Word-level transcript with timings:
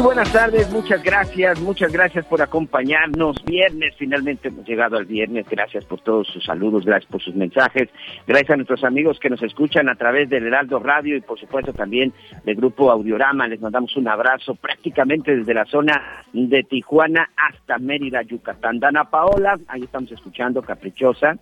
Muy 0.00 0.14
buenas 0.14 0.32
tardes, 0.32 0.72
muchas 0.72 1.02
gracias, 1.02 1.60
muchas 1.60 1.92
gracias 1.92 2.24
por 2.24 2.40
acompañarnos. 2.40 3.36
Viernes, 3.44 3.94
finalmente 3.98 4.48
hemos 4.48 4.66
llegado 4.66 4.96
al 4.96 5.04
viernes. 5.04 5.46
Gracias 5.46 5.84
por 5.84 6.00
todos 6.00 6.26
sus 6.26 6.42
saludos, 6.42 6.86
gracias 6.86 7.12
por 7.12 7.20
sus 7.20 7.34
mensajes. 7.34 7.90
Gracias 8.26 8.48
a 8.48 8.56
nuestros 8.56 8.82
amigos 8.82 9.18
que 9.20 9.28
nos 9.28 9.42
escuchan 9.42 9.90
a 9.90 9.96
través 9.96 10.30
del 10.30 10.46
Heraldo 10.46 10.78
Radio 10.78 11.18
y 11.18 11.20
por 11.20 11.38
supuesto 11.38 11.74
también 11.74 12.14
del 12.46 12.56
grupo 12.56 12.90
Audiorama. 12.90 13.46
Les 13.46 13.60
mandamos 13.60 13.94
un 13.94 14.08
abrazo 14.08 14.54
prácticamente 14.54 15.36
desde 15.36 15.52
la 15.52 15.66
zona 15.66 16.24
de 16.32 16.62
Tijuana 16.62 17.28
hasta 17.36 17.76
Mérida, 17.76 18.22
Yucatán. 18.22 18.80
Dana 18.80 19.04
Paola, 19.10 19.58
ahí 19.68 19.82
estamos 19.82 20.10
escuchando 20.10 20.62
Caprichosa. 20.62 21.36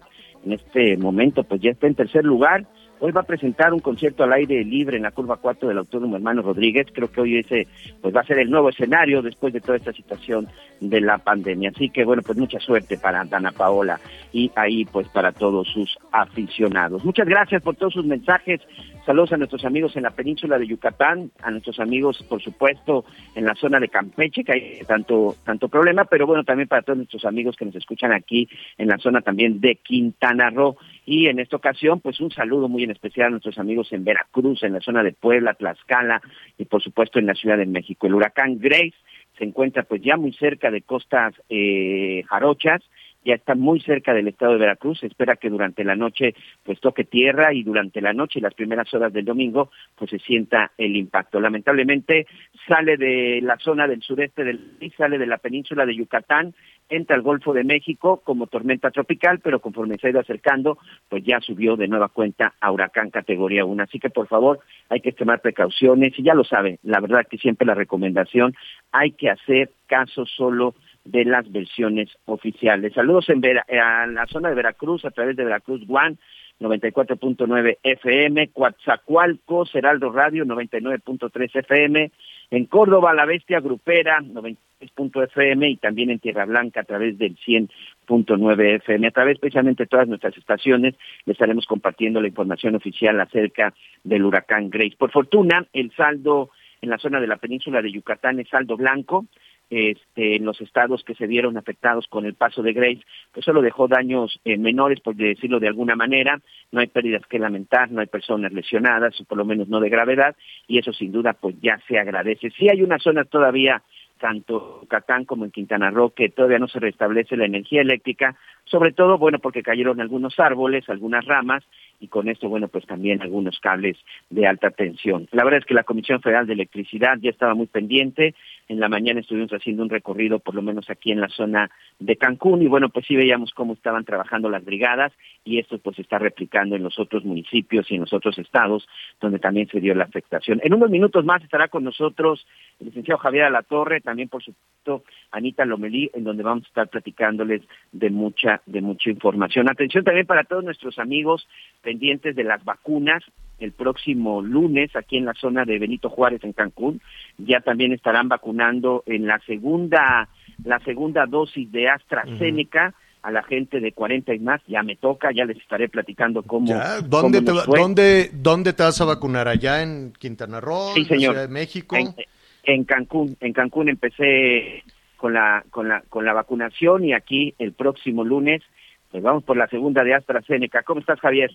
En 0.45 0.55
este 0.55 0.97
momento 0.97 1.45
pues 1.45 1.61
ya 1.61 1.71
está 1.71 1.87
en 1.87 1.95
tercer 1.95 2.25
lugar. 2.25 2.67
Hoy 3.01 3.13
va 3.13 3.21
a 3.21 3.25
presentar 3.25 3.73
un 3.73 3.79
concierto 3.79 4.25
al 4.25 4.33
aire 4.33 4.65
libre 4.65 4.97
en 4.97 5.05
la 5.05 5.13
curva 5.13 5.37
4 5.37 5.69
del 5.69 5.79
Autónomo 5.79 6.17
Hermano 6.17 6.43
Rodríguez. 6.43 6.89
Creo 6.93 7.11
que 7.11 7.21
hoy 7.21 7.39
ese 7.39 7.69
pues 8.03 8.15
va 8.15 8.23
a 8.23 8.27
ser 8.27 8.41
el 8.41 8.51
nuevo 8.51 8.71
escenario 8.71 9.23
después 9.23 9.53
de 9.53 9.61
toda 9.61 9.77
esta 9.77 9.93
situación 9.93 10.49
de 10.81 11.01
la 11.01 11.19
pandemia. 11.19 11.71
Así 11.71 11.91
que 11.91 12.05
bueno, 12.05 12.23
pues 12.23 12.37
mucha 12.37 12.59
suerte 12.59 12.99
para 12.99 13.25
Dana 13.25 13.53
Paola 13.53 14.01
y 14.33 14.51
ahí 14.57 14.85
pues 14.85 15.07
para 15.09 15.31
todos 15.31 15.69
sus 15.69 15.97
aficionados. 16.11 17.05
Muchas 17.05 17.29
gracias 17.29 17.63
por 17.63 17.77
todos 17.77 17.95
sus 17.95 18.05
mensajes. 18.05 18.61
Saludos 19.07 19.33
a 19.33 19.37
nuestros 19.39 19.65
amigos 19.65 19.97
en 19.97 20.03
la 20.03 20.11
península 20.11 20.59
de 20.59 20.67
Yucatán, 20.67 21.31
a 21.41 21.51
nuestros 21.51 21.81
amigos, 21.81 22.23
por 22.29 22.43
supuesto, 22.43 23.07
en 23.35 23.47
la 23.47 23.55
zona 23.55 23.81
de 23.81 23.89
Campeche, 23.89 24.45
que 24.45 24.53
hay 24.53 24.81
tanto, 24.87 25.35
tanto 25.45 25.69
problema, 25.69 26.05
pero 26.05 26.27
bueno, 26.27 26.45
también 26.45 26.69
para 26.69 26.83
todos 26.83 26.99
nuestros 26.99 27.25
amigos 27.25 27.57
que 27.57 27.65
nos 27.65 27.75
escuchan 27.75 28.13
aquí 28.13 28.47
en 28.77 28.89
la 28.89 28.99
zona 28.99 29.23
también 29.23 29.61
de 29.61 29.77
Quintana 29.77 30.51
Roo. 30.51 30.77
Y 31.11 31.29
en 31.29 31.39
esta 31.39 31.57
ocasión, 31.57 32.01
pues 32.01 32.21
un 32.21 32.31
saludo 32.31 32.69
muy 32.69 32.85
en 32.85 32.91
especial 32.91 33.29
a 33.29 33.31
nuestros 33.31 33.57
amigos 33.57 33.91
en 33.95 34.05
Veracruz, 34.05 34.63
en 34.63 34.75
la 34.75 34.81
zona 34.81 35.03
de 35.03 35.13
Puebla, 35.13 35.55
Tlaxcala 35.55 36.21
y 36.59 36.67
por 36.67 36.83
supuesto 36.83 37.19
en 37.19 37.25
la 37.25 37.33
Ciudad 37.33 37.57
de 37.57 37.65
México. 37.65 38.07
El 38.07 38.15
huracán 38.15 38.59
Grace 38.59 38.93
se 39.39 39.45
encuentra 39.45 39.85
pues 39.85 40.03
ya 40.03 40.19
muy 40.19 40.35
cerca 40.35 40.71
de 40.71 40.83
costas 40.83 41.33
eh, 41.49 42.25
jarochas, 42.29 42.83
ya 43.25 43.37
está 43.37 43.55
muy 43.55 43.81
cerca 43.81 44.13
del 44.13 44.29
estado 44.29 44.53
de 44.53 44.59
Veracruz, 44.59 45.03
espera 45.03 45.37
que 45.37 45.49
durante 45.49 45.83
la 45.83 45.97
noche 45.97 46.35
pues 46.63 46.79
toque 46.79 47.05
tierra 47.05 47.55
y 47.55 47.63
durante 47.63 48.03
la 48.03 48.13
noche 48.13 48.39
y 48.39 48.43
las 48.43 48.55
primeras 48.55 48.93
horas 48.93 49.11
del 49.11 49.25
domingo 49.25 49.71
pues 49.97 50.11
se 50.11 50.19
sienta 50.19 50.73
el 50.77 50.95
impacto. 50.95 51.41
Lamentablemente 51.41 52.27
sale 52.67 52.99
de 52.99 53.41
la 53.43 53.57
zona 53.59 53.89
del 53.89 54.03
sureste 54.03 54.45
del 54.45 54.59
país, 54.59 54.93
sale 54.97 55.17
de 55.17 55.27
la 55.27 55.39
península 55.39 55.87
de 55.87 55.97
Yucatán, 55.97 56.55
entra 56.89 57.17
al 57.17 57.23
Golfo 57.23 57.53
de 57.53 57.65
México 57.65 58.21
como 58.25 58.47
tormenta 58.47 58.91
tropical, 58.91 59.41
pero 59.41 59.61
conforme 59.61 59.99
se 59.99 60.07
ha 60.07 60.11
ido 60.11 60.21
acercando, 60.21 60.79
pues 61.09 61.23
ya 61.25 61.41
subió 61.41 61.77
de 61.77 61.89
nueva 61.89 62.09
cuenta 62.09 62.55
a 62.61 62.73
huracán 62.73 63.11
categoría 63.11 63.65
1. 63.65 63.83
Así 63.83 63.99
que 63.99 64.11
por 64.11 64.27
favor 64.29 64.61
hay 64.89 65.01
que 65.01 65.13
tomar 65.13 65.41
precauciones 65.41 66.19
y 66.19 66.23
ya 66.23 66.35
lo 66.35 66.45
sabe, 66.45 66.79
la 66.83 67.01
verdad 67.01 67.27
que 67.29 67.39
siempre 67.39 67.67
la 67.67 67.75
recomendación, 67.75 68.55
hay 68.93 69.13
que 69.13 69.31
hacer 69.31 69.71
caso 69.87 70.27
solo 70.27 70.75
de 71.05 71.25
las 71.25 71.51
versiones 71.51 72.11
oficiales. 72.27 72.93
Saludos 72.93 73.29
en 73.31 73.41
Vera- 73.41 73.65
a 73.69 74.07
la 74.07 74.27
zona 74.27 74.51
de 74.51 74.55
Veracruz 74.55 75.05
a 75.05 75.11
través 75.11 75.37
de 75.37 75.45
Veracruz 75.45 75.83
One 75.89 76.17
94.9 76.61 77.79
FM, 77.83 78.49
Coatzacoalcos, 78.49 79.75
Heraldo 79.75 80.11
Radio 80.11 80.45
99.3 80.45 81.57
FM, 81.57 82.11
en 82.51 82.65
Córdoba 82.67 83.15
La 83.15 83.27
Bestia 83.27 83.61
Grupera 83.61 84.21
96.fm 84.21 85.69
y 85.71 85.77
también 85.77 86.11
en 86.11 86.19
Tierra 86.19 86.47
Blanca 86.47 86.81
a 86.81 86.85
través 86.85 87.17
del 87.19 87.37
100.9 87.37 88.77
FM. 88.77 89.07
A 89.07 89.11
través 89.13 89.39
precisamente 89.39 89.85
de 89.85 89.89
todas 89.89 90.09
nuestras 90.09 90.37
estaciones 90.37 90.95
le 91.27 91.33
estaremos 91.33 91.67
compartiendo 91.67 92.21
la 92.21 92.29
información 92.29 92.75
oficial 92.75 93.21
acerca 93.21 93.73
del 94.03 94.25
huracán 94.25 94.71
Grace. 94.71 94.97
Por 94.99 95.13
fortuna, 95.13 95.67
el 95.73 95.93
saldo 95.95 96.51
en 96.81 96.91
la 96.91 96.99
zona 96.99 97.21
de 97.21 97.27
la 97.27 97.37
península 97.37 97.83
de 97.83 97.93
Yucatán 97.93 98.41
es 98.41 98.49
saldo 98.49 98.77
blanco 98.77 99.27
este, 99.71 100.37
en 100.37 100.45
los 100.45 100.61
estados 100.61 101.05
que 101.05 101.15
se 101.15 101.27
vieron 101.27 101.57
afectados 101.57 102.07
con 102.09 102.25
el 102.25 102.35
paso 102.35 102.63
de 102.63 102.73
Grace, 102.73 103.03
pues 103.33 103.45
solo 103.45 103.61
dejó 103.61 103.89
daños 103.89 104.41
eh, 104.45 104.57
menores, 104.57 105.01
por 105.01 105.15
decirlo 105.15 105.61
de 105.61 105.69
alguna 105.69 105.97
manera, 105.97 106.41
no 106.73 106.81
hay 106.81 106.87
pérdidas 106.87 107.27
que 107.27 107.39
lamentar, 107.39 107.91
no 107.91 108.01
hay 108.01 108.07
personas 108.07 108.53
lesionadas, 108.53 109.21
o 109.21 109.25
por 109.25 109.39
lo 109.39 109.45
menos 109.45 109.69
no 109.69 109.81
de 109.81 109.91
gravedad, 109.91 110.37
y 110.67 110.79
eso 110.79 110.93
sin 110.93 111.13
duda 111.13 111.35
pues 111.35 111.57
ya 111.61 111.79
se 111.87 111.99
agradece. 111.99 112.51
Sí 112.51 112.69
hay 112.71 112.83
una 112.83 112.99
zona 112.99 113.25
todavía, 113.25 113.83
tanto 114.19 114.77
en 114.77 114.83
Yucatán 114.83 115.25
como 115.25 115.45
en 115.45 115.51
Quintana 115.51 115.91
Roo, 115.91 116.11
que 116.11 116.29
todavía 116.29 116.59
no 116.59 116.69
se 116.69 116.81
restablece 116.81 117.37
la 117.37 117.47
energía 117.47 117.83
eléctrica, 117.83 118.37
sobre 118.71 118.93
todo, 118.93 119.19
bueno, 119.19 119.39
porque 119.39 119.63
cayeron 119.63 120.01
algunos 120.01 120.39
árboles, 120.39 120.89
algunas 120.89 121.25
ramas, 121.25 121.65
y 122.01 122.09
con 122.09 122.29
esto, 122.29 122.49
bueno, 122.49 122.69
pues 122.69 122.87
también 122.87 123.21
algunos 123.23 123.59
cables 123.59 123.97
de 124.31 124.47
alta 124.47 124.71
tensión. 124.71 125.29
La 125.33 125.43
verdad 125.45 125.61
es 125.61 125.67
que 125.67 125.75
la 125.75 125.83
Comisión 125.83 126.21
Federal 126.21 126.47
de 126.47 126.53
Electricidad 126.53 127.19
ya 127.21 127.31
estaba 127.31 127.55
muy 127.55 127.67
pendiente. 127.67 128.35
En 128.69 128.79
la 128.79 128.89
mañana 128.89 129.21
estuvimos 129.21 129.51
haciendo 129.51 129.83
un 129.83 129.91
recorrido, 129.91 130.39
por 130.39 130.55
lo 130.55 130.63
menos 130.63 130.89
aquí 130.91 131.11
en 131.11 131.21
la 131.21 131.29
zona 131.29 131.71
de 131.99 132.17
Cancún, 132.17 132.63
y 132.63 132.69
bueno, 132.69 132.89
pues 132.91 133.07
sí 133.07 133.17
veíamos 133.17 133.53
cómo 133.53 133.73
estaban 133.73 134.05
trabajando 134.05 134.49
las 134.49 134.65
brigadas, 134.65 135.13
y 135.45 135.59
esto 135.59 135.79
pues 135.79 135.97
se 135.97 136.03
está 136.03 136.19
replicando 136.19 136.77
en 136.77 136.83
los 136.83 136.99
otros 136.99 137.25
municipios 137.25 137.91
y 137.91 137.95
en 137.95 138.03
los 138.03 138.13
otros 138.13 138.39
estados, 138.39 138.87
donde 139.21 139.39
también 139.39 139.67
se 139.69 139.81
dio 139.81 139.95
la 139.95 140.05
afectación. 140.05 140.61
En 140.63 140.75
unos 140.75 140.91
minutos 140.91 141.25
más 141.25 141.43
estará 141.43 141.69
con 141.69 141.83
nosotros 141.85 142.47
el 142.79 142.87
licenciado 142.87 143.19
Javier 143.19 143.45
Alatorre, 143.45 144.01
también 144.01 144.29
por 144.29 144.43
supuesto 144.43 145.05
Anita 145.33 145.65
Lomelí, 145.65 146.11
en 146.15 146.25
donde 146.25 146.43
vamos 146.43 146.65
a 146.65 146.69
estar 146.69 146.89
platicándoles 146.89 147.63
de 147.93 148.11
mucha, 148.11 148.58
de 148.67 148.81
mucha 148.81 149.11
información. 149.11 149.69
Atención 149.69 150.05
también 150.05 150.27
para 150.27 150.45
todos 150.45 150.65
nuestros 150.65 150.99
amigos 150.99 151.47
pendientes 151.83 152.37
de 152.37 152.45
las 152.45 152.65
vacunas. 152.65 153.23
El 153.59 153.73
próximo 153.73 154.41
lunes, 154.41 154.95
aquí 154.95 155.17
en 155.17 155.25
la 155.25 155.35
zona 155.35 155.65
de 155.65 155.79
Benito 155.79 156.09
Juárez, 156.11 156.45
en 156.45 156.53
Cancún, 156.53 157.01
ya 157.39 157.61
también 157.61 157.93
estarán 157.93 158.29
vacunando 158.29 159.03
en 159.07 159.27
la 159.27 159.41
segunda, 159.41 160.29
la 160.65 160.79
segunda 160.81 161.27
dosis 161.27 161.71
de 161.73 161.89
AstraZeneca. 161.89 162.95
A 163.21 163.33
la 163.33 163.43
gente 163.43 163.81
de 163.81 163.91
40 163.91 164.33
y 164.33 164.39
más, 164.39 164.63
ya 164.69 164.85
me 164.85 164.95
toca, 164.95 165.33
ya 165.33 165.45
les 165.45 165.57
estaré 165.59 165.89
platicando 165.89 166.45
cómo. 166.45 166.69
Ya, 166.69 167.01
¿Dónde, 167.01 167.45
cómo 167.45 167.61
te, 167.61 167.67
fue. 167.67 167.81
dónde, 167.81 168.31
¿Dónde 168.33 168.73
te 168.73 168.85
vas 168.85 169.01
a 169.01 169.05
vacunar? 169.07 169.49
¿Allá 169.49 169.83
en 169.83 170.13
Quintana 170.17 170.61
Roo? 170.61 170.93
Sí, 170.95 171.01
en 171.01 171.03
la 171.03 171.09
señor. 171.09 171.33
Ciudad 171.33 171.49
de 171.49 171.53
México? 171.53 171.97
En, 171.97 172.15
en 172.63 172.85
Cancún, 172.85 173.37
en 173.41 173.53
Cancún 173.53 173.89
empecé 173.89 174.85
con 175.19 175.35
la, 175.35 175.65
con 175.71 175.89
la, 175.89 176.01
con 176.09 176.25
la 176.25 176.33
vacunación 176.33 177.05
y 177.05 177.13
aquí 177.13 177.55
el 177.59 177.75
próximo 177.75 178.25
lunes, 178.25 178.63
pues 179.11 179.23
vamos 179.23 179.45
por 179.45 179.57
la 179.59 179.69
segunda 179.69 180.03
de 180.05 180.15
AstraZeneca. 180.15 180.83
¿Cómo 180.85 181.01
estás, 181.01 181.21
Javier? 181.21 181.51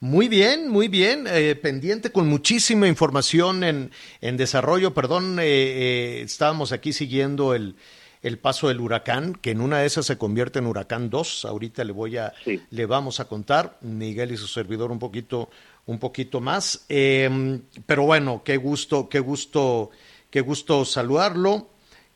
Muy 0.00 0.28
bien, 0.28 0.68
muy 0.68 0.88
bien. 0.88 1.26
eh, 1.26 1.54
pendiente 1.54 2.10
con 2.10 2.28
muchísima 2.28 2.86
información 2.88 3.64
en, 3.64 3.90
en 4.20 4.36
desarrollo. 4.36 4.92
Perdón, 4.92 5.38
eh, 5.38 5.44
eh, 5.44 6.22
estábamos 6.22 6.72
aquí 6.72 6.92
siguiendo 6.92 7.54
el, 7.54 7.76
el 8.22 8.38
paso 8.38 8.68
del 8.68 8.80
huracán, 8.80 9.34
que 9.34 9.52
en 9.52 9.60
una 9.60 9.78
de 9.78 9.86
esas 9.86 10.06
se 10.06 10.18
convierte 10.18 10.58
en 10.58 10.66
huracán 10.66 11.10
2. 11.10 11.44
Ahorita 11.44 11.84
le 11.84 11.92
voy 11.92 12.16
a, 12.18 12.32
Sí. 12.44 12.60
le 12.70 12.86
vamos 12.86 13.20
a 13.20 13.28
contar, 13.28 13.78
Miguel 13.82 14.32
y 14.32 14.36
su 14.36 14.46
servidor 14.48 14.90
un 14.90 14.98
poquito, 14.98 15.48
un 15.86 15.98
poquito 15.98 16.40
más. 16.40 16.84
Eh, 16.88 17.60
pero 17.86 18.02
bueno, 18.04 18.42
qué 18.44 18.56
gusto, 18.56 19.08
qué 19.08 19.20
gusto, 19.20 19.90
qué 20.28 20.40
gusto 20.40 20.84
saludarlo. 20.84 21.68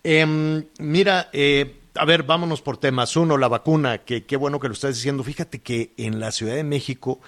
Em, 0.04 0.64
mira, 0.78 1.28
eh, 1.32 1.80
a 1.94 2.04
ver, 2.04 2.22
vámonos 2.22 2.62
por 2.62 2.76
temas. 2.78 3.16
Uno, 3.16 3.36
la 3.36 3.48
vacuna, 3.48 3.98
que 3.98 4.24
qué 4.24 4.36
bueno 4.36 4.60
que 4.60 4.68
lo 4.68 4.74
estás 4.74 4.94
diciendo. 4.96 5.24
Fíjate 5.24 5.60
que 5.60 5.92
en 5.96 6.20
la 6.20 6.30
Ciudad 6.32 6.54
de 6.54 6.64
México 6.64 7.20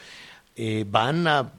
eh, 0.56 0.84
van 0.88 1.26
a, 1.28 1.52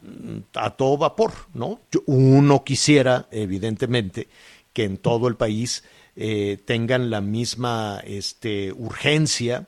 a 0.56 0.70
todo 0.72 0.98
vapor, 0.98 1.34
¿no? 1.54 1.82
Yo- 1.92 2.04
uno 2.08 2.64
quisiera, 2.64 3.28
evidentemente, 3.32 4.30
que 4.74 4.86
en 4.86 4.98
todo 4.98 5.28
el 5.28 5.36
país 5.36 5.84
eh, 6.16 6.62
tengan 6.66 7.10
la 7.10 7.22
misma 7.22 8.02
este, 8.06 8.72
urgencia 8.74 9.68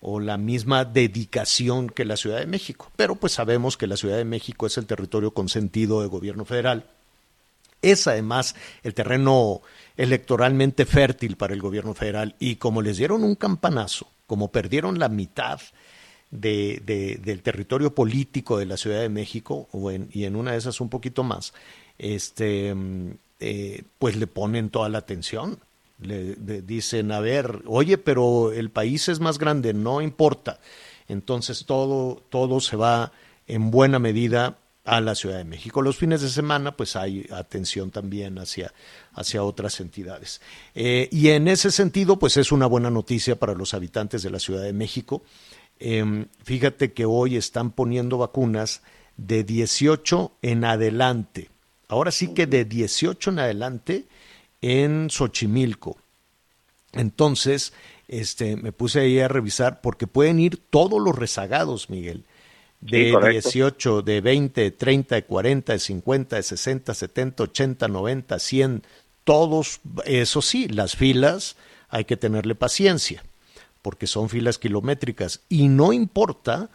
o 0.00 0.20
la 0.20 0.36
misma 0.38 0.84
dedicación 0.84 1.88
que 1.88 2.04
la 2.04 2.16
Ciudad 2.16 2.38
de 2.40 2.46
México. 2.46 2.90
Pero 2.96 3.16
pues 3.16 3.32
sabemos 3.34 3.76
que 3.76 3.86
la 3.86 3.96
Ciudad 3.96 4.16
de 4.18 4.24
México 4.24 4.66
es 4.66 4.78
el 4.78 4.86
territorio 4.86 5.32
consentido 5.32 6.00
del 6.00 6.10
gobierno 6.10 6.44
federal. 6.44 6.86
Es 7.82 8.06
además 8.06 8.54
el 8.82 8.94
terreno 8.94 9.60
electoralmente 9.96 10.86
fértil 10.86 11.36
para 11.36 11.54
el 11.54 11.60
gobierno 11.60 11.94
federal 11.94 12.34
y 12.38 12.56
como 12.56 12.80
les 12.80 12.96
dieron 12.96 13.24
un 13.24 13.34
campanazo, 13.34 14.08
como 14.26 14.48
perdieron 14.48 14.98
la 14.98 15.08
mitad 15.08 15.60
de, 16.30 16.80
de, 16.84 17.20
del 17.22 17.42
territorio 17.42 17.94
político 17.94 18.58
de 18.58 18.66
la 18.66 18.76
Ciudad 18.76 19.00
de 19.00 19.08
México 19.08 19.68
y 20.10 20.24
en 20.24 20.36
una 20.36 20.52
de 20.52 20.58
esas 20.58 20.80
un 20.80 20.88
poquito 20.88 21.22
más, 21.22 21.52
este, 21.98 22.74
eh, 23.38 23.82
pues 23.98 24.16
le 24.16 24.26
ponen 24.26 24.70
toda 24.70 24.88
la 24.88 24.98
atención. 24.98 25.58
Le, 26.00 26.34
le, 26.36 26.62
dicen, 26.62 27.12
a 27.12 27.20
ver, 27.20 27.62
oye, 27.66 27.96
pero 27.96 28.50
el 28.50 28.70
país 28.70 29.08
es 29.08 29.20
más 29.20 29.38
grande, 29.38 29.72
no 29.72 30.00
importa. 30.00 30.58
Entonces 31.06 31.64
todo, 31.64 32.22
todo 32.28 32.60
se 32.60 32.76
va 32.76 33.12
en 33.46 33.70
buena 33.70 33.98
medida 33.98 34.56
a 34.84 35.00
la 35.00 35.14
Ciudad 35.14 35.38
de 35.38 35.44
México. 35.44 35.82
Los 35.82 35.96
fines 35.96 36.22
de 36.22 36.28
semana, 36.28 36.76
pues 36.76 36.96
hay 36.96 37.26
atención 37.32 37.90
también 37.90 38.38
hacia, 38.38 38.72
hacia 39.14 39.44
otras 39.44 39.80
entidades. 39.80 40.40
Eh, 40.74 41.08
y 41.12 41.28
en 41.28 41.48
ese 41.48 41.70
sentido, 41.70 42.18
pues 42.18 42.36
es 42.36 42.52
una 42.52 42.66
buena 42.66 42.90
noticia 42.90 43.38
para 43.38 43.54
los 43.54 43.74
habitantes 43.74 44.22
de 44.22 44.30
la 44.30 44.40
Ciudad 44.40 44.62
de 44.62 44.72
México. 44.72 45.22
Eh, 45.78 46.26
fíjate 46.42 46.92
que 46.92 47.04
hoy 47.04 47.36
están 47.36 47.70
poniendo 47.70 48.18
vacunas 48.18 48.82
de 49.16 49.44
18 49.44 50.32
en 50.42 50.64
adelante. 50.64 51.50
Ahora 51.88 52.10
sí 52.10 52.34
que 52.34 52.46
de 52.46 52.64
18 52.64 53.30
en 53.30 53.38
adelante 53.38 54.06
en 54.60 55.10
Xochimilco. 55.10 55.96
Entonces, 56.92 57.72
este, 58.08 58.56
me 58.56 58.72
puse 58.72 59.00
ahí 59.00 59.18
a 59.20 59.28
revisar 59.28 59.80
porque 59.80 60.06
pueden 60.06 60.40
ir 60.40 60.56
todos 60.70 61.00
los 61.00 61.16
rezagados, 61.16 61.88
Miguel 61.88 62.24
de 62.82 63.12
sí, 63.12 63.30
18, 63.30 64.02
de 64.02 64.20
20, 64.20 64.70
30, 64.72 65.14
de 65.14 65.24
40, 65.24 65.72
de 65.72 65.78
50, 65.78 66.36
de 66.36 66.42
60, 66.42 66.94
70, 66.94 67.42
80, 67.44 67.88
90, 67.88 68.38
100, 68.38 68.82
todos, 69.24 69.80
eso 70.04 70.42
sí, 70.42 70.68
las 70.68 70.96
filas 70.96 71.56
hay 71.88 72.04
que 72.04 72.16
tenerle 72.16 72.54
paciencia, 72.54 73.22
porque 73.82 74.06
son 74.06 74.28
filas 74.28 74.58
kilométricas 74.58 75.40
y 75.48 75.68
no 75.68 75.92
importa 75.92 76.70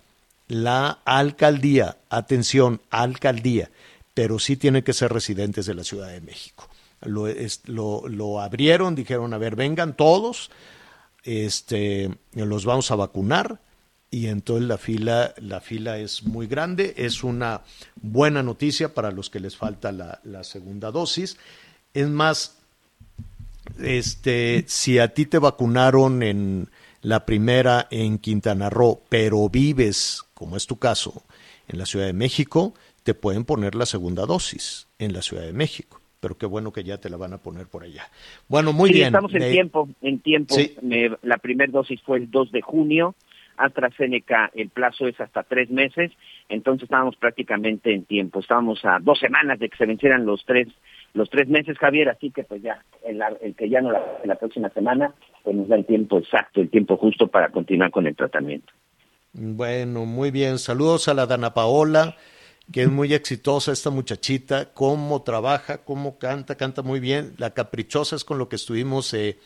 la 0.47 0.99
alcaldía, 1.03 1.97
atención, 2.09 2.81
alcaldía, 2.89 3.69
pero 4.13 4.39
sí 4.39 4.55
tienen 4.55 4.83
que 4.83 4.93
ser 4.93 5.11
residentes 5.11 5.65
de 5.65 5.75
la 5.75 5.83
Ciudad 5.83 6.07
de 6.07 6.21
México. 6.21 6.69
Lo, 7.01 7.27
es, 7.27 7.61
lo, 7.65 8.07
lo 8.07 8.39
abrieron, 8.39 8.95
dijeron, 8.95 9.33
a 9.33 9.37
ver, 9.37 9.55
vengan 9.55 9.95
todos, 9.95 10.51
este, 11.23 12.09
los 12.33 12.63
vamos 12.63 12.89
a 12.91 12.95
vacunar, 12.95 13.59
y 14.17 14.27
entonces 14.27 14.67
la 14.67 14.79
fila, 14.79 15.35
la 15.37 15.61
fila 15.61 15.99
es 15.99 16.23
muy 16.23 16.47
grande. 16.47 16.95
Es 16.97 17.23
una 17.23 17.61
buena 18.01 18.41
noticia 18.41 18.95
para 18.95 19.11
los 19.11 19.29
que 19.29 19.39
les 19.39 19.55
falta 19.55 19.91
la, 19.91 20.19
la, 20.23 20.43
segunda 20.43 20.89
dosis. 20.89 21.37
Es 21.93 22.07
más, 22.07 22.57
este, 23.79 24.63
si 24.67 24.97
a 24.97 25.13
ti 25.13 25.27
te 25.27 25.37
vacunaron 25.37 26.23
en 26.23 26.67
la 27.03 27.27
primera 27.27 27.87
en 27.91 28.17
Quintana 28.17 28.71
Roo, 28.71 29.03
pero 29.07 29.49
vives, 29.49 30.23
como 30.33 30.57
es 30.57 30.65
tu 30.65 30.79
caso, 30.79 31.21
en 31.67 31.77
la 31.77 31.85
Ciudad 31.85 32.07
de 32.07 32.13
México, 32.13 32.73
te 33.03 33.13
pueden 33.13 33.45
poner 33.45 33.75
la 33.75 33.85
segunda 33.85 34.25
dosis 34.25 34.87
en 34.97 35.13
la 35.13 35.21
Ciudad 35.21 35.43
de 35.43 35.53
México. 35.53 36.01
Pero 36.19 36.39
qué 36.39 36.47
bueno 36.47 36.73
que 36.73 36.83
ya 36.83 36.97
te 36.97 37.11
la 37.11 37.17
van 37.17 37.33
a 37.33 37.37
poner 37.37 37.67
por 37.67 37.83
allá. 37.83 38.09
Bueno, 38.47 38.73
muy 38.73 38.89
sí, 38.89 38.95
bien. 38.95 39.07
Estamos 39.09 39.35
en 39.35 39.51
tiempo, 39.51 39.89
en 40.01 40.19
tiempo. 40.21 40.55
Sí. 40.55 40.75
Me, 40.81 41.11
la 41.21 41.37
primera 41.37 41.71
dosis 41.71 42.01
fue 42.01 42.17
el 42.17 42.31
2 42.31 42.51
de 42.51 42.61
junio 42.63 43.13
AstraZeneca 43.57 44.51
el 44.53 44.69
plazo 44.69 45.07
es 45.07 45.19
hasta 45.19 45.43
tres 45.43 45.69
meses, 45.69 46.11
entonces 46.49 46.83
estábamos 46.83 47.15
prácticamente 47.15 47.93
en 47.93 48.05
tiempo, 48.05 48.39
estábamos 48.39 48.83
a 48.85 48.99
dos 49.01 49.19
semanas 49.19 49.59
de 49.59 49.69
que 49.69 49.77
se 49.77 49.85
vencieran 49.85 50.25
los 50.25 50.43
tres 50.45 50.67
los 51.13 51.29
tres 51.29 51.47
meses, 51.47 51.77
Javier, 51.77 52.09
así 52.09 52.31
que 52.31 52.43
pues 52.43 52.61
ya, 52.61 52.83
el, 53.03 53.55
que 53.55 53.69
ya 53.69 53.81
no 53.81 53.91
la, 53.91 54.01
en 54.21 54.29
la 54.29 54.35
próxima 54.35 54.69
semana, 54.69 55.13
pues 55.43 55.55
nos 55.55 55.67
da 55.67 55.75
el 55.75 55.85
tiempo 55.85 56.19
exacto, 56.19 56.61
el 56.61 56.69
tiempo 56.69 56.95
justo 56.97 57.27
para 57.27 57.49
continuar 57.49 57.91
con 57.91 58.05
el 58.05 58.15
tratamiento. 58.15 58.71
Bueno, 59.33 60.05
muy 60.05 60.31
bien, 60.31 60.59
saludos 60.59 61.07
a 61.07 61.13
la 61.13 61.25
Dana 61.25 61.53
Paola, 61.53 62.15
que 62.71 62.83
es 62.83 62.89
muy 62.89 63.13
exitosa 63.13 63.71
esta 63.71 63.89
muchachita, 63.89 64.73
cómo 64.73 65.23
trabaja, 65.23 65.83
cómo 65.83 66.17
canta, 66.17 66.55
canta 66.55 66.81
muy 66.81 66.99
bien, 66.99 67.33
la 67.37 67.53
caprichosa 67.53 68.15
es 68.15 68.23
con 68.23 68.37
lo 68.37 68.49
que 68.49 68.57
estuvimos 68.57 69.13
eh, 69.13 69.37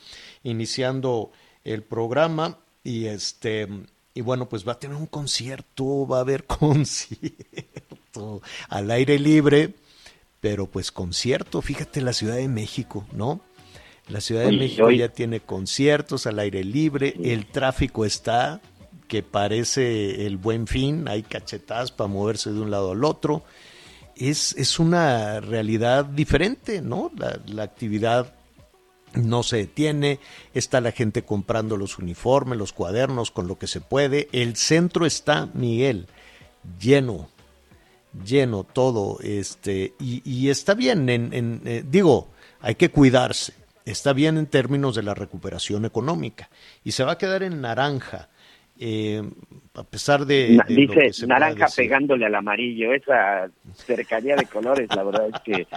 iniciando 0.44 1.32
el 1.64 1.84
programa 1.84 2.58
y 2.84 3.06
este 3.06 3.68
y 4.14 4.22
bueno, 4.22 4.50
pues 4.50 4.68
va 4.68 4.74
a 4.74 4.80
tener 4.80 4.98
un 4.98 5.06
concierto, 5.06 6.08
va 6.08 6.18
a 6.18 6.22
haber 6.22 6.44
concierto 6.48 8.42
al 8.70 8.92
aire 8.92 9.20
libre, 9.20 9.74
pero 10.40 10.68
pues 10.68 10.92
concierto, 10.92 11.62
fíjate 11.62 12.02
la 12.02 12.14
Ciudad 12.14 12.36
de 12.36 12.48
México, 12.48 13.06
¿no? 13.12 13.42
La 14.10 14.20
Ciudad 14.20 14.46
de 14.46 14.52
México 14.52 14.92
ya 14.92 15.10
tiene 15.10 15.40
conciertos 15.40 16.28
al 16.28 16.40
aire 16.40 16.64
libre, 16.64 17.16
el 17.24 17.46
tráfico 17.46 18.04
está 18.04 18.60
que 19.08 19.24
parece 19.24 20.26
el 20.26 20.38
buen 20.38 20.68
fin, 20.68 21.08
hay 21.08 21.24
cachetadas 21.24 21.92
para 21.92 22.08
moverse 22.08 22.52
de 22.52 22.62
un 22.62 22.72
lado 22.72 22.92
al 22.92 23.04
otro. 23.04 23.44
Es, 24.16 24.54
es 24.54 24.80
una 24.80 25.42
realidad 25.42 26.06
diferente, 26.06 26.82
¿no? 26.82 27.12
La, 27.18 27.38
la 27.48 27.64
actividad 27.64 28.34
no 29.14 29.44
se 29.44 29.58
detiene, 29.58 30.20
está 30.54 30.82
la 30.82 30.92
gente 30.92 31.24
comprando 31.24 31.78
los 31.78 31.98
uniformes, 31.98 32.58
los 32.58 32.74
cuadernos 32.74 33.32
con 33.32 33.48
lo 33.48 33.58
que 33.58 33.68
se 33.68 33.82
puede. 33.82 34.30
El 34.32 34.56
centro 34.56 35.06
está, 35.06 35.50
Miguel, 35.54 36.08
lleno, 36.80 37.30
lleno 38.26 38.64
todo, 38.64 39.20
este, 39.22 39.94
y, 40.00 40.50
está 40.50 40.74
bien, 40.74 41.10
en, 41.10 41.34
en, 41.34 41.62
eh, 41.66 41.84
digo, 41.88 42.30
hay 42.60 42.76
que 42.76 42.90
cuidarse, 42.90 43.54
está 43.86 44.14
bien 44.14 44.38
en 44.38 44.48
términos 44.48 44.96
de 44.96 45.04
la 45.04 45.14
recuperación 45.14 45.86
económica, 45.86 46.50
y 46.84 46.92
se 46.92 47.04
va 47.04 47.14
a 47.14 47.18
quedar 47.18 47.44
en 47.44 47.62
naranja. 47.62 48.30
Eh, 48.80 49.22
a 49.76 49.84
pesar 49.84 50.26
de, 50.26 50.50
lo 50.50 50.64
que 50.66 50.74
Dice 50.74 51.14
se 51.14 51.28
naranja 51.28 51.68
pegándole 51.76 52.26
al 52.26 52.36
amarillo, 52.36 52.94
esa 52.94 53.50
cercanía 53.74 54.36
de 54.36 54.46
colores, 54.46 54.90
la 54.96 55.04
verdad 55.04 55.30
es 55.34 55.42
que 55.42 55.68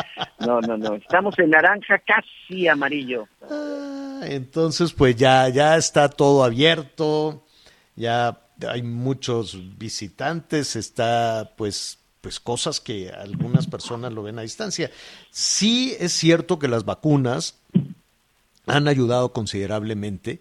no, 0.40 0.60
no, 0.60 0.76
no, 0.76 0.94
estamos 0.94 1.38
en 1.38 1.50
naranja 1.50 1.98
casi 1.98 2.66
amarillo. 2.66 3.28
Ah, 3.42 4.20
entonces, 4.24 4.92
pues 4.92 5.16
ya, 5.16 5.48
ya 5.48 5.76
está 5.76 6.08
todo 6.08 6.44
abierto, 6.44 7.44
ya 7.94 8.40
hay 8.68 8.82
muchos 8.82 9.78
visitantes, 9.78 10.76
está 10.76 11.52
pues, 11.56 11.98
pues 12.20 12.40
cosas 12.40 12.80
que 12.80 13.10
algunas 13.10 13.66
personas 13.66 14.12
lo 14.12 14.22
ven 14.22 14.38
a 14.38 14.42
distancia. 14.42 14.90
Sí 15.30 15.94
es 16.00 16.12
cierto 16.12 16.58
que 16.58 16.68
las 16.68 16.84
vacunas 16.84 17.60
han 18.66 18.88
ayudado 18.88 19.32
considerablemente 19.32 20.40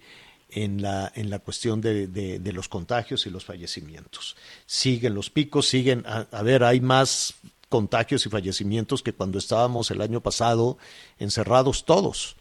en 0.55 0.81
la, 0.81 1.11
en 1.15 1.29
la 1.29 1.39
cuestión 1.39 1.81
de, 1.81 2.07
de, 2.07 2.53
los 2.53 2.69
contagios 2.69 3.25
y 3.25 3.29
los 3.29 3.45
fallecimientos. 3.45 4.35
Siguen 4.65 5.15
los 5.15 5.29
picos, 5.29 5.67
siguen, 5.67 6.03
a, 6.05 6.27
a 6.31 6.43
ver, 6.43 6.63
hay 6.63 6.79
más 6.79 7.35
contagios 7.73 8.23
y 8.27 8.29
fallecimientos 8.29 9.01
que 9.01 9.13
cuando 9.13 9.39
estábamos 9.39 9.89
el 9.89 10.01
año 10.01 10.21
pasado 10.21 10.77
encerrados 11.17 11.85
todos. 11.85 12.35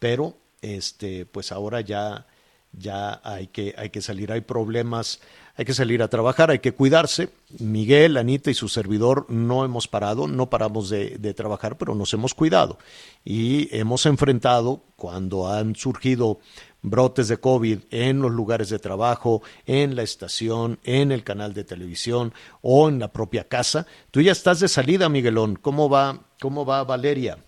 Pero 0.00 0.36
este 0.60 1.24
pues 1.24 1.52
ahora 1.52 1.80
ya 1.82 2.26
ya 2.72 3.20
hay 3.22 3.46
que 3.46 3.76
hay 3.78 3.90
que 3.90 4.02
salir 4.02 4.32
hay 4.32 4.40
problemas 4.40 5.20
hay 5.56 5.64
que 5.64 5.74
salir 5.74 6.02
a 6.02 6.08
trabajar 6.08 6.50
hay 6.50 6.58
que 6.58 6.72
cuidarse. 6.72 7.28
Miguel 7.60 8.16
Anita 8.16 8.50
y 8.50 8.54
su 8.54 8.68
servidor 8.68 9.26
no 9.28 9.64
hemos 9.64 9.86
parado 9.86 10.26
no 10.26 10.50
paramos 10.50 10.90
de, 10.90 11.16
de 11.16 11.32
trabajar 11.32 11.78
pero 11.78 11.94
nos 11.94 12.12
hemos 12.12 12.34
cuidado. 12.34 12.76
Y 13.24 13.68
hemos 13.76 14.04
enfrentado 14.06 14.82
cuando 14.96 15.46
han 15.46 15.76
surgido 15.76 16.40
brotes 16.82 17.28
de 17.28 17.38
COVID 17.38 17.78
en 17.90 18.20
los 18.20 18.32
lugares 18.32 18.68
de 18.68 18.78
trabajo, 18.78 19.42
en 19.66 19.96
la 19.96 20.02
estación, 20.02 20.78
en 20.84 21.12
el 21.12 21.22
canal 21.24 21.54
de 21.54 21.64
televisión 21.64 22.32
o 22.60 22.88
en 22.88 22.98
la 22.98 23.08
propia 23.12 23.44
casa. 23.44 23.86
Tú 24.10 24.20
ya 24.20 24.32
estás 24.32 24.60
de 24.60 24.68
salida, 24.68 25.08
Miguelón. 25.08 25.56
¿Cómo 25.56 25.88
va, 25.88 26.18
cómo 26.40 26.66
va 26.66 26.84
Valeria? 26.84 27.38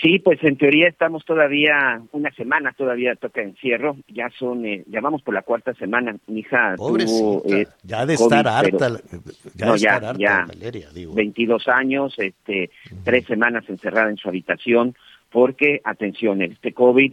Sí, 0.00 0.18
pues 0.20 0.42
en 0.44 0.56
teoría 0.56 0.88
estamos 0.88 1.24
todavía 1.26 2.00
una 2.12 2.30
semana, 2.32 2.72
todavía 2.72 3.16
toca 3.16 3.42
encierro, 3.42 3.96
ya 4.08 4.30
son, 4.38 4.64
eh, 4.64 4.84
ya 4.86 5.00
vamos 5.00 5.20
por 5.20 5.34
la 5.34 5.42
cuarta 5.42 5.74
semana. 5.74 6.16
Mi 6.26 6.40
hija 6.40 6.74
Pobrecita, 6.76 7.18
tuvo 7.18 7.42
eh, 7.54 7.66
ya 7.82 8.06
de 8.06 8.14
COVID, 8.16 8.36
estar 8.36 8.48
harta, 8.48 8.70
pero- 9.10 9.22
ya 9.56 9.66
no, 9.66 9.72
de 9.74 9.78
ya, 9.78 9.94
estar 9.94 10.04
harta, 10.10 10.18
ya. 10.20 10.44
Valeria, 10.46 10.88
digo. 10.94 11.12
22 11.14 11.68
años, 11.68 12.14
este, 12.18 12.70
tres 13.04 13.26
semanas 13.26 13.64
encerrada 13.68 14.08
en 14.10 14.16
su 14.16 14.28
habitación, 14.28 14.94
porque, 15.30 15.80
atención, 15.84 16.42
este 16.42 16.72
COVID, 16.72 17.12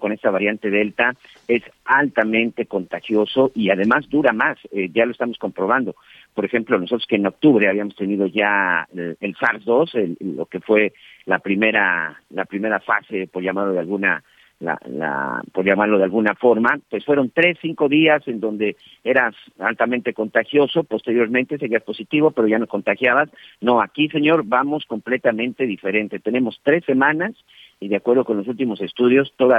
con 0.00 0.12
esta 0.12 0.30
variante 0.30 0.70
Delta, 0.70 1.14
es 1.48 1.62
altamente 1.84 2.66
contagioso 2.66 3.50
y 3.54 3.70
además 3.70 4.08
dura 4.08 4.32
más, 4.32 4.58
eh, 4.72 4.88
ya 4.92 5.04
lo 5.04 5.12
estamos 5.12 5.38
comprobando. 5.38 5.96
Por 6.34 6.44
ejemplo, 6.44 6.78
nosotros 6.78 7.06
que 7.08 7.16
en 7.16 7.26
octubre 7.26 7.68
habíamos 7.68 7.96
tenido 7.96 8.26
ya 8.26 8.86
el, 8.94 9.16
el 9.20 9.36
SARS-2, 9.36 10.16
lo 10.20 10.46
que 10.46 10.60
fue 10.60 10.92
la 11.24 11.38
primera, 11.40 12.20
la 12.30 12.44
primera 12.44 12.80
fase, 12.80 13.26
por 13.26 13.42
llamarlo 13.42 13.72
de 13.72 13.80
alguna 13.80 14.22
la, 14.60 14.78
la, 14.86 15.42
por 15.52 15.64
llamarlo 15.64 15.98
de 15.98 16.04
alguna 16.04 16.34
forma, 16.34 16.78
pues 16.88 17.04
fueron 17.04 17.30
tres, 17.30 17.58
cinco 17.60 17.88
días 17.88 18.26
en 18.26 18.40
donde 18.40 18.76
eras 19.04 19.34
altamente 19.58 20.14
contagioso, 20.14 20.84
posteriormente 20.84 21.58
seguías 21.58 21.82
positivo, 21.82 22.30
pero 22.30 22.48
ya 22.48 22.58
no 22.58 22.66
contagiabas. 22.66 23.28
No, 23.60 23.80
aquí, 23.80 24.08
señor, 24.08 24.44
vamos 24.44 24.86
completamente 24.86 25.66
diferente. 25.66 26.18
Tenemos 26.18 26.60
tres 26.62 26.84
semanas 26.84 27.34
y 27.80 27.88
de 27.88 27.96
acuerdo 27.96 28.24
con 28.24 28.38
los 28.38 28.48
últimos 28.48 28.80
estudios, 28.80 29.32
todo 29.36 29.54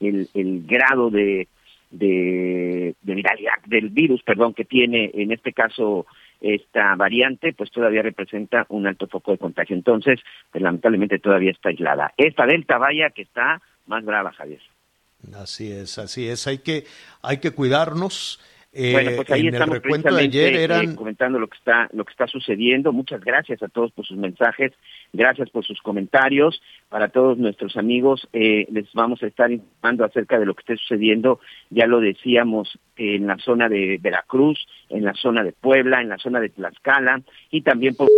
el, 0.00 0.28
el 0.34 0.66
grado 0.66 1.08
de, 1.08 1.48
de, 1.90 2.94
de 3.00 3.14
viralidad 3.14 3.54
del 3.66 3.88
virus, 3.88 4.22
perdón, 4.22 4.52
que 4.52 4.64
tiene 4.64 5.10
en 5.14 5.32
este 5.32 5.52
caso 5.52 6.06
esta 6.42 6.96
variante, 6.96 7.52
pues 7.52 7.70
todavía 7.70 8.02
representa 8.02 8.66
un 8.68 8.86
alto 8.86 9.06
foco 9.06 9.30
de 9.30 9.38
contagio. 9.38 9.76
Entonces, 9.76 10.20
pues, 10.50 10.60
lamentablemente 10.60 11.20
todavía 11.20 11.52
está 11.52 11.68
aislada. 11.68 12.12
Esta 12.16 12.46
delta 12.46 12.78
vaya 12.78 13.10
que 13.10 13.22
está 13.22 13.62
más 13.86 14.04
brava, 14.04 14.32
Javier. 14.32 14.60
Así 15.34 15.70
es, 15.70 15.98
así 15.98 16.28
es. 16.28 16.46
Hay 16.46 16.58
que, 16.58 16.84
hay 17.22 17.38
que 17.38 17.52
cuidarnos. 17.52 18.40
Eh, 18.74 18.92
bueno, 18.92 19.10
pues 19.16 19.30
ahí 19.30 19.48
estamos 19.48 19.80
ayer 20.16 20.72
eh, 20.72 20.94
comentando 20.94 21.38
lo 21.38 21.46
que 21.46 21.58
está 21.58 21.90
lo 21.92 22.06
que 22.06 22.12
está 22.12 22.26
sucediendo. 22.26 22.90
Muchas 22.90 23.20
gracias 23.22 23.62
a 23.62 23.68
todos 23.68 23.92
por 23.92 24.06
sus 24.06 24.16
mensajes, 24.16 24.72
gracias 25.12 25.50
por 25.50 25.62
sus 25.62 25.82
comentarios. 25.82 26.62
Para 26.88 27.08
todos 27.08 27.36
nuestros 27.36 27.76
amigos 27.76 28.26
eh, 28.32 28.66
les 28.72 28.90
vamos 28.94 29.22
a 29.22 29.26
estar 29.26 29.52
informando 29.52 30.06
acerca 30.06 30.38
de 30.38 30.46
lo 30.46 30.54
que 30.54 30.60
esté 30.60 30.76
sucediendo. 30.78 31.38
Ya 31.68 31.86
lo 31.86 32.00
decíamos 32.00 32.78
en 32.96 33.26
la 33.26 33.36
zona 33.36 33.68
de 33.68 33.98
Veracruz, 34.00 34.66
en 34.88 35.04
la 35.04 35.12
zona 35.12 35.44
de 35.44 35.52
Puebla, 35.52 36.00
en 36.00 36.08
la 36.08 36.16
zona 36.16 36.40
de 36.40 36.48
Tlaxcala 36.48 37.20
y 37.50 37.60
también 37.60 37.94
por 37.94 38.08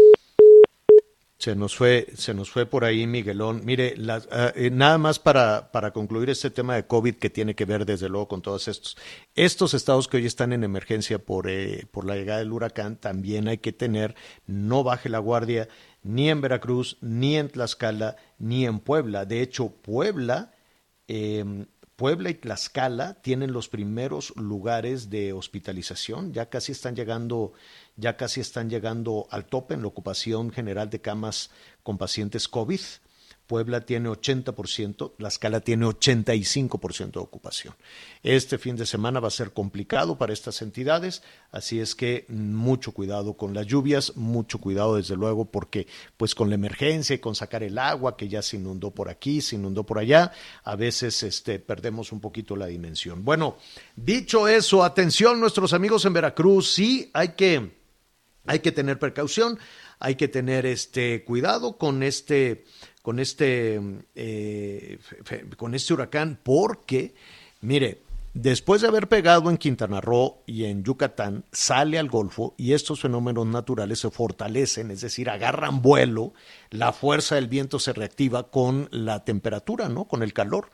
se 1.45 1.55
nos 1.55 1.77
fue, 1.77 2.07
se 2.17 2.33
nos 2.33 2.51
fue 2.51 2.65
por 2.65 2.87
ahí 2.87 3.07
Miguelón. 3.07 3.67
Mire, 3.67 3.97
eh, 3.99 4.71
nada 4.73 4.97
más 4.97 5.19
para, 5.19 5.71
para 5.73 5.93
concluir 5.93 6.31
este 6.31 6.51
tema 6.51 6.75
de 6.75 6.87
COVID 6.87 7.17
que 7.17 7.29
tiene 7.29 7.55
que 7.55 7.67
ver 7.67 7.85
desde 7.85 8.09
luego 8.09 8.29
con 8.29 8.41
todos 8.41 8.67
estos. 8.67 8.97
Estos 9.35 9.75
estados 9.75 10.09
que 10.09 10.17
hoy 10.17 10.25
están 10.25 10.55
en 10.55 10.65
emergencia 10.65 11.19
por, 11.19 11.51
eh, 11.51 11.87
por 11.91 12.07
la 12.07 12.17
llegada 12.17 12.39
del 12.39 12.51
huracán, 12.51 12.97
también 12.97 13.47
hay 13.49 13.59
que 13.59 13.75
tener, 13.75 14.15
no 14.47 14.85
baje 14.85 15.11
la 15.11 15.19
guardia 15.19 15.69
ni 16.03 16.31
en 16.31 16.41
Veracruz, 16.41 16.97
ni 17.03 17.37
en 17.37 17.51
Tlaxcala, 17.51 18.17
ni 18.39 18.65
en 18.65 18.79
Puebla. 18.79 19.27
De 19.27 19.43
hecho, 19.43 19.69
Puebla 19.69 20.51
eh, 21.09 21.67
Puebla 21.97 22.31
y 22.31 22.35
Tlaxcala 22.35 23.15
tienen 23.23 23.53
los 23.53 23.69
primeros 23.69 24.35
lugares 24.37 25.11
de 25.11 25.33
hospitalización, 25.33 26.33
ya 26.33 26.47
casi 26.47 26.73
están 26.73 26.97
llegando, 26.97 27.53
ya 27.97 28.17
casi 28.17 28.41
están 28.41 28.69
llegando 28.69 29.27
al 29.31 29.47
tope 29.47 29.75
en 29.75 29.83
la 29.83 29.89
ocupación 29.89 30.51
general 30.51 30.91
de 30.91 31.01
camas 31.01 31.51
con 31.83 31.99
pacientes 31.99 32.49
COVID. 32.49 32.81
Puebla 33.47 33.83
tiene 33.83 34.09
80%, 34.09 35.13
La 35.19 35.29
Escala 35.29 35.61
tiene 35.61 35.85
85% 35.85 37.13
de 37.13 37.21
ocupación. 37.21 37.75
Este 38.23 38.57
fin 38.57 38.75
de 38.75 38.87
semana 38.87 39.21
va 39.21 39.29
a 39.29 39.31
ser 39.31 39.53
complicado 39.53 40.17
para 40.17 40.33
estas 40.33 40.63
entidades, 40.63 41.23
así 41.53 41.79
es 41.79 41.95
que 41.95 42.25
mucho 42.29 42.93
cuidado 42.93 43.35
con 43.35 43.53
las 43.53 43.67
lluvias, 43.67 44.17
mucho 44.17 44.59
cuidado 44.59 44.97
desde 44.97 45.17
luego 45.17 45.45
porque 45.45 45.87
pues 46.17 46.35
con 46.35 46.49
la 46.49 46.55
emergencia 46.55 47.17
y 47.17 47.19
con 47.19 47.35
sacar 47.35 47.63
el 47.63 47.77
agua 47.77 48.17
que 48.17 48.29
ya 48.29 48.41
se 48.41 48.57
inundó 48.57 48.93
por 48.93 49.11
aquí, 49.11 49.43
se 49.43 49.57
inundó 49.57 49.85
por 49.85 49.99
allá, 49.99 50.33
a 50.65 50.75
veces 50.75 51.23
este 51.23 51.59
perdemos 51.59 52.13
un 52.13 52.21
poquito 52.21 52.57
la 52.57 52.67
dimensión. 52.67 53.27
Bueno, 53.27 53.59
dicho 53.95 54.49
eso, 54.49 54.83
atención 54.83 55.39
nuestros 55.39 55.75
amigos 55.75 56.07
en 56.07 56.15
Veracruz, 56.15 56.73
sí 56.73 57.11
hay 57.13 57.35
que 57.35 57.84
hay 58.47 58.61
que 58.61 58.73
tener 58.73 58.99
precaución, 58.99 59.59
hay 59.99 60.17
que 60.17 60.29
tener 60.29 60.67
este 60.67 61.25
cuidado 61.25 61.79
con 61.79 62.03
este 62.03 62.65
con 63.05 63.21
este, 63.21 63.79
eh, 64.15 64.99
con 65.59 65.75
este 65.75 65.93
huracán 65.93 66.39
porque, 66.43 67.15
mire, 67.61 68.01
después 68.33 68.81
de 68.81 68.89
haber 68.89 69.09
pegado 69.09 69.51
en 69.51 69.59
Quintana 69.59 70.01
Roo 70.01 70.39
y 70.47 70.65
en 70.65 70.85
Yucatán, 70.85 71.45
sale 71.53 71.99
al 71.99 72.09
Golfo 72.09 72.55
y 72.57 72.73
estos 72.73 73.03
fenómenos 73.03 73.47
naturales 73.47 73.99
se 73.99 74.11
fortalecen, 74.11 74.91
es 74.91 75.03
decir, 75.03 75.29
agarran 75.29 75.83
vuelo, 75.83 76.33
la 76.71 76.95
fuerza 76.95 77.35
del 77.35 77.49
viento 77.49 77.79
se 77.79 77.93
reactiva 77.93 78.51
con 78.51 78.89
la 78.91 79.23
temperatura, 79.23 79.91
¿no? 79.91 80.07
Con 80.07 80.23
el 80.23 80.33
calor 80.33 80.71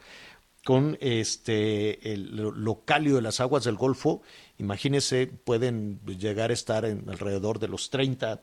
con 0.64 0.98
este 1.00 2.12
el, 2.12 2.36
lo 2.36 2.84
cálido 2.84 3.16
de 3.16 3.22
las 3.22 3.40
aguas 3.40 3.64
del 3.64 3.76
Golfo, 3.76 4.22
imagínese, 4.58 5.26
pueden 5.26 6.00
llegar 6.04 6.50
a 6.50 6.54
estar 6.54 6.84
en 6.84 7.08
alrededor 7.08 7.58
de 7.58 7.68
los 7.68 7.90
30 7.90 8.42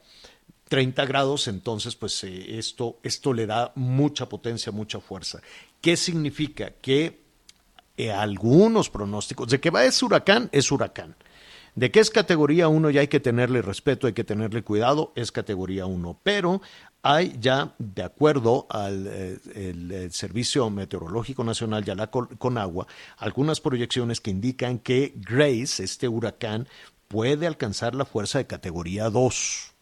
30 0.68 1.06
grados, 1.06 1.48
entonces 1.48 1.96
pues 1.96 2.24
eh, 2.24 2.58
esto, 2.58 3.00
esto 3.04 3.34
le 3.34 3.46
da 3.46 3.72
mucha 3.76 4.28
potencia, 4.28 4.72
mucha 4.72 5.00
fuerza. 5.00 5.42
¿Qué 5.82 5.96
significa? 5.96 6.72
Que 6.82 7.22
eh, 7.96 8.12
algunos 8.12 8.90
pronósticos, 8.90 9.50
de 9.50 9.60
que 9.60 9.70
va 9.70 9.86
es 9.86 10.02
huracán, 10.04 10.50
es 10.52 10.72
huracán. 10.72 11.16
De 11.76 11.92
que 11.92 12.00
es 12.00 12.10
categoría 12.10 12.68
1 12.70 12.90
ya 12.90 13.02
hay 13.02 13.08
que 13.08 13.20
tenerle 13.20 13.62
respeto, 13.62 14.08
hay 14.08 14.14
que 14.14 14.24
tenerle 14.24 14.64
cuidado, 14.64 15.14
es 15.16 15.32
categoría 15.32 15.86
1. 15.86 16.20
Pero 16.24 16.62
hay 17.08 17.38
ya, 17.40 17.74
de 17.80 18.04
acuerdo 18.04 18.68
al 18.70 19.08
eh, 19.08 19.40
el, 19.56 20.12
Servicio 20.12 20.70
Meteorológico 20.70 21.44
Nacional 21.44 21.84
y 21.88 21.92
a 21.92 21.96
la 21.96 22.08
Conagua, 22.08 22.86
algunas 23.18 23.62
proyecciones 23.62 24.20
que 24.20 24.32
indican 24.32 24.80
que 24.80 25.14
Grace, 25.16 25.84
este 25.84 26.10
huracán, 26.10 26.68
puede 27.08 27.48
alcanzar 27.48 27.96
la 27.96 28.04
fuerza 28.04 28.40
de 28.40 28.48
categoría 28.48 29.10
2 29.10 29.74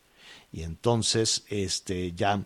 y 0.51 0.61
entonces 0.61 1.45
este, 1.49 2.13
ya 2.13 2.45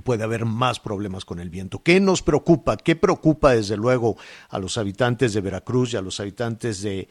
puede 0.00 0.24
haber 0.24 0.46
más 0.46 0.80
problemas 0.80 1.24
con 1.24 1.38
el 1.38 1.50
viento. 1.50 1.82
¿Qué 1.82 2.00
nos 2.00 2.22
preocupa? 2.22 2.76
¿Qué 2.76 2.96
preocupa 2.96 3.52
desde 3.52 3.76
luego 3.76 4.16
a 4.48 4.58
los 4.58 4.78
habitantes 4.78 5.34
de 5.34 5.40
Veracruz 5.42 5.92
y 5.92 5.96
a 5.96 6.00
los 6.00 6.18
habitantes 6.18 6.80
de, 6.80 7.08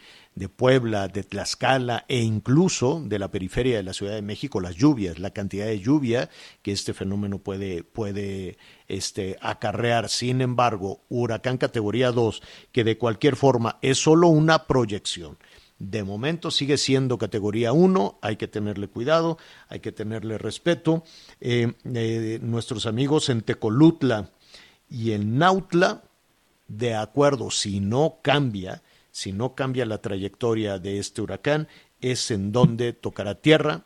Puebla, 0.56 1.08
de 1.08 1.24
Tlaxcala 1.24 2.06
e 2.08 2.22
incluso 2.22 3.02
de 3.06 3.20
la 3.20 3.30
periferia 3.30 3.78
de 3.78 3.84
la 3.84 3.94
Ciudad 3.94 4.14
de 4.14 4.24
México? 4.24 4.60
Las 4.60 4.76
lluvias, 4.76 5.20
la 5.20 5.32
cantidad 5.32 5.68
de 5.68 5.80
lluvia 5.80 6.30
que 6.64 6.72
este 6.72 6.94
fenómeno 6.94 7.38
puede, 7.38 7.84
puede 7.84 8.58
este, 8.88 9.38
acarrear. 9.42 10.10
Sin 10.10 10.42
embargo, 10.42 11.02
huracán 11.10 11.58
categoría 11.58 12.12
2, 12.12 12.42
que 12.72 12.84
de 12.84 12.98
cualquier 12.98 13.36
forma 13.36 13.78
es 13.82 14.00
solo 14.00 14.28
una 14.28 14.66
proyección 14.66 15.38
de 15.82 16.04
momento 16.04 16.52
sigue 16.52 16.78
siendo 16.78 17.18
categoría 17.18 17.74
1, 17.74 18.20
hay 18.22 18.36
que 18.36 18.48
tenerle 18.48 18.88
cuidado, 18.88 19.40
hay 19.68 19.80
que 19.80 19.92
tenerle 19.92 20.38
respeto. 20.38 21.04
Eh, 21.40 21.74
eh, 21.86 22.40
nuestros 22.44 22.86
amigos 22.86 23.30
en 23.30 23.42
Tecolutla 23.42 24.30
y 24.90 25.14
en 25.14 25.40
Nautla, 25.40 26.04
de 26.68 26.94
acuerdo, 26.94 27.50
si 27.50 27.80
no 27.80 28.20
cambia, 28.22 28.84
si 29.12 29.32
no 29.32 29.56
cambia 29.56 29.88
la 29.88 29.98
trayectoria 29.98 30.78
de 30.78 31.00
este 31.00 31.22
huracán, 31.22 31.68
es 32.00 32.30
en 32.30 32.52
donde 32.52 32.94
tocará 32.94 33.36
tierra. 33.36 33.84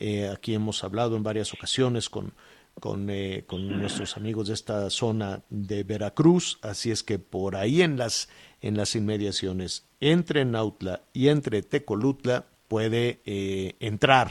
Eh, 0.00 0.28
aquí 0.28 0.54
hemos 0.54 0.82
hablado 0.82 1.16
en 1.16 1.22
varias 1.22 1.54
ocasiones 1.54 2.08
con, 2.08 2.34
con, 2.80 3.08
con, 3.46 3.78
nuestros 3.78 4.16
amigos 4.16 4.48
de 4.48 4.54
esta 4.54 4.90
zona 4.90 5.42
de 5.50 5.84
Veracruz, 5.84 6.58
así 6.62 6.90
es 6.90 7.04
que 7.04 7.20
por 7.20 7.54
ahí 7.54 7.82
en 7.82 7.96
las 7.96 8.28
en 8.60 8.76
las 8.76 8.94
inmediaciones 8.94 9.84
entre 10.00 10.44
Nautla 10.44 11.02
y 11.12 11.28
entre 11.28 11.62
Tecolutla 11.62 12.46
puede 12.68 13.20
eh, 13.24 13.76
entrar 13.80 14.30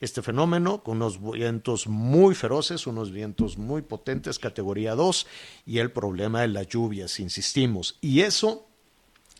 este 0.00 0.22
fenómeno 0.22 0.82
con 0.82 0.96
unos 0.98 1.20
vientos 1.32 1.86
muy 1.86 2.34
feroces, 2.34 2.86
unos 2.86 3.10
vientos 3.10 3.56
muy 3.56 3.82
potentes, 3.82 4.38
categoría 4.38 4.94
2, 4.94 5.26
y 5.64 5.78
el 5.78 5.90
problema 5.90 6.42
de 6.42 6.48
las 6.48 6.68
lluvias, 6.68 7.18
insistimos. 7.18 7.98
Y 8.00 8.20
eso, 8.20 8.68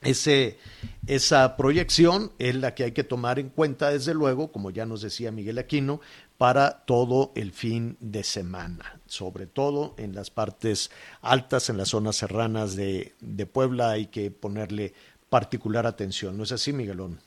ese, 0.03 0.59
esa 1.07 1.57
proyección 1.57 2.31
es 2.39 2.55
la 2.55 2.75
que 2.75 2.85
hay 2.85 2.93
que 2.93 3.05
tomar 3.05 3.39
en 3.39 3.49
cuenta, 3.49 3.91
desde 3.91 4.15
luego, 4.15 4.53
como 4.53 4.71
ya 4.71 4.87
nos 4.87 5.03
decía 5.03 5.33
Miguel 5.33 5.59
Aquino, 5.59 6.01
para 6.39 6.85
todo 6.85 7.33
el 7.35 7.53
fin 7.53 7.97
de 8.01 8.23
semana, 8.23 9.01
sobre 9.07 9.47
todo 9.47 9.95
en 9.99 10.15
las 10.15 10.31
partes 10.31 10.91
altas, 11.23 11.71
en 11.71 11.79
las 11.79 11.89
zonas 11.89 12.17
serranas 12.17 12.77
de, 12.77 13.13
de 13.21 13.47
Puebla, 13.47 13.91
hay 13.91 14.07
que 14.07 14.31
ponerle 14.31 14.93
particular 15.31 15.87
atención. 15.87 16.37
¿No 16.37 16.43
es 16.43 16.53
así, 16.53 16.73
Miguelón? 16.73 17.19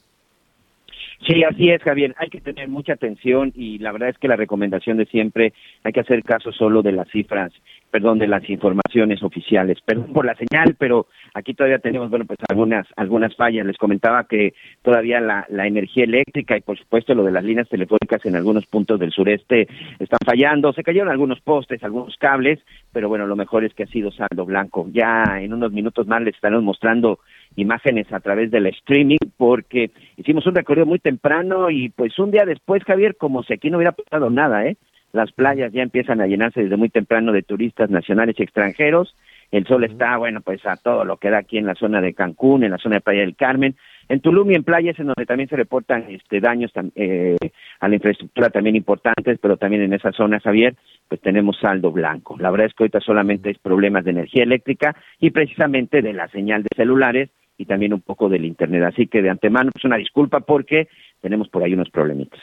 Sí, 1.27 1.43
así 1.43 1.69
es, 1.69 1.81
Javier. 1.81 2.15
Hay 2.17 2.29
que 2.29 2.39
tener 2.39 2.69
mucha 2.69 2.93
atención 2.93 3.51
y 3.55 3.77
la 3.79 3.91
verdad 3.91 4.09
es 4.09 4.17
que 4.17 4.27
la 4.27 4.37
recomendación 4.37 4.97
de 4.97 5.05
siempre 5.05 5.53
hay 5.83 5.91
que 5.91 5.99
hacer 5.99 6.23
caso 6.23 6.51
solo 6.51 6.81
de 6.81 6.93
las 6.93 7.09
cifras, 7.09 7.51
perdón, 7.91 8.19
de 8.19 8.27
las 8.27 8.47
informaciones 8.49 9.23
oficiales. 9.23 9.79
Perdón 9.85 10.13
por 10.13 10.25
la 10.25 10.35
señal, 10.35 10.75
pero 10.77 11.07
aquí 11.33 11.53
todavía 11.53 11.79
tenemos, 11.79 12.09
bueno, 12.09 12.25
pues 12.25 12.39
algunas 12.49 12.87
algunas 12.95 13.35
fallas. 13.35 13.65
Les 13.65 13.77
comentaba 13.77 14.25
que 14.25 14.53
todavía 14.81 15.19
la, 15.19 15.45
la 15.49 15.67
energía 15.67 16.03
eléctrica 16.03 16.57
y 16.57 16.61
por 16.61 16.77
supuesto 16.77 17.13
lo 17.15 17.23
de 17.23 17.31
las 17.31 17.43
líneas 17.43 17.69
telefónicas 17.69 18.25
en 18.25 18.35
algunos 18.35 18.65
puntos 18.65 18.99
del 18.99 19.11
sureste 19.11 19.67
están 19.99 20.19
fallando. 20.25 20.73
Se 20.73 20.83
cayeron 20.83 21.09
algunos 21.09 21.39
postes, 21.41 21.83
algunos 21.83 22.15
cables, 22.17 22.59
pero 22.91 23.09
bueno, 23.09 23.27
lo 23.27 23.35
mejor 23.35 23.63
es 23.63 23.73
que 23.73 23.83
ha 23.83 23.87
sido 23.87 24.11
saldo 24.11 24.45
blanco. 24.45 24.87
Ya 24.91 25.39
en 25.39 25.53
unos 25.53 25.71
minutos 25.71 26.07
más 26.07 26.21
les 26.21 26.35
estaremos 26.35 26.63
mostrando 26.63 27.19
imágenes 27.55 28.11
a 28.13 28.19
través 28.19 28.51
del 28.51 28.67
streaming 28.67 29.17
porque 29.37 29.91
hicimos 30.17 30.45
un 30.45 30.55
recorrido 30.55 30.85
muy 30.85 30.99
temprano 30.99 31.69
y 31.69 31.89
pues 31.89 32.17
un 32.19 32.31
día 32.31 32.45
después, 32.45 32.83
Javier, 32.83 33.15
como 33.17 33.43
si 33.43 33.53
aquí 33.53 33.69
no 33.69 33.77
hubiera 33.77 33.91
pasado 33.91 34.29
nada, 34.29 34.65
¿eh? 34.65 34.77
Las 35.11 35.31
playas 35.31 35.71
ya 35.73 35.81
empiezan 35.81 36.21
a 36.21 36.27
llenarse 36.27 36.61
desde 36.61 36.77
muy 36.77 36.89
temprano 36.89 37.31
de 37.31 37.41
turistas 37.41 37.89
nacionales 37.89 38.35
y 38.39 38.43
extranjeros. 38.43 39.15
El 39.51 39.65
sol 39.65 39.83
está, 39.83 40.17
bueno, 40.17 40.41
pues 40.41 40.63
a 40.65 40.77
todo 40.77 41.03
lo 41.03 41.17
que 41.17 41.31
da 41.31 41.39
aquí 41.39 41.57
en 41.57 41.65
la 41.65 41.73
zona 41.73 42.01
de 42.01 42.13
Cancún, 42.13 42.63
en 42.63 42.71
la 42.71 42.77
zona 42.77 42.95
de 42.95 43.01
Playa 43.01 43.21
del 43.21 43.35
Carmen. 43.35 43.75
En 44.07 44.21
Tulum 44.21 44.51
y 44.51 44.55
en 44.55 44.63
playas 44.63 44.99
en 44.99 45.07
donde 45.07 45.25
también 45.25 45.49
se 45.49 45.55
reportan 45.55 46.05
este, 46.09 46.39
daños 46.39 46.71
eh, 46.95 47.37
a 47.79 47.87
la 47.87 47.95
infraestructura 47.95 48.49
también 48.49 48.75
importantes, 48.75 49.37
pero 49.39 49.57
también 49.57 49.83
en 49.83 49.93
esa 49.93 50.11
zona, 50.11 50.39
Javier, 50.39 50.75
pues 51.07 51.21
tenemos 51.21 51.59
saldo 51.59 51.91
blanco. 51.91 52.35
La 52.39 52.49
verdad 52.51 52.67
es 52.67 52.73
que 52.73 52.83
ahorita 52.83 53.01
solamente 53.01 53.51
es 53.51 53.59
problemas 53.59 54.03
de 54.03 54.11
energía 54.11 54.43
eléctrica 54.43 54.95
y 55.19 55.31
precisamente 55.31 56.01
de 56.01 56.13
la 56.13 56.27
señal 56.29 56.63
de 56.63 56.69
celulares 56.75 57.29
y 57.57 57.65
también 57.65 57.93
un 57.93 58.01
poco 58.01 58.29
del 58.29 58.45
Internet. 58.45 58.83
Así 58.83 59.07
que 59.07 59.21
de 59.21 59.29
antemano, 59.29 59.71
pues 59.71 59.85
una 59.85 59.97
disculpa 59.97 60.39
porque 60.39 60.87
tenemos 61.21 61.49
por 61.49 61.63
ahí 61.63 61.73
unos 61.73 61.89
problemitas. 61.89 62.39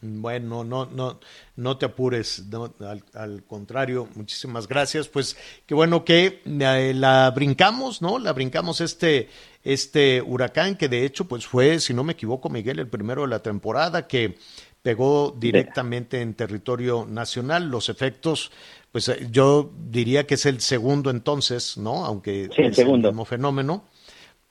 Bueno, 0.00 0.62
no, 0.62 0.86
no, 0.86 1.18
no 1.56 1.76
te 1.76 1.86
apures, 1.86 2.46
no, 2.46 2.72
al, 2.80 3.02
al, 3.14 3.42
contrario, 3.42 4.08
muchísimas 4.14 4.68
gracias. 4.68 5.08
Pues 5.08 5.36
qué 5.66 5.74
bueno 5.74 6.04
que 6.04 6.40
eh, 6.44 6.92
la 6.94 7.28
brincamos, 7.32 8.00
¿no? 8.00 8.20
La 8.20 8.32
brincamos 8.32 8.80
este, 8.80 9.28
este 9.64 10.22
huracán 10.22 10.76
que 10.76 10.88
de 10.88 11.04
hecho, 11.04 11.26
pues 11.26 11.48
fue, 11.48 11.80
si 11.80 11.94
no 11.94 12.04
me 12.04 12.12
equivoco, 12.12 12.48
Miguel, 12.48 12.78
el 12.78 12.86
primero 12.86 13.22
de 13.22 13.28
la 13.28 13.42
temporada 13.42 14.06
que 14.06 14.36
pegó 14.82 15.34
directamente 15.36 16.20
en 16.22 16.34
territorio 16.34 17.04
nacional. 17.04 17.68
Los 17.68 17.88
efectos, 17.88 18.52
pues 18.92 19.08
eh, 19.08 19.26
yo 19.32 19.72
diría 19.76 20.28
que 20.28 20.34
es 20.34 20.46
el 20.46 20.60
segundo 20.60 21.10
entonces, 21.10 21.76
¿no? 21.76 22.04
Aunque 22.04 22.48
sí, 22.54 22.62
el 22.62 22.70
es 22.70 22.76
segundo. 22.76 23.08
el 23.08 23.14
mismo 23.14 23.24
fenómeno, 23.24 23.84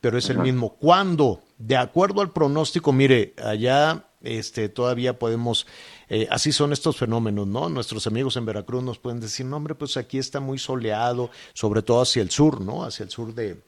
pero 0.02 0.18
es 0.18 0.30
el 0.30 0.40
mismo. 0.40 0.76
¿Cuándo? 0.76 1.42
De 1.58 1.78
acuerdo 1.78 2.20
al 2.20 2.32
pronóstico, 2.34 2.92
mire, 2.92 3.34
allá 3.42 4.07
este, 4.22 4.70
todavía 4.70 5.20
podemos, 5.20 5.68
eh, 6.10 6.28
así 6.32 6.52
son 6.52 6.74
estos 6.74 6.98
fenómenos, 6.98 7.48
¿no? 7.48 7.70
Nuestros 7.70 8.08
amigos 8.08 8.36
en 8.38 8.46
Veracruz 8.46 8.84
nos 8.84 8.98
pueden 8.98 9.20
decir, 9.20 9.46
no, 9.46 9.58
hombre, 9.58 9.76
pues 9.76 9.98
aquí 9.98 10.18
está 10.18 10.40
muy 10.40 10.58
soleado, 10.58 11.30
sobre 11.54 11.82
todo 11.82 12.02
hacia 12.02 12.22
el 12.22 12.32
sur, 12.32 12.62
¿no? 12.62 12.84
Hacia 12.84 13.04
el 13.04 13.10
sur 13.10 13.34
de, 13.34 13.62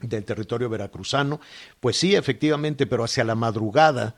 del 0.00 0.24
territorio 0.24 0.68
veracruzano. 0.68 1.40
Pues 1.80 1.96
sí, 1.96 2.14
efectivamente, 2.14 2.86
pero 2.86 3.04
hacia 3.04 3.24
la 3.24 3.34
madrugada, 3.34 4.14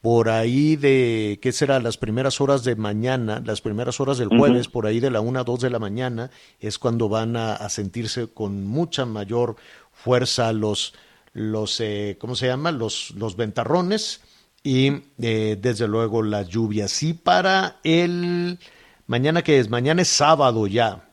por 0.00 0.30
ahí 0.30 0.76
de, 0.76 1.38
¿qué 1.42 1.52
será? 1.52 1.78
Las 1.78 1.98
primeras 1.98 2.40
horas 2.40 2.64
de 2.64 2.74
mañana, 2.74 3.42
las 3.44 3.60
primeras 3.60 4.00
horas 4.00 4.16
del 4.18 4.28
jueves, 4.28 4.66
uh 4.66 4.70
-huh. 4.70 4.72
por 4.72 4.86
ahí 4.86 4.98
de 4.98 5.10
la 5.10 5.20
una 5.20 5.40
a 5.40 5.44
dos 5.44 5.60
de 5.60 5.70
la 5.70 5.78
mañana, 5.78 6.30
es 6.58 6.78
cuando 6.78 7.08
van 7.08 7.36
a, 7.36 7.54
a 7.54 7.68
sentirse 7.68 8.26
con 8.26 8.64
mucha 8.64 9.04
mayor 9.04 9.56
fuerza 9.92 10.52
los, 10.54 10.94
los 11.34 11.80
eh, 11.80 12.16
¿cómo 12.18 12.34
se 12.34 12.46
llama? 12.46 12.72
Los, 12.72 13.10
los 13.10 13.36
ventarrones 13.36 14.22
y 14.62 15.02
eh, 15.20 15.58
desde 15.60 15.88
luego 15.88 16.22
las 16.22 16.48
lluvias. 16.48 17.02
Y 17.02 17.14
para 17.14 17.80
el 17.82 18.58
mañana 19.06 19.42
que 19.42 19.58
es, 19.58 19.70
mañana 19.70 20.02
es 20.02 20.08
sábado 20.08 20.66
ya. 20.66 21.08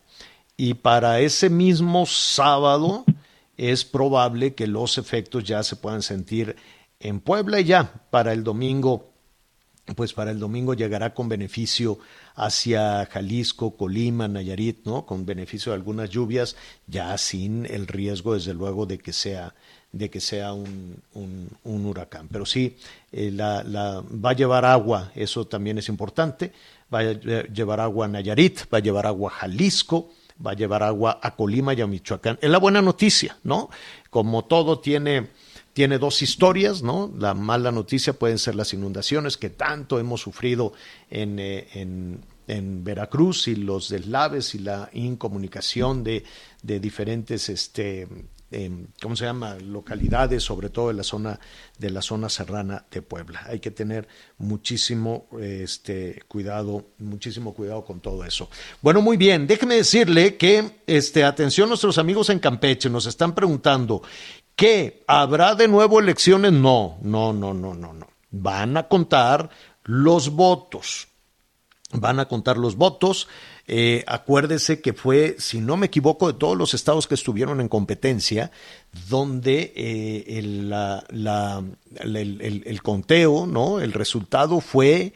Y 0.56 0.74
para 0.76 1.20
ese 1.20 1.50
mismo 1.50 2.06
sábado 2.06 3.06
es 3.58 3.86
probable 3.86 4.54
que 4.54 4.68
los 4.68 4.98
efectos 4.98 5.44
ya 5.44 5.64
se 5.64 5.76
puedan 5.76 6.02
sentir 6.02 6.56
en 7.00 7.20
Puebla 7.20 7.60
y 7.60 7.66
ya 7.66 7.92
para 8.10 8.34
el 8.34 8.44
domingo, 8.44 9.12
pues 9.96 10.14
para 10.14 10.32
el 10.32 10.40
domingo 10.40 10.74
llegará 10.74 11.14
con 11.14 11.30
beneficio 11.30 12.00
hacia 12.36 13.06
Jalisco, 13.06 13.78
Colima, 13.78 14.28
Nayarit, 14.28 14.86
¿no? 14.86 15.06
Con 15.06 15.26
beneficio 15.26 15.72
de 15.72 15.78
algunas 15.78 16.10
lluvias, 16.10 16.56
ya 16.88 17.18
sin 17.18 17.66
el 17.66 17.88
riesgo, 17.88 18.34
desde 18.34 18.54
luego, 18.54 18.86
de 18.86 18.98
que 18.98 19.14
sea 19.14 19.56
de 19.98 20.10
que 20.10 20.20
sea 20.20 20.54
un, 20.54 20.98
un, 21.14 21.86
huracán. 21.86 22.28
Pero 22.32 22.46
sí, 22.46 22.76
eh, 23.12 23.32
la, 23.32 24.04
va 24.04 24.32
a 24.32 24.34
llevar 24.34 24.66
agua, 24.66 25.12
eso 25.16 25.46
también 25.46 25.78
es 25.78 25.90
importante, 25.90 26.52
va 26.94 27.00
a 27.00 27.14
llevar 27.14 27.80
agua 27.80 28.06
a 28.06 28.10
Nayarit, 28.10 28.62
va 28.74 28.78
a 28.78 28.82
llevar 28.82 29.08
agua 29.08 29.32
a 29.32 29.36
Jalisco, 29.36 30.10
va 30.46 30.52
a 30.52 30.56
llevar 30.56 30.84
agua 30.84 31.20
a 31.22 31.36
Colima 31.36 31.74
y 31.74 31.82
a 31.82 31.88
Michoacán. 31.88 32.38
Es 32.42 32.50
la 32.50 32.60
buena 32.60 32.82
noticia, 32.82 33.38
¿no? 33.44 33.70
Como 34.10 34.46
todo 34.46 34.80
tiene, 34.80 35.28
tiene 35.74 35.98
dos 35.98 36.22
historias, 36.22 36.84
¿no? 36.84 37.12
La 37.18 37.34
mala 37.34 37.72
noticia 37.72 38.14
pueden 38.14 38.38
ser 38.38 38.56
las 38.56 38.74
inundaciones 38.74 39.38
que 39.38 39.50
tanto 39.50 40.00
hemos 40.00 40.22
sufrido 40.22 40.74
en, 41.10 41.40
eh, 41.40 41.68
en, 41.74 42.22
en 42.48 42.84
Veracruz 42.84 43.48
y 43.48 43.56
los 43.56 43.90
deslaves 43.90 44.56
y 44.56 44.60
la 44.60 44.90
incomunicación 44.94 46.04
de, 46.04 46.24
de 46.62 46.80
diferentes 46.80 47.50
este, 47.50 48.08
eh, 48.52 48.72
¿cómo 49.02 49.16
se 49.16 49.26
llama? 49.26 49.56
localidades, 49.56 50.44
sobre 50.44 50.70
todo 50.70 50.88
de 50.90 50.94
la 50.94 51.04
zona 51.04 51.40
de 51.78 51.90
la 51.90 52.02
zona 52.02 52.30
serrana 52.30 52.86
de 52.90 53.02
Puebla. 53.02 53.44
Hay 53.48 53.60
que 53.60 53.72
tener 53.72 54.08
muchísimo 54.38 55.28
este 55.40 56.24
cuidado, 56.28 56.86
muchísimo 57.00 57.54
cuidado 57.54 57.84
con 57.84 58.00
todo 58.00 58.24
eso. 58.24 58.50
Bueno, 58.82 59.02
muy 59.02 59.18
bien, 59.18 59.48
déjeme 59.48 59.76
decirle 59.76 60.38
que 60.38 60.82
este 60.88 61.24
atención 61.24 61.70
nuestros 61.70 61.98
amigos 61.98 62.30
en 62.30 62.40
Campeche 62.40 62.90
nos 62.90 63.06
están 63.06 63.36
preguntando 63.36 64.02
¿qué? 64.58 65.04
¿Habrá 65.08 65.56
de 65.56 65.70
nuevo 65.70 66.02
elecciones? 66.02 66.52
No, 66.52 66.98
no, 67.02 67.32
no, 67.32 67.54
no, 67.54 67.74
no, 67.74 67.94
no. 67.94 68.08
Van 68.32 68.76
a 68.76 68.90
contar 68.90 69.50
los 69.86 70.32
votos. 70.32 71.08
Van 71.94 72.20
a 72.20 72.28
contar 72.28 72.58
los 72.58 72.76
votos. 72.76 73.30
Eh, 73.70 74.06
acuérdese 74.08 74.80
que 74.80 74.94
fue, 74.94 75.36
si 75.40 75.60
no 75.60 75.76
me 75.76 75.88
equivoco, 75.88 76.32
de 76.32 76.40
todos 76.40 76.58
los 76.58 76.74
estados 76.74 77.06
que 77.06 77.16
estuvieron 77.16 77.60
en 77.60 77.68
competencia, 77.68 78.50
donde 79.10 79.74
eh, 79.76 80.40
el, 80.40 80.72
conteo, 82.82 83.46
¿no? 83.46 83.82
El 83.82 83.92
resultado 83.92 84.62
fue 84.62 85.14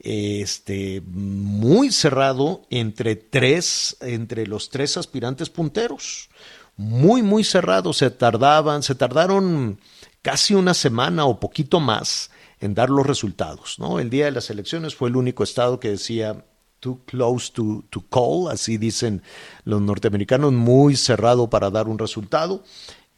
este, 0.00 1.02
muy 1.06 1.92
cerrado 1.92 2.62
entre 2.68 3.14
tres, 3.14 3.96
entre 4.00 4.48
los 4.48 4.70
tres 4.70 4.96
aspirantes 4.96 5.48
punteros. 5.48 6.30
Muy, 6.76 7.22
muy 7.22 7.44
cerrado. 7.44 7.92
Se 7.92 8.10
tardaban, 8.10 8.82
se 8.82 8.96
tardaron 8.96 9.78
casi 10.20 10.54
una 10.54 10.74
semana 10.74 11.26
o 11.26 11.38
poquito 11.38 11.78
más 11.78 12.32
en 12.58 12.74
dar 12.74 12.90
los 12.90 13.06
resultados, 13.06 13.78
¿no? 13.78 14.00
El 14.00 14.10
día 14.10 14.24
de 14.24 14.32
las 14.32 14.50
elecciones 14.50 14.96
fue 14.96 15.10
el 15.10 15.16
único 15.16 15.44
estado 15.44 15.78
que 15.78 15.90
decía 15.90 16.44
too 16.84 17.00
close 17.06 17.50
to, 17.50 17.82
to 17.88 18.04
call, 18.10 18.50
así 18.50 18.76
dicen 18.76 19.22
los 19.64 19.80
norteamericanos, 19.80 20.52
muy 20.52 20.96
cerrado 20.96 21.48
para 21.48 21.70
dar 21.70 21.88
un 21.88 21.98
resultado. 21.98 22.62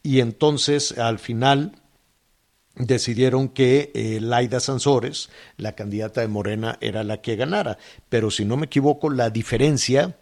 Y 0.05 0.20
entonces 0.20 0.96
al 0.96 1.18
final 1.18 1.72
decidieron 2.76 3.48
que 3.48 3.90
eh, 3.92 4.20
Laida 4.20 4.61
Sansores, 4.61 5.31
la 5.57 5.72
candidata 5.72 6.20
de 6.20 6.29
Morena, 6.29 6.79
era 6.81 7.02
la 7.02 7.20
que 7.20 7.35
ganara. 7.35 7.76
Pero 8.09 8.31
si 8.31 8.44
no 8.44 8.57
me 8.57 8.66
equivoco, 8.66 9.11
la 9.11 9.31
diferencia 9.31 10.16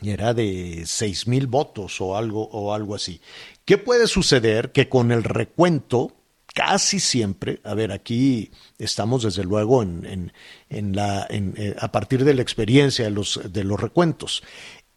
era 0.00 0.32
de 0.32 0.84
seis 0.86 1.26
mil 1.26 1.46
votos 1.46 2.00
o 2.00 2.16
algo, 2.16 2.48
o 2.52 2.72
algo 2.72 2.94
así. 2.94 3.20
¿Qué 3.66 3.76
puede 3.76 4.06
suceder? 4.06 4.72
Que 4.72 4.88
con 4.88 5.12
el 5.12 5.24
recuento 5.24 6.16
casi 6.54 7.00
siempre, 7.00 7.60
a 7.64 7.74
ver, 7.74 7.92
aquí 7.92 8.50
estamos 8.78 9.22
desde 9.22 9.44
luego 9.44 9.82
en, 9.82 10.04
en, 10.04 10.32
en 10.70 10.96
la, 10.96 11.26
en, 11.28 11.54
eh, 11.56 11.76
a 11.78 11.92
partir 11.92 12.24
de 12.24 12.34
la 12.34 12.42
experiencia 12.42 13.04
de 13.04 13.10
los, 13.10 13.40
de 13.52 13.64
los 13.64 13.78
recuentos. 13.78 14.42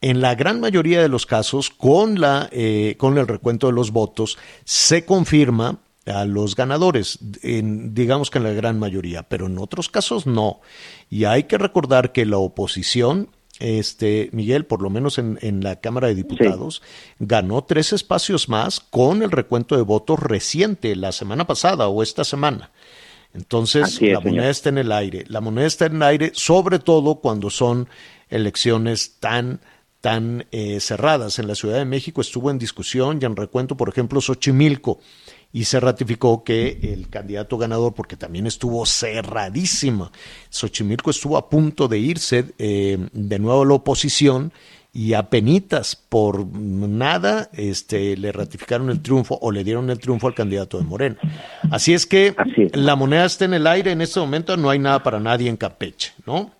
En 0.02 0.22
la 0.22 0.36
gran 0.36 0.60
mayoría 0.60 1.02
de 1.02 1.10
los 1.10 1.26
casos, 1.26 1.70
con, 1.70 2.20
la, 2.20 2.50
eh, 2.52 2.96
con 2.98 3.18
el 3.18 3.28
recuento 3.28 3.68
de 3.68 3.74
los 3.74 3.92
votos, 3.92 4.38
se 4.64 5.06
confirma 5.06 5.80
a 6.06 6.26
los 6.26 6.56
ganadores, 6.56 7.20
en, 7.42 7.94
digamos 7.94 8.30
que 8.30 8.38
en 8.38 8.44
la 8.44 8.52
gran 8.52 8.78
mayoría, 8.78 9.24
pero 9.24 9.48
en 9.48 9.58
otros 9.58 9.90
casos 9.90 10.28
no. 10.28 10.60
Y 11.10 11.24
hay 11.24 11.44
que 11.44 11.58
recordar 11.58 12.12
que 12.12 12.26
la 12.26 12.38
oposición 12.38 13.30
este 13.60 14.30
Miguel, 14.34 14.66
por 14.66 14.82
lo 14.82 14.90
menos 14.90 15.18
en, 15.18 15.38
en 15.42 15.64
la 15.64 15.80
Cámara 15.80 16.08
de 16.08 16.16
Diputados, 16.16 16.82
sí. 16.84 17.16
ganó 17.20 17.64
tres 17.64 17.94
espacios 17.94 18.50
más 18.50 18.80
con 18.80 19.22
el 19.22 19.32
recuento 19.32 19.76
de 19.76 19.84
votos 19.84 20.20
reciente, 20.20 20.96
la 20.96 21.12
semana 21.12 21.46
pasada 21.48 21.88
o 21.88 22.04
esta 22.04 22.24
semana. 22.24 22.72
Entonces, 23.34 24.00
es, 24.00 24.02
la 24.02 24.20
moneda 24.20 24.42
señor. 24.42 24.46
está 24.46 24.70
en 24.70 24.78
el 24.78 24.92
aire. 24.92 25.26
La 25.28 25.42
moneda 25.42 25.68
está 25.68 25.86
en 25.88 25.96
el 25.96 26.04
aire, 26.04 26.32
sobre 26.34 26.80
todo 26.80 27.16
cuando 27.16 27.50
son 27.50 27.90
elecciones 28.30 29.18
tan 29.20 29.60
tan 30.04 30.46
eh, 30.52 30.82
cerradas. 30.82 31.40
En 31.40 31.48
la 31.48 31.56
Ciudad 31.56 31.78
de 31.78 31.86
México 31.86 32.20
estuvo 32.20 32.52
en 32.52 32.60
discusión 32.60 33.20
y 33.22 33.26
en 33.26 33.38
recuento, 33.38 33.78
por 33.78 33.88
ejemplo, 33.88 34.20
Xochimilco. 34.20 35.00
y 35.54 35.64
se 35.64 35.80
ratificó 35.80 36.44
que 36.44 36.78
el 36.82 37.10
candidato 37.10 37.58
ganador, 37.58 37.94
porque 37.94 38.18
también 38.18 38.46
estuvo 38.46 38.86
cerradísimo, 38.86 40.12
Xochimilco 40.50 41.10
estuvo 41.10 41.38
a 41.38 41.48
punto 41.48 41.88
de 41.88 42.00
irse 42.00 42.54
eh, 42.58 42.98
de 43.14 43.40
nuevo 43.40 43.62
a 43.62 43.66
la 43.66 43.76
oposición 43.76 44.52
y 44.94 45.16
a 45.16 45.24
penitas 45.24 45.96
por 45.96 46.46
nada 46.46 47.50
este, 47.54 48.16
le 48.16 48.32
ratificaron 48.32 48.92
el 48.92 49.02
triunfo 49.02 49.40
o 49.42 49.52
le 49.52 49.64
dieron 49.64 49.90
el 49.90 50.00
triunfo 50.00 50.28
al 50.28 50.36
candidato 50.36 50.78
de 50.78 50.86
Morena. 50.86 51.18
Así 51.72 51.94
es 51.94 52.06
que 52.06 52.36
Así 52.38 52.64
es. 52.64 52.76
la 52.76 52.96
moneda 52.96 53.26
está 53.26 53.46
en 53.46 53.56
el 53.56 53.66
aire 53.66 53.92
en 53.92 54.02
este 54.02 54.20
momento, 54.20 54.56
no 54.56 54.70
hay 54.70 54.78
nada 54.78 55.02
para 55.02 55.20
nadie 55.20 55.50
en 55.50 55.58
Campeche, 55.58 56.14
¿no? 56.28 56.52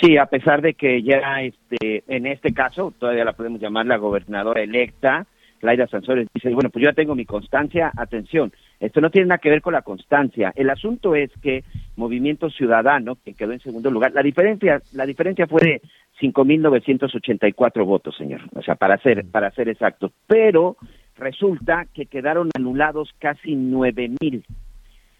Sí, 0.00 0.18
a 0.18 0.26
pesar 0.26 0.60
de 0.60 0.74
que 0.74 1.02
ya 1.04 1.40
este, 1.40 2.02
en 2.08 2.26
este 2.26 2.52
caso, 2.52 2.92
todavía 2.98 3.24
la 3.24 3.32
podemos 3.32 3.60
llamar 3.60 3.86
la 3.86 3.96
gobernadora 3.96 4.60
electa, 4.60 5.24
Laida 5.62 5.86
Sansores, 5.86 6.28
dice, 6.34 6.50
bueno, 6.50 6.68
pues 6.68 6.82
yo 6.82 6.90
ya 6.90 6.94
tengo 6.94 7.14
mi 7.14 7.24
constancia, 7.24 7.90
atención, 7.96 8.52
esto 8.80 9.00
no 9.00 9.10
tiene 9.10 9.28
nada 9.28 9.38
que 9.38 9.48
ver 9.48 9.62
con 9.62 9.72
la 9.72 9.82
constancia. 9.82 10.52
El 10.56 10.68
asunto 10.68 11.14
es 11.14 11.30
que 11.42 11.64
Movimiento 11.96 12.50
Ciudadano, 12.50 13.16
que 13.24 13.32
quedó 13.34 13.52
en 13.52 13.60
segundo 13.60 13.90
lugar, 13.90 14.12
la 14.12 14.22
diferencia, 14.22 14.82
la 14.92 15.06
diferencia 15.06 15.46
fue 15.46 15.60
de 15.62 15.82
5.984 16.20 17.84
votos, 17.84 18.16
señor, 18.16 18.42
o 18.54 18.62
sea, 18.62 18.76
para 18.76 18.98
ser, 18.98 19.24
para 19.30 19.50
ser 19.50 19.68
exacto. 19.68 20.12
Pero 20.26 20.76
resulta 21.16 21.86
que 21.92 22.06
quedaron 22.06 22.50
anulados 22.54 23.14
casi 23.18 23.54
9.000 23.54 24.44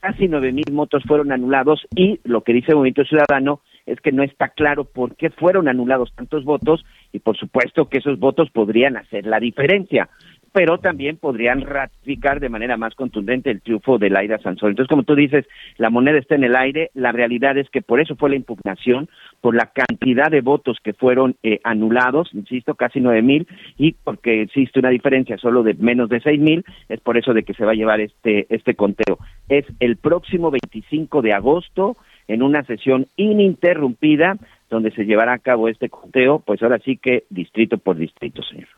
casi 0.05 0.29
nueve 0.29 0.53
mil 0.53 0.71
votos 0.71 1.03
fueron 1.09 1.33
anulados 1.33 1.81
y 1.97 2.21
lo 2.25 2.43
que 2.43 2.53
dice 2.53 2.73
el 2.73 2.77
Movimiento 2.77 3.05
Ciudadano 3.05 3.63
es 3.87 3.99
que 4.03 4.13
no 4.13 4.23
está 4.23 4.51
claro 4.51 4.85
por 4.85 5.17
qué 5.17 5.31
fueron 5.31 5.67
anulados 5.67 6.13
tantos 6.15 6.45
votos 6.45 6.85
y 7.11 7.21
por 7.21 7.39
supuesto 7.39 7.89
que 7.89 7.99
esos 7.99 8.19
votos 8.19 8.51
podrían 8.51 8.99
hacer 8.99 9.25
la 9.25 9.41
diferencia, 9.41 10.11
pero 10.55 10.79
también 10.79 11.17
podrían 11.17 11.63
ratificar 11.63 12.39
de 12.39 12.49
manera 12.49 12.77
más 12.77 12.95
contundente 12.95 13.51
el 13.51 13.61
triunfo 13.61 13.99
de 13.99 14.09
Laida 14.09 14.39
Sansón. 14.39 14.71
Entonces, 14.71 14.89
como 14.89 15.03
tú 15.03 15.17
dices, 15.17 15.45
la 15.79 15.91
moneda 15.91 16.17
está 16.17 16.37
en 16.37 16.45
el 16.45 16.55
aire, 16.55 16.93
la 16.95 17.11
realidad 17.11 17.59
es 17.59 17.69
que 17.71 17.83
por 17.83 17.99
eso 17.99 18.15
fue 18.15 18.31
la 18.31 18.37
impugnación, 18.37 19.09
por 19.41 19.57
la 19.57 19.73
cantidad 19.75 20.31
de 20.31 20.43
votos 20.43 20.79
que 20.81 20.93
fueron 20.93 21.35
eh, 21.43 21.59
anulados, 21.65 22.31
insisto, 22.33 22.77
casi 22.77 23.01
nueve 23.01 23.21
mil, 23.21 23.49
y 23.77 23.97
porque 24.05 24.43
existe 24.43 24.79
una 24.79 24.91
diferencia 24.91 25.37
solo 25.39 25.65
de 25.65 25.75
menos 25.75 26.09
de 26.09 26.21
seis 26.21 26.39
mil, 26.39 26.65
es 26.89 27.01
por 27.01 27.19
eso 27.19 27.35
de 27.35 27.43
que 27.43 27.55
se 27.55 27.65
va 27.65 27.73
a 27.73 27.75
llevar 27.75 28.01
este, 28.01 28.47
este 28.49 28.77
conteo. 28.77 29.19
Es 29.49 29.65
el 29.81 29.97
próximo 29.97 30.53
25 30.53 31.21
de 31.21 31.33
agosto, 31.33 31.97
en 32.29 32.45
una 32.45 32.63
sesión 32.63 33.09
ininterrumpida, 33.17 34.37
donde 34.71 34.93
se 34.93 35.05
llevará 35.05 35.33
a 35.33 35.39
cabo 35.41 35.69
este 35.69 35.89
conteo, 35.89 36.39
pues 36.39 36.63
ahora 36.63 36.79
sí 36.79 36.97
que 36.97 37.25
distrito 37.29 37.77
por 37.77 37.97
distrito, 37.97 38.41
señor. 38.45 38.69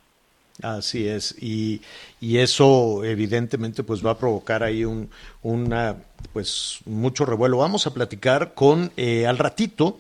Así 0.63 1.07
es, 1.07 1.35
y, 1.39 1.83
y, 2.19 2.39
eso 2.39 3.05
evidentemente 3.05 3.83
pues 3.83 4.05
va 4.05 4.13
a 4.13 4.19
provocar 4.19 4.63
ahí 4.63 4.87
un, 4.87 5.11
una, 5.43 5.97
pues 6.33 6.79
mucho 6.87 7.27
revuelo. 7.27 7.59
Vamos 7.59 7.87
a 7.87 7.93
platicar 7.93 8.55
con, 8.55 8.91
eh, 8.97 9.27
al 9.27 9.37
ratito, 9.37 9.99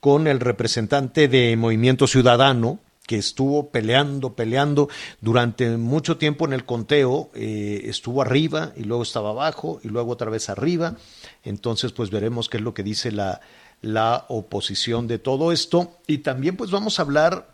con 0.00 0.26
el 0.26 0.40
representante 0.40 1.26
de 1.26 1.56
Movimiento 1.56 2.06
Ciudadano, 2.06 2.80
que 3.06 3.16
estuvo 3.16 3.70
peleando, 3.70 4.34
peleando 4.34 4.88
durante 5.22 5.76
mucho 5.78 6.18
tiempo 6.18 6.44
en 6.44 6.52
el 6.52 6.66
conteo, 6.66 7.30
eh, 7.34 7.82
estuvo 7.84 8.20
arriba 8.20 8.72
y 8.76 8.84
luego 8.84 9.02
estaba 9.02 9.30
abajo 9.30 9.80
y 9.82 9.88
luego 9.88 10.12
otra 10.12 10.30
vez 10.30 10.50
arriba. 10.50 10.96
Entonces, 11.44 11.92
pues 11.92 12.10
veremos 12.10 12.50
qué 12.50 12.58
es 12.58 12.62
lo 12.62 12.74
que 12.74 12.82
dice 12.82 13.10
la, 13.10 13.40
la 13.80 14.24
oposición 14.28 15.06
de 15.06 15.18
todo 15.18 15.52
esto. 15.52 15.92
Y 16.06 16.18
también 16.18 16.56
pues 16.56 16.70
vamos 16.70 16.98
a 16.98 17.02
hablar 17.02 17.53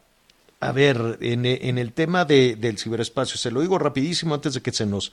a 0.60 0.72
ver, 0.72 1.18
en, 1.22 1.46
el 1.46 1.92
tema 1.92 2.26
de, 2.26 2.54
del 2.54 2.78
ciberespacio, 2.78 3.38
se 3.38 3.50
lo 3.50 3.62
digo 3.62 3.78
rapidísimo 3.78 4.34
antes 4.34 4.54
de 4.54 4.60
que 4.60 4.72
se 4.72 4.84
nos, 4.84 5.12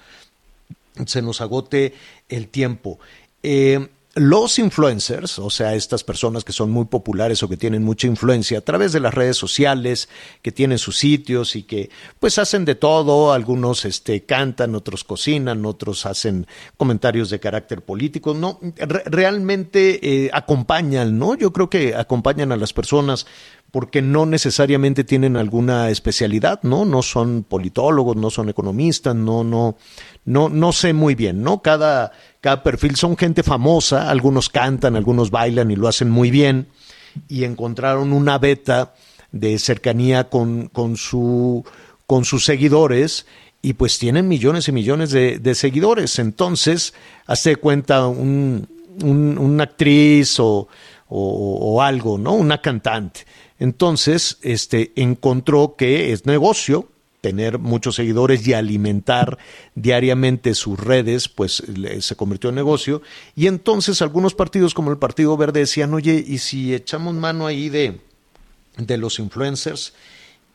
se 1.06 1.22
nos 1.22 1.40
agote 1.40 1.94
el 2.28 2.50
tiempo. 2.50 3.00
Eh, 3.42 3.88
los 4.18 4.58
influencers, 4.58 5.38
o 5.38 5.52
sea, 5.52 5.76
estas 5.76 6.04
personas 6.04 6.44
que 6.44 6.52
son 6.52 6.72
muy 6.72 6.86
populares 6.86 7.44
o 7.44 7.50
que 7.50 7.56
tienen 7.56 7.84
mucha 7.84 8.08
influencia 8.08 8.58
a 8.58 8.62
través 8.62 8.92
de 8.92 9.00
las 9.00 9.14
redes 9.14 9.38
sociales, 9.38 10.10
que 10.42 10.52
tienen 10.52 10.80
sus 10.80 10.98
sitios 10.98 11.56
y 11.56 11.64
que 11.64 11.92
pues 12.20 12.40
hacen 12.40 12.66
de 12.66 12.74
todo, 12.74 13.32
algunos 13.32 13.86
este 13.86 14.24
cantan, 14.24 14.74
otros 14.74 15.04
cocinan, 15.04 15.66
otros 15.68 16.08
hacen 16.08 16.48
comentarios 16.78 17.30
de 17.30 17.40
carácter 17.40 17.84
político, 17.84 18.34
no 18.34 18.60
re 18.76 19.04
realmente 19.06 20.00
eh, 20.02 20.32
acompañan, 20.34 21.20
¿no? 21.20 21.36
Yo 21.36 21.54
creo 21.54 21.70
que 21.70 21.94
acompañan 21.96 22.52
a 22.52 22.58
las 22.58 22.74
personas 22.74 23.28
porque 23.72 24.02
no 24.02 24.26
necesariamente 24.26 25.04
tienen 25.04 25.36
alguna 25.36 25.90
especialidad, 25.90 26.62
¿no? 26.64 26.86
No 26.86 27.02
son 27.02 27.44
politólogos, 27.44 28.16
no 28.16 28.30
son 28.30 28.50
economistas, 28.50 29.14
no, 29.16 29.44
no, 29.44 29.78
no, 30.26 30.50
no 30.50 30.72
sé 30.72 30.94
muy 30.94 31.16
bien, 31.16 31.44
¿no? 31.44 31.62
Cada, 31.62 32.12
cada 32.40 32.64
perfil 32.64 32.96
son 32.96 33.18
gente 33.18 33.44
famosa, 33.44 34.10
algunos 34.10 34.50
cantan, 34.50 34.96
algunos 34.96 35.32
bailan 35.32 35.70
y 35.70 35.76
lo 35.76 35.88
hacen 35.88 36.10
muy 36.10 36.32
bien, 36.32 36.68
y 37.28 37.44
encontraron 37.44 38.14
una 38.14 38.38
beta 38.38 38.94
de 39.32 39.60
cercanía 39.60 40.30
con, 40.30 40.68
con, 40.68 40.96
su, 40.96 41.66
con 42.06 42.24
sus 42.24 42.46
seguidores, 42.46 43.26
y 43.62 43.74
pues 43.74 44.00
tienen 44.00 44.30
millones 44.30 44.70
y 44.70 44.72
millones 44.72 45.12
de, 45.12 45.40
de 45.40 45.56
seguidores. 45.56 46.20
Entonces, 46.20 46.94
hace 47.26 47.58
cuenta 47.58 48.08
un, 48.08 48.70
un, 49.04 49.38
una 49.38 49.64
actriz 49.64 50.40
o, 50.40 50.70
o, 51.10 51.82
algo, 51.82 52.18
¿no? 52.18 52.34
Una 52.34 52.62
cantante 52.62 53.26
entonces, 53.60 54.38
este, 54.42 54.92
encontró 54.96 55.76
que 55.78 56.12
es 56.12 56.26
negocio 56.26 56.90
tener 57.22 57.58
muchos 57.58 57.96
seguidores 57.96 58.48
y 58.48 58.54
alimentar 58.54 59.38
diariamente 59.74 60.54
sus 60.54 60.80
redes, 60.80 61.28
pues 61.28 61.64
se 62.00 62.16
convirtió 62.16 62.50
en 62.50 62.56
negocio. 62.56 63.02
Y 63.36 63.48
entonces 63.48 64.02
algunos 64.02 64.36
partidos 64.36 64.74
como 64.74 64.92
el 64.92 64.98
Partido 64.98 65.36
Verde 65.36 65.62
decían, 65.62 65.94
oye, 65.94 66.24
¿y 66.26 66.38
si 66.38 66.74
echamos 66.74 67.16
mano 67.16 67.48
ahí 67.48 67.70
de, 67.70 68.00
de 68.78 68.98
los 68.98 69.20
influencers 69.20 69.94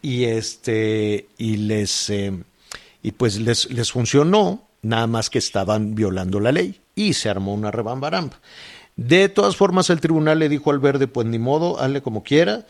y 0.00 0.24
este 0.24 1.26
y 1.36 1.56
les 1.56 2.08
eh, 2.10 2.32
y 3.02 3.12
pues 3.12 3.40
les, 3.40 3.70
les 3.70 3.90
funcionó, 3.90 4.68
nada 4.82 5.08
más 5.08 5.30
que 5.30 5.38
estaban 5.38 5.94
violando 5.94 6.38
la 6.40 6.52
ley 6.52 6.80
y 6.94 7.14
se 7.14 7.28
armó 7.28 7.54
una 7.54 7.70
rebambaramba. 7.70 8.40
De 9.06 9.28
todas 9.28 9.56
formas, 9.56 9.90
el 9.90 10.00
tribunal 10.00 10.38
le 10.38 10.48
dijo 10.48 10.70
al 10.70 10.78
verde, 10.78 11.08
pues 11.08 11.26
ni 11.26 11.38
modo, 11.38 11.80
hazle 11.80 12.02
como 12.02 12.22
quiera, 12.22 12.66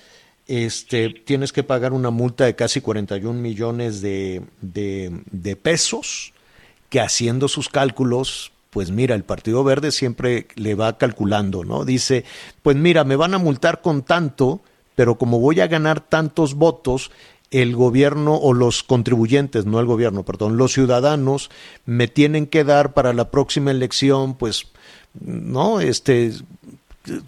este, 0.46 1.10
tienes 1.10 1.52
que 1.52 1.62
pagar 1.62 1.92
una 1.92 2.10
multa 2.10 2.44
de 2.44 2.54
casi 2.54 2.80
41 2.80 3.38
millones 3.38 4.00
de, 4.00 4.42
de, 4.62 5.22
de, 5.30 5.56
pesos, 5.56 6.32
que 6.88 7.00
haciendo 7.00 7.48
sus 7.48 7.68
cálculos, 7.68 8.52
pues 8.70 8.90
mira, 8.90 9.14
el 9.14 9.24
Partido 9.24 9.62
Verde 9.62 9.92
siempre 9.92 10.46
le 10.54 10.74
va 10.74 10.96
calculando, 10.96 11.64
¿no? 11.64 11.84
Dice, 11.84 12.24
pues 12.62 12.76
mira, 12.76 13.04
me 13.04 13.16
van 13.16 13.34
a 13.34 13.38
multar 13.38 13.82
con 13.82 14.02
tanto, 14.02 14.62
pero 14.94 15.18
como 15.18 15.38
voy 15.38 15.60
a 15.60 15.66
ganar 15.66 16.00
tantos 16.00 16.54
votos, 16.54 17.10
el 17.50 17.76
gobierno 17.76 18.36
o 18.36 18.54
los 18.54 18.82
contribuyentes, 18.82 19.66
no 19.66 19.78
el 19.78 19.86
gobierno, 19.86 20.24
perdón, 20.24 20.56
los 20.56 20.72
ciudadanos 20.72 21.50
me 21.84 22.08
tienen 22.08 22.46
que 22.46 22.64
dar 22.64 22.94
para 22.94 23.12
la 23.12 23.30
próxima 23.30 23.70
elección, 23.70 24.34
pues, 24.34 24.68
no, 25.20 25.80
este, 25.80 26.32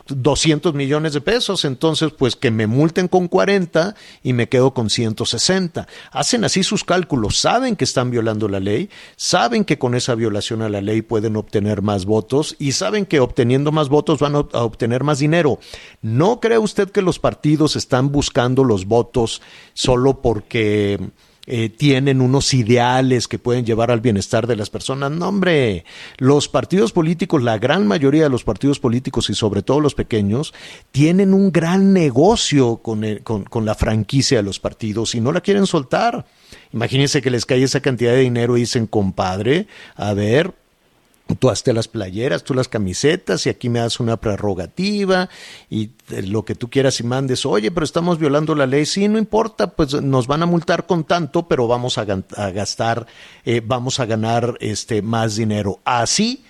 200 0.07 0.75
millones 0.75 1.15
de 1.15 1.21
pesos, 1.21 1.65
entonces 1.65 2.13
pues 2.17 2.37
que 2.37 2.51
me 2.51 2.67
multen 2.67 3.09
con 3.09 3.27
40 3.27 3.95
y 4.23 4.33
me 4.33 4.49
quedo 4.49 4.73
con 4.73 4.89
160. 4.89 5.89
Hacen 6.13 6.45
así 6.45 6.63
sus 6.63 6.85
cálculos, 6.85 7.39
saben 7.39 7.75
que 7.75 7.85
están 7.85 8.11
violando 8.11 8.49
la 8.49 8.61
ley, 8.61 8.89
saben 9.17 9.65
que 9.65 9.79
con 9.79 9.95
esa 9.95 10.15
violación 10.15 10.63
a 10.63 10.69
la 10.69 10.81
ley 10.81 11.03
pueden 11.03 11.37
obtener 11.37 11.83
más 11.83 12.05
votos 12.05 12.55
y 12.59 12.73
saben 12.73 13.05
que 13.05 13.21
obteniendo 13.21 13.73
más 13.73 13.89
votos 13.89 14.21
van 14.21 14.37
a 14.37 14.39
obtener 14.39 15.03
más 15.03 15.19
dinero. 15.19 15.59
¿No 16.03 16.41
cree 16.41 16.59
usted 16.59 16.91
que 16.91 17.03
los 17.03 17.19
partidos 17.19 17.75
están 17.75 18.13
buscando 18.13 18.63
los 18.63 18.87
votos 18.87 19.43
solo 19.73 20.23
porque 20.23 21.01
eh, 21.47 21.69
tienen 21.69 22.21
unos 22.21 22.55
ideales 22.55 23.29
que 23.29 23.39
pueden 23.39 23.67
llevar 23.67 23.91
al 23.91 24.01
bienestar 24.01 24.47
de 24.47 24.57
las 24.57 24.71
personas. 24.71 25.11
No, 25.11 25.29
hombre, 25.29 25.85
los 26.19 26.49
partidos 26.49 26.93
políticos, 26.93 27.43
la 27.43 27.59
gran 27.59 27.87
mayoría 27.87 28.25
de 28.25 28.31
los 28.31 28.45
partidos 28.45 28.81
políticos 28.81 29.29
y 29.31 29.35
sobre 29.35 29.63
todo 29.63 29.81
los 29.81 29.95
pequeños, 29.95 30.55
tienen 30.91 31.35
un 31.35 31.53
gran 31.53 31.93
negocio 31.93 32.79
con, 32.79 33.05
con, 33.23 33.45
con 33.45 33.65
la 33.65 33.75
franquicia 33.75 34.39
de 34.39 34.43
los 34.43 34.61
partidos 34.61 35.15
y 35.15 35.21
no 35.21 35.33
la 35.33 35.41
quieren 35.41 35.67
soltar. 35.67 36.25
Imagínense 36.73 37.23
que 37.23 37.31
les 37.31 37.47
cae 37.47 37.63
esa 37.63 37.81
cantidad 37.81 38.13
de 38.13 38.21
dinero 38.21 38.57
y 38.57 38.61
dicen, 38.61 38.87
compadre, 38.87 39.67
a 39.97 40.15
ver, 40.15 40.55
tú 41.39 41.51
hazte 41.51 41.73
las 41.73 41.89
playeras, 41.89 42.45
tú 42.45 42.55
las 42.55 42.69
camisetas 42.69 43.47
y 43.47 43.51
aquí 43.51 43.69
me 43.69 43.79
das 43.79 43.99
una 43.99 44.19
prerrogativa 44.19 45.31
y 45.71 45.91
lo 46.09 46.45
que 46.45 46.55
tú 46.55 46.69
quieras 46.69 47.01
y 47.01 47.05
mandes, 47.05 47.47
oye, 47.47 47.71
pero 47.71 47.85
estamos 47.85 48.19
violando 48.19 48.55
la 48.55 48.67
ley, 48.67 48.85
sí, 48.85 49.09
no 49.09 49.19
importa, 49.19 49.69
pues 49.69 49.95
nos 50.03 50.27
van 50.27 50.43
a 50.43 50.47
multar 50.47 50.87
con 50.87 51.05
tanto, 51.05 51.49
pero 51.49 51.67
vamos 51.67 51.97
a, 51.97 52.05
gastar, 52.05 53.07
eh, 53.45 53.63
vamos 53.65 54.01
a 54.01 54.07
ganar 54.07 54.57
este 54.61 55.01
más 55.01 55.37
dinero. 55.37 55.81
Así, 55.85 56.45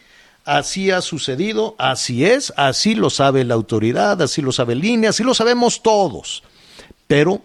así 0.45 0.91
ha 0.91 1.01
sucedido, 1.01 1.77
así 1.79 2.25
es, 2.25 2.53
así 2.57 2.97
lo 2.97 3.11
sabe 3.11 3.45
la 3.45 3.55
autoridad, 3.55 4.21
así 4.21 4.43
lo 4.43 4.51
sabe 4.51 4.75
INE, 4.75 5.07
así 5.07 5.23
lo 5.23 5.35
sabemos 5.35 5.83
todos, 5.83 6.43
pero 7.07 7.43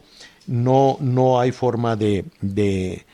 no, 0.47 0.97
no 0.99 1.39
hay 1.39 1.51
forma 1.51 1.95
de, 1.95 2.25
de 2.41 3.05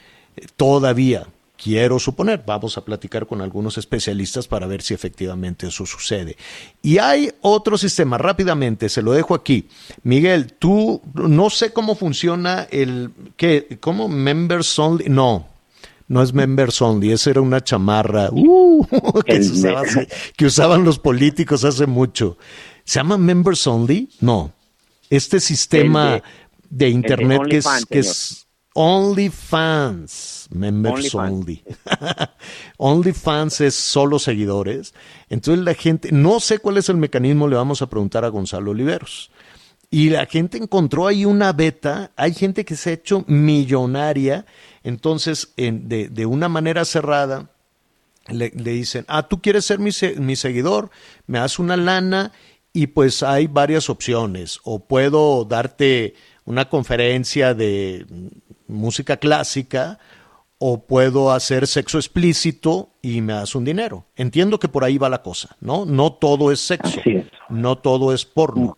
todavía 0.55 1.27
Quiero 1.65 1.97
suponer, 1.97 2.43
vamos 2.45 2.77
a 2.77 2.85
platicar 2.85 3.25
con 3.25 3.41
algunos 3.41 3.79
especialistas 3.79 4.47
para 4.47 4.67
ver 4.67 4.83
si 4.83 4.93
efectivamente 4.93 5.65
eso 5.65 5.83
sucede. 5.87 6.37
Y 6.83 6.99
hay 6.99 7.31
otro 7.41 7.75
sistema, 7.75 8.19
rápidamente, 8.19 8.87
se 8.87 9.01
lo 9.01 9.13
dejo 9.13 9.33
aquí. 9.33 9.67
Miguel, 10.03 10.53
tú 10.53 11.01
no 11.15 11.49
sé 11.49 11.73
cómo 11.73 11.95
funciona 11.95 12.67
el, 12.69 13.09
¿qué? 13.35 13.79
¿Cómo? 13.79 14.07
Members 14.07 14.77
only, 14.77 15.05
no, 15.09 15.47
no 16.07 16.21
es 16.21 16.33
members 16.35 16.79
only, 16.83 17.11
esa 17.11 17.31
era 17.31 17.41
una 17.41 17.63
chamarra 17.63 18.29
uh, 18.31 18.85
que, 19.25 19.39
usaba 19.39 19.81
que 20.37 20.45
usaban 20.45 20.83
los 20.83 20.99
políticos 20.99 21.63
hace 21.63 21.87
mucho. 21.87 22.37
¿Se 22.83 22.99
llama 22.99 23.17
members 23.17 23.65
only? 23.65 24.07
No. 24.21 24.53
Este 25.09 25.39
sistema 25.39 26.21
de, 26.69 26.89
internet 26.89 27.41
que 27.49 27.57
es, 27.57 27.67
que 27.89 27.97
es 27.97 28.44
OnlyFans, 28.75 30.47
members 30.51 31.13
OnlyFans. 31.15 31.31
only. 31.33 31.63
OnlyFans 32.77 33.61
es 33.61 33.75
solo 33.75 34.19
seguidores. 34.19 34.93
Entonces 35.29 35.63
la 35.63 35.73
gente, 35.73 36.11
no 36.11 36.39
sé 36.39 36.59
cuál 36.59 36.77
es 36.77 36.89
el 36.89 36.97
mecanismo, 36.97 37.47
le 37.47 37.55
vamos 37.55 37.81
a 37.81 37.89
preguntar 37.89 38.25
a 38.25 38.29
Gonzalo 38.29 38.71
Oliveros. 38.71 39.31
Y 39.91 40.09
la 40.09 40.25
gente 40.25 40.57
encontró 40.57 41.07
ahí 41.07 41.25
una 41.25 41.53
beta, 41.53 42.11
hay 42.15 42.33
gente 42.33 42.65
que 42.65 42.75
se 42.75 42.89
ha 42.89 42.93
hecho 42.93 43.23
millonaria, 43.27 44.45
entonces 44.83 45.53
en- 45.57 45.87
de, 45.87 46.09
de 46.09 46.25
una 46.25 46.49
manera 46.49 46.83
cerrada 46.85 47.49
le, 48.27 48.51
le 48.55 48.71
dicen, 48.71 49.05
ah, 49.07 49.27
tú 49.27 49.41
quieres 49.41 49.63
ser 49.65 49.79
mi, 49.79 49.91
mi 50.17 50.35
seguidor, 50.35 50.89
me 51.27 51.39
das 51.39 51.59
una 51.59 51.77
lana 51.77 52.31
y 52.73 52.87
pues 52.87 53.23
hay 53.23 53.47
varias 53.47 53.89
opciones, 53.89 54.59
o 54.63 54.79
puedo 54.79 55.45
darte 55.45 56.15
una 56.43 56.67
conferencia 56.67 57.53
de 57.53 58.05
música 58.67 59.17
clásica, 59.17 59.99
o 60.57 60.85
puedo 60.87 61.31
hacer 61.31 61.67
sexo 61.67 61.97
explícito 61.97 62.89
y 63.01 63.21
me 63.21 63.33
das 63.33 63.55
un 63.55 63.65
dinero. 63.65 64.05
Entiendo 64.15 64.57
que 64.57 64.67
por 64.67 64.83
ahí 64.83 64.97
va 64.97 65.09
la 65.09 65.21
cosa, 65.21 65.55
¿no? 65.61 65.85
No 65.85 66.13
todo 66.13 66.51
es 66.51 66.59
sexo, 66.59 67.01
es. 67.03 67.25
no 67.49 67.77
todo 67.77 68.13
es 68.13 68.25
porno, 68.25 68.77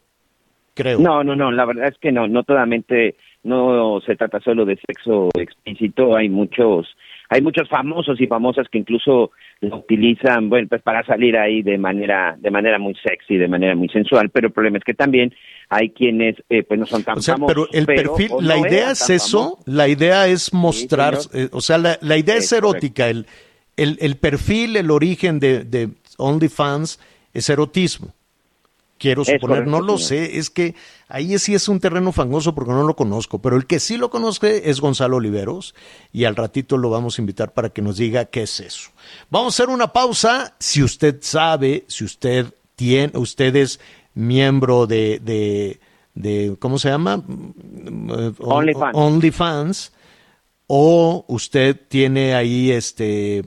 creo. 0.74 1.00
No, 1.00 1.24
no, 1.24 1.36
no, 1.36 1.52
la 1.52 1.66
verdad 1.66 1.88
es 1.88 1.98
que 2.00 2.12
no, 2.12 2.28
no 2.28 2.44
totalmente, 2.44 3.16
no 3.44 4.02
se 4.06 4.16
trata 4.16 4.40
solo 4.40 4.66
de 4.66 4.78
sexo 4.88 5.30
explícito, 5.36 6.16
hay 6.16 6.30
muchos, 6.30 6.88
hay 7.30 7.42
muchos 7.42 7.68
famosos 7.70 8.20
y 8.22 8.28
famosas 8.28 8.68
que 8.70 8.78
incluso 8.78 9.32
lo 9.62 9.78
utilizan, 9.78 10.50
bueno, 10.50 10.68
pues 10.70 10.82
para 10.82 11.06
salir 11.06 11.38
ahí 11.38 11.62
de 11.62 11.78
manera, 11.78 12.36
de 12.40 12.52
manera 12.52 12.80
muy 12.80 12.96
sexy, 12.96 13.38
de 13.38 13.48
manera 13.48 13.76
muy 13.76 13.90
sensual, 13.90 14.30
pero 14.30 14.48
el 14.48 14.54
problema 14.54 14.78
es 14.78 14.84
que 14.84 14.94
también 14.94 15.34
hay 15.70 15.90
quienes, 15.90 16.36
eh, 16.50 16.64
pues 16.64 16.80
no 16.80 16.86
son 16.86 17.04
tan 17.04 17.18
O 17.18 17.22
sea, 17.22 17.36
famosos. 17.36 17.68
pero 17.72 17.80
el 17.80 17.86
perfil, 17.86 18.32
la 18.42 18.58
no 18.58 18.68
idea 18.68 18.92
es 18.92 19.10
eso, 19.10 19.60
la 19.66 19.88
idea 19.88 20.28
es 20.28 20.54
mostrar, 20.54 21.18
eh, 21.34 21.50
o 21.52 21.62
sea, 21.62 21.78
la, 21.78 21.98
la 22.02 22.18
idea 22.18 22.36
es, 22.36 22.46
Es 22.46 22.54
erótica, 22.54 23.10
el, 23.10 23.26
el, 23.76 23.98
el 24.00 24.16
perfil, 24.16 24.78
el 24.78 24.92
origen 24.92 25.40
de, 25.40 25.64
de 25.64 25.90
OnlyFans 26.18 27.00
es 27.34 27.50
erotismo. 27.50 28.14
Quiero 28.98 29.22
Es 29.22 29.28
suponer, 29.28 29.60
correcto, 29.66 29.72
no 29.72 29.82
lo 29.82 29.98
señor. 29.98 30.28
sé, 30.28 30.38
es 30.38 30.50
que 30.50 30.76
ahí 31.08 31.38
sí 31.40 31.54
es 31.54 31.68
un 31.68 31.80
terreno 31.80 32.12
fangoso 32.12 32.56
porque 32.56 32.72
no 32.72 32.84
lo 32.84 32.96
conozco, 32.96 33.40
pero 33.40 33.56
el 33.56 33.66
que 33.68 33.80
sí 33.80 33.98
lo 33.98 34.10
conozco 34.10 34.48
es 34.48 34.80
Gonzalo 34.82 35.18
Oliveros 35.18 35.76
y 36.12 36.26
al 36.26 36.36
ratito 36.36 36.78
lo 36.78 36.90
vamos 36.90 37.18
a 37.18 37.22
invitar 37.22 37.54
para 37.54 37.70
que 37.70 37.82
nos 37.82 37.98
diga 37.98 38.26
qué 38.26 38.44
es 38.44 38.60
eso. 38.60 38.90
Vamos 39.30 39.54
a 39.54 39.64
hacer 39.64 39.74
una 39.74 39.94
pausa, 39.94 40.56
si 40.60 40.82
usted 40.84 41.18
sabe, 41.22 41.86
si 41.88 42.04
usted 42.06 42.48
tiene, 42.76 43.12
usted 43.18 43.56
es 43.56 43.80
miembro 44.16 44.88
de, 44.88 45.20
de, 45.24 45.80
de 46.16 46.56
¿cómo 46.60 46.80
se 46.80 46.90
llama? 46.90 47.18
Mm, 47.18 48.10
eh, 48.10 48.34
on- 48.40 48.58
OnlyFans. 48.58 48.96
OnlyFans, 48.96 49.92
o 50.68 51.24
usted 51.28 51.80
tiene 51.88 52.34
ahí 52.36 52.72
este 52.72 53.44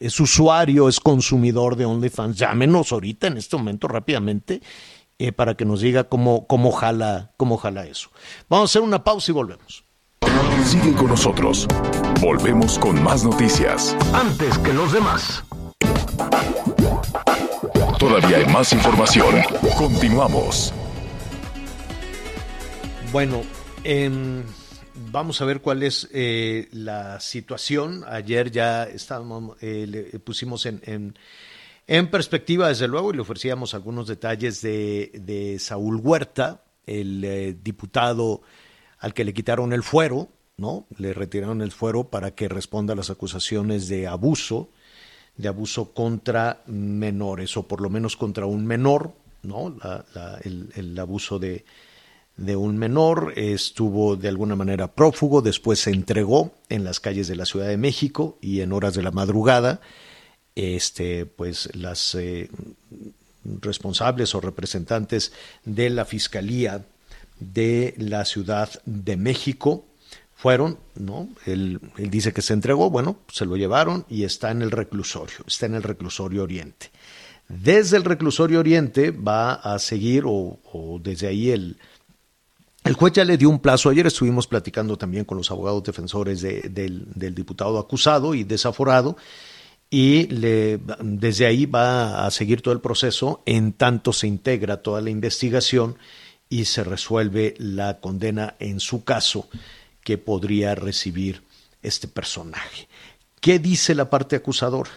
es 0.00 0.18
usuario, 0.20 0.88
es 0.88 0.98
consumidor 1.00 1.76
de 1.76 1.84
OnlyFans, 1.84 2.36
llámenos 2.36 2.90
ahorita 2.92 3.28
en 3.28 3.36
este 3.38 3.56
momento 3.56 3.86
rápidamente 3.88 4.60
eh, 5.18 5.32
para 5.32 5.54
que 5.54 5.64
nos 5.64 5.80
diga 5.80 6.04
cómo, 6.04 6.46
cómo, 6.46 6.72
jala, 6.72 7.32
cómo 7.36 7.56
jala 7.56 7.86
eso. 7.86 8.10
Vamos 8.48 8.70
a 8.70 8.70
hacer 8.72 8.82
una 8.82 9.04
pausa 9.04 9.30
y 9.30 9.34
volvemos. 9.34 9.84
Sigue 10.64 10.92
con 10.94 11.08
nosotros. 11.08 11.68
Volvemos 12.20 12.78
con 12.78 13.02
más 13.02 13.22
noticias. 13.24 13.96
Antes 14.12 14.58
que 14.58 14.72
los 14.72 14.92
demás. 14.92 15.44
Todavía 17.98 18.38
hay 18.38 18.46
más 18.46 18.72
información. 18.72 19.36
Continuamos. 19.76 20.72
Bueno, 23.12 23.42
em, 23.84 24.42
vamos 25.12 25.40
a 25.40 25.44
ver 25.44 25.60
cuál 25.60 25.82
es 25.82 26.08
eh, 26.12 26.68
la 26.72 27.20
situación. 27.20 28.04
Ayer 28.08 28.50
ya 28.50 28.84
estábamos, 28.84 29.56
eh, 29.62 29.86
le 29.86 30.18
pusimos 30.18 30.66
en, 30.66 30.80
en, 30.84 31.14
en 31.86 32.10
perspectiva, 32.10 32.68
desde 32.68 32.88
luego, 32.88 33.10
y 33.12 33.16
le 33.16 33.22
ofrecíamos 33.22 33.74
algunos 33.74 34.06
detalles 34.06 34.62
de, 34.62 35.56
Saúl 35.60 35.96
Huerta, 35.96 36.62
el 36.86 37.22
eh, 37.24 37.56
diputado 37.62 38.42
al 38.98 39.12
que 39.14 39.24
le 39.24 39.34
quitaron 39.34 39.72
el 39.72 39.82
fuero, 39.82 40.28
¿no? 40.56 40.86
Le 40.96 41.12
retiraron 41.12 41.60
el 41.62 41.72
fuero 41.72 42.04
para 42.04 42.34
que 42.34 42.48
responda 42.48 42.92
a 42.92 42.96
las 42.96 43.10
acusaciones 43.10 43.88
de 43.88 44.06
abuso, 44.06 44.70
de 45.36 45.48
abuso 45.48 45.92
contra 45.92 46.62
menores, 46.66 47.56
o 47.56 47.66
por 47.66 47.80
lo 47.80 47.90
menos 47.90 48.16
contra 48.16 48.46
un 48.46 48.64
menor, 48.64 49.12
¿no? 49.42 49.74
La- 49.82 50.04
la- 50.14 50.38
el, 50.44 50.70
el 50.76 50.98
abuso 50.98 51.38
de 51.38 51.64
un 52.56 52.78
menor, 52.78 53.32
estuvo 53.36 54.16
de 54.16 54.28
alguna 54.28 54.56
manera 54.56 54.92
prófugo, 54.94 55.42
después 55.42 55.80
se 55.80 55.90
entregó 55.90 56.52
en 56.68 56.82
las 56.84 56.98
calles 56.98 57.28
de 57.28 57.36
la 57.36 57.44
Ciudad 57.46 57.68
de 57.68 57.76
México 57.76 58.38
y 58.40 58.60
en 58.60 58.72
horas 58.72 58.94
de 58.94 59.02
la 59.02 59.10
madrugada, 59.10 59.80
este, 60.54 61.26
pues 61.26 61.74
las 61.74 62.14
eh, 62.14 62.48
responsables 63.60 64.34
o 64.34 64.40
representantes 64.40 65.32
de 65.64 65.90
la 65.90 66.04
Fiscalía 66.04 66.84
de 67.40 67.94
la 67.98 68.24
Ciudad 68.24 68.70
de 68.84 69.16
México 69.16 69.84
fueron, 70.36 70.78
¿no? 70.94 71.28
Él, 71.46 71.80
dice 71.96 72.32
que 72.32 72.42
se 72.42 72.52
entregó, 72.52 72.90
bueno, 72.90 73.18
se 73.32 73.46
lo 73.46 73.56
llevaron 73.56 74.04
y 74.08 74.24
está 74.24 74.50
en 74.50 74.62
el 74.62 74.70
reclusorio, 74.70 75.36
está 75.46 75.66
en 75.66 75.74
el 75.74 75.82
reclusorio 75.82 76.42
Oriente. 76.42 76.90
Desde 77.48 77.96
el 77.96 78.04
reclusorio 78.04 78.60
Oriente 78.60 79.10
va 79.10 79.54
a 79.54 79.78
seguir, 79.78 80.24
o, 80.26 80.58
o 80.72 80.98
desde 81.02 81.26
ahí 81.28 81.50
el, 81.50 81.76
el 82.84 82.92
juez 82.94 83.12
ya 83.14 83.24
le 83.24 83.36
dio 83.36 83.50
un 83.50 83.58
plazo. 83.58 83.90
Ayer 83.90 84.06
estuvimos 84.06 84.46
platicando 84.46 84.96
también 84.96 85.24
con 85.24 85.38
los 85.38 85.50
abogados 85.50 85.82
defensores 85.84 86.40
de- 86.40 86.62
del, 86.62 87.06
del 87.14 87.34
diputado 87.34 87.78
acusado 87.78 88.34
y 88.34 88.44
desaforado. 88.44 89.16
Y 89.96 90.26
le, 90.26 90.80
desde 90.98 91.46
ahí 91.46 91.66
va 91.66 92.26
a 92.26 92.30
seguir 92.32 92.62
todo 92.62 92.74
el 92.74 92.80
proceso 92.80 93.44
en 93.46 93.72
tanto 93.72 94.12
se 94.12 94.26
integra 94.26 94.82
toda 94.82 95.00
la 95.00 95.10
investigación 95.10 95.98
y 96.48 96.64
se 96.64 96.82
resuelve 96.82 97.54
la 97.58 98.00
condena 98.00 98.56
en 98.58 98.80
su 98.80 99.04
caso 99.04 99.48
que 100.02 100.18
podría 100.18 100.74
recibir 100.74 101.44
este 101.80 102.08
personaje. 102.08 102.88
¿Qué 103.40 103.60
dice 103.60 103.94
la 103.94 104.10
parte 104.10 104.34
acusadora? 104.34 104.90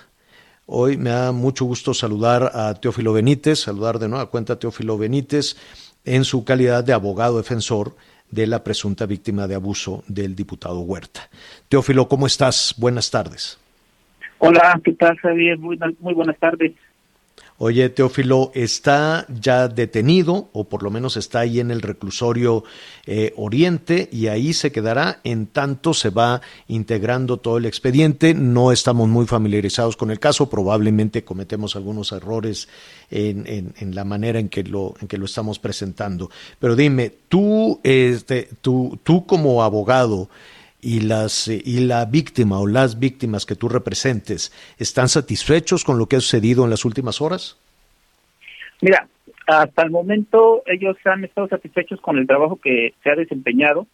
Hoy 0.65 0.97
me 0.97 1.12
da 1.12 1.31
mucho 1.31 1.65
gusto 1.65 1.93
saludar 1.93 2.51
a 2.55 2.73
Teófilo 2.73 3.13
Benítez, 3.13 3.60
saludar 3.60 3.99
de 3.99 4.07
nueva 4.07 4.31
cuenta 4.31 4.53
a 4.53 4.60
Teófilo 4.60 4.97
Benítez 4.97 5.57
en 6.05 6.25
su 6.25 6.43
calidad 6.43 6.83
de 6.83 6.93
abogado 6.93 7.38
defensor 7.38 7.95
de 8.31 8.47
la 8.47 8.63
presunta 8.63 9.05
víctima 9.05 9.45
de 9.45 9.53
abuso 9.53 10.03
del 10.07 10.36
diputado 10.36 10.79
Huerta. 10.79 11.29
Teófilo, 11.69 12.07
¿cómo 12.07 12.25
estás? 12.25 12.73
Buenas 12.77 13.12
tardes. 13.12 13.60
Hola, 14.39 14.80
¿qué 14.84 14.93
tal, 14.93 15.17
Javier? 15.17 15.58
Muy, 15.58 15.80
muy 16.00 16.13
buenas 16.13 16.38
tardes. 16.39 16.73
Oye, 17.60 17.89
Teófilo, 17.89 18.52
¿está 18.54 19.26
ya 19.30 19.67
detenido 19.67 20.50
o 20.54 20.65
por 20.65 20.84
lo 20.84 20.91
menos 20.91 21.17
está 21.17 21.39
ahí 21.39 21.60
en 21.60 21.71
el 21.71 21.82
reclusorio 21.82 22.63
eh, 23.08 23.34
Oriente 23.36 24.10
y 24.12 24.28
ahí 24.28 24.54
se 24.54 24.71
quedará 24.71 25.21
en 25.23 25.47
tanto 25.47 25.95
se 25.95 26.12
va 26.12 26.41
integrando 26.67 27.38
todo 27.38 27.58
el 27.58 27.65
expediente? 27.65 28.36
No 28.36 28.71
estamos 28.71 29.08
muy 29.10 29.26
familiarizados 29.26 29.97
con 29.97 30.12
el 30.12 30.19
caso, 30.19 30.52
probablemente 30.52 31.23
cometemos 31.23 31.76
algunos 31.76 32.12
errores 32.12 32.69
en, 33.10 33.47
en- 33.47 33.73
en 33.80 33.95
la 33.95 34.04
manera 34.04 34.38
en 34.39 34.50
que, 34.50 34.63
lo, 34.63 34.93
en 35.02 35.08
que 35.08 35.17
lo 35.17 35.26
estamos 35.26 35.58
presentando. 35.58 36.30
Pero 36.60 36.76
dime, 36.76 37.12
tú, 37.28 37.80
este, 37.84 38.50
tú, 38.62 39.00
tú 39.04 39.26
como 39.26 39.63
abogado, 39.63 40.30
y 40.82 41.02
las 41.02 41.48
eh, 41.48 41.62
y 41.63 41.80
la 41.82 42.06
víctima 42.06 42.60
o 42.60 42.68
las 42.68 43.00
víctimas 43.00 43.46
que 43.46 43.56
tú 43.56 43.70
representes 43.70 44.52
están 44.78 45.10
satisfechos 45.10 45.84
con 45.84 45.98
lo 45.98 46.08
que 46.08 46.18
ha 46.18 46.20
sucedido 46.20 46.63
en 46.63 46.70
las 46.70 46.86
últimas 46.86 47.22
horas? 47.22 47.58
Mira, 48.82 49.08
hasta 49.48 49.84
el 49.84 49.92
momento 49.92 50.62
ellos 50.66 50.98
han 51.06 51.24
estado 51.24 51.48
satisfechos 51.48 52.00
con 52.02 52.18
el 52.18 52.28
trabajo 52.28 52.58
que 52.58 52.94
se 53.04 53.10
ha 53.10 53.16
desempeñado, 53.16 53.88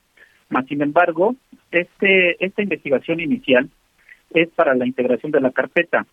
mas 0.49 0.65
sin 0.67 0.81
embargo, 0.81 1.35
este 1.71 2.43
esta 2.43 2.61
investigación 2.61 3.19
inicial 3.19 3.69
es 4.31 4.49
para 4.49 4.75
la 4.75 4.85
integración 4.85 5.31
de 5.31 5.41
la 5.41 5.51
carpeta. 5.51 6.05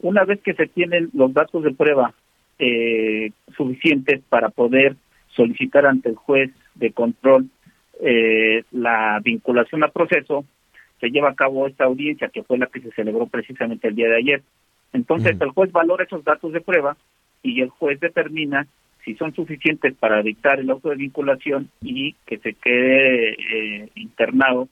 Una 0.00 0.24
vez 0.24 0.40
que 0.42 0.54
se 0.54 0.66
tienen 0.66 1.10
los 1.12 1.32
datos 1.32 1.64
de 1.64 1.72
prueba 1.72 2.12
eh, 2.58 3.30
suficientes 3.56 4.20
para 4.28 4.50
poder 4.50 4.96
solicitar 5.28 5.86
ante 5.86 6.10
el 6.10 6.16
juez 6.16 6.50
de 6.74 6.92
control 6.92 7.48
eh, 8.00 8.64
la 8.72 9.20
vinculación 9.22 9.84
a 9.84 9.88
proceso, 9.88 10.44
se 11.00 11.10
lleva 11.10 11.30
a 11.30 11.34
cabo 11.34 11.66
esta 11.66 11.84
audiencia 11.84 12.28
que 12.28 12.42
fue 12.42 12.58
la 12.58 12.66
que 12.66 12.80
se 12.80 12.92
celebró 12.92 13.26
precisamente 13.26 13.88
el 13.88 13.94
día 13.94 14.08
de 14.08 14.16
ayer. 14.16 14.42
Entonces 14.92 15.36
Ujú. 15.36 15.44
el 15.44 15.50
juez 15.50 15.72
valora 15.72 16.04
esos 16.04 16.24
datos 16.24 16.52
de 16.52 16.60
prueba 16.60 16.96
y 17.42 17.60
el 17.60 17.68
juez 17.68 18.00
determina 18.00 18.66
si 19.04 19.14
son 19.14 19.34
suficientes 19.34 19.94
para 19.94 20.22
dictar 20.22 20.60
el 20.60 20.70
auto 20.70 20.90
de 20.90 20.96
vinculación 20.96 21.70
y 21.80 22.14
que 22.26 22.38
se 22.38 22.54
quede 22.54 23.30
eh, 23.32 23.88
internado 23.94 24.68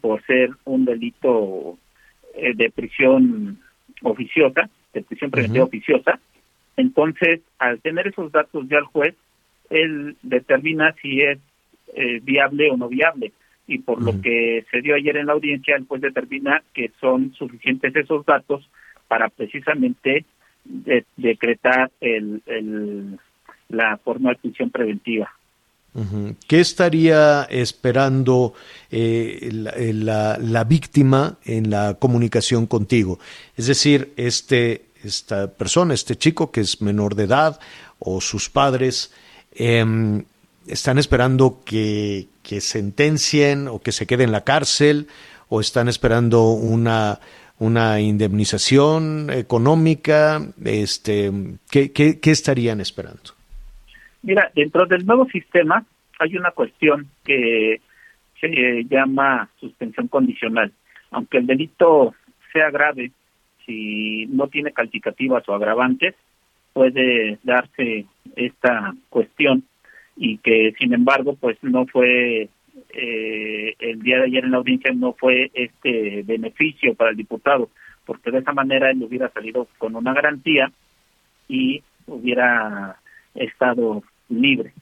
por 0.00 0.22
ser 0.24 0.50
un 0.64 0.84
delito 0.84 1.78
eh, 2.34 2.52
de 2.54 2.70
prisión 2.70 3.58
oficiosa, 4.02 4.68
de 4.92 5.02
prisión 5.02 5.30
preventiva 5.30 5.64
oficiosa. 5.64 6.20
Entonces, 6.76 7.40
al 7.58 7.80
tener 7.80 8.08
esos 8.08 8.32
datos 8.32 8.68
ya 8.68 8.78
el 8.78 8.84
juez, 8.84 9.14
él 9.70 10.16
determina 10.22 10.94
si 11.00 11.20
es 11.22 11.38
eh, 11.94 12.20
viable 12.22 12.70
o 12.70 12.76
no 12.76 12.88
viable. 12.88 13.32
Y 13.66 13.78
por 13.78 14.02
lo 14.02 14.20
que 14.20 14.64
se 14.70 14.80
dio 14.80 14.96
ayer 14.96 15.16
en 15.16 15.26
la 15.26 15.32
audiencia, 15.34 15.76
el 15.76 15.86
juez 15.86 16.02
determina 16.02 16.62
que 16.74 16.90
son 17.00 17.32
suficientes 17.34 17.94
esos 17.94 18.26
datos 18.26 18.68
para 19.06 19.28
precisamente 19.28 20.24
de- 20.64 21.04
decretar 21.16 21.90
el, 22.00 22.42
el- 22.46 23.18
la 23.68 23.96
forma 23.98 24.30
de 24.30 24.36
prisión 24.36 24.70
preventiva. 24.70 25.30
¿Qué 26.48 26.60
estaría 26.60 27.44
esperando 27.50 28.54
eh, 28.92 29.48
la, 29.52 29.70
eh, 29.70 29.92
la- 29.92 30.38
la 30.38 30.64
víctima 30.64 31.38
en 31.44 31.70
la 31.70 31.94
comunicación 31.94 32.66
contigo? 32.66 33.18
Es 33.56 33.66
decir, 33.66 34.12
este, 34.16 34.82
esta 35.02 35.48
persona, 35.52 35.94
este 35.94 36.14
chico 36.16 36.50
que 36.52 36.60
es 36.60 36.80
menor 36.80 37.14
de 37.16 37.24
edad 37.24 37.58
o 37.98 38.20
sus 38.20 38.48
padres, 38.48 39.12
em, 39.52 40.22
están 40.66 40.98
esperando 40.98 41.62
que, 41.64 42.26
que 42.42 42.60
sentencien 42.60 43.68
o 43.68 43.80
que 43.80 43.92
se 43.92 44.06
quede 44.06 44.24
en 44.24 44.32
la 44.32 44.44
cárcel 44.44 45.08
o 45.48 45.60
están 45.60 45.88
esperando 45.88 46.50
una, 46.50 47.18
una 47.58 48.00
indemnización 48.00 49.30
económica. 49.30 50.40
Este, 50.64 51.30
¿qué, 51.70 51.92
qué, 51.92 52.20
qué 52.20 52.30
estarían 52.30 52.80
esperando? 52.80 53.32
Mira, 54.22 54.50
dentro 54.54 54.86
del 54.86 55.06
nuevo 55.06 55.26
sistema 55.26 55.84
hay 56.18 56.36
una 56.36 56.50
cuestión 56.50 57.08
que 57.24 57.80
se 58.40 58.84
llama 58.88 59.48
suspensión 59.58 60.08
condicional. 60.08 60.72
Aunque 61.10 61.38
el 61.38 61.46
delito 61.46 62.14
sea 62.52 62.70
grave, 62.70 63.12
si 63.66 64.26
no 64.26 64.48
tiene 64.48 64.72
calificativas 64.72 65.48
o 65.48 65.54
agravantes, 65.54 66.14
puede 66.72 67.38
darse 67.42 68.06
esta 68.36 68.94
cuestión 69.08 69.64
y 70.16 70.38
que 70.38 70.74
sin 70.78 70.92
embargo 70.92 71.36
pues 71.36 71.56
no 71.62 71.86
fue 71.86 72.48
eh, 72.90 73.74
el 73.78 74.02
día 74.02 74.18
de 74.18 74.24
ayer 74.24 74.44
en 74.44 74.50
la 74.50 74.58
audiencia 74.58 74.92
no 74.92 75.12
fue 75.14 75.50
este 75.54 76.22
beneficio 76.22 76.94
para 76.94 77.10
el 77.10 77.16
diputado 77.16 77.70
porque 78.04 78.30
de 78.30 78.38
esa 78.38 78.52
manera 78.52 78.90
él 78.90 79.02
hubiera 79.02 79.28
salido 79.30 79.68
con 79.78 79.94
una 79.94 80.12
garantía 80.12 80.72
y 81.48 81.82
hubiera 82.06 82.96
estado 83.34 84.02
libre. 84.28 84.72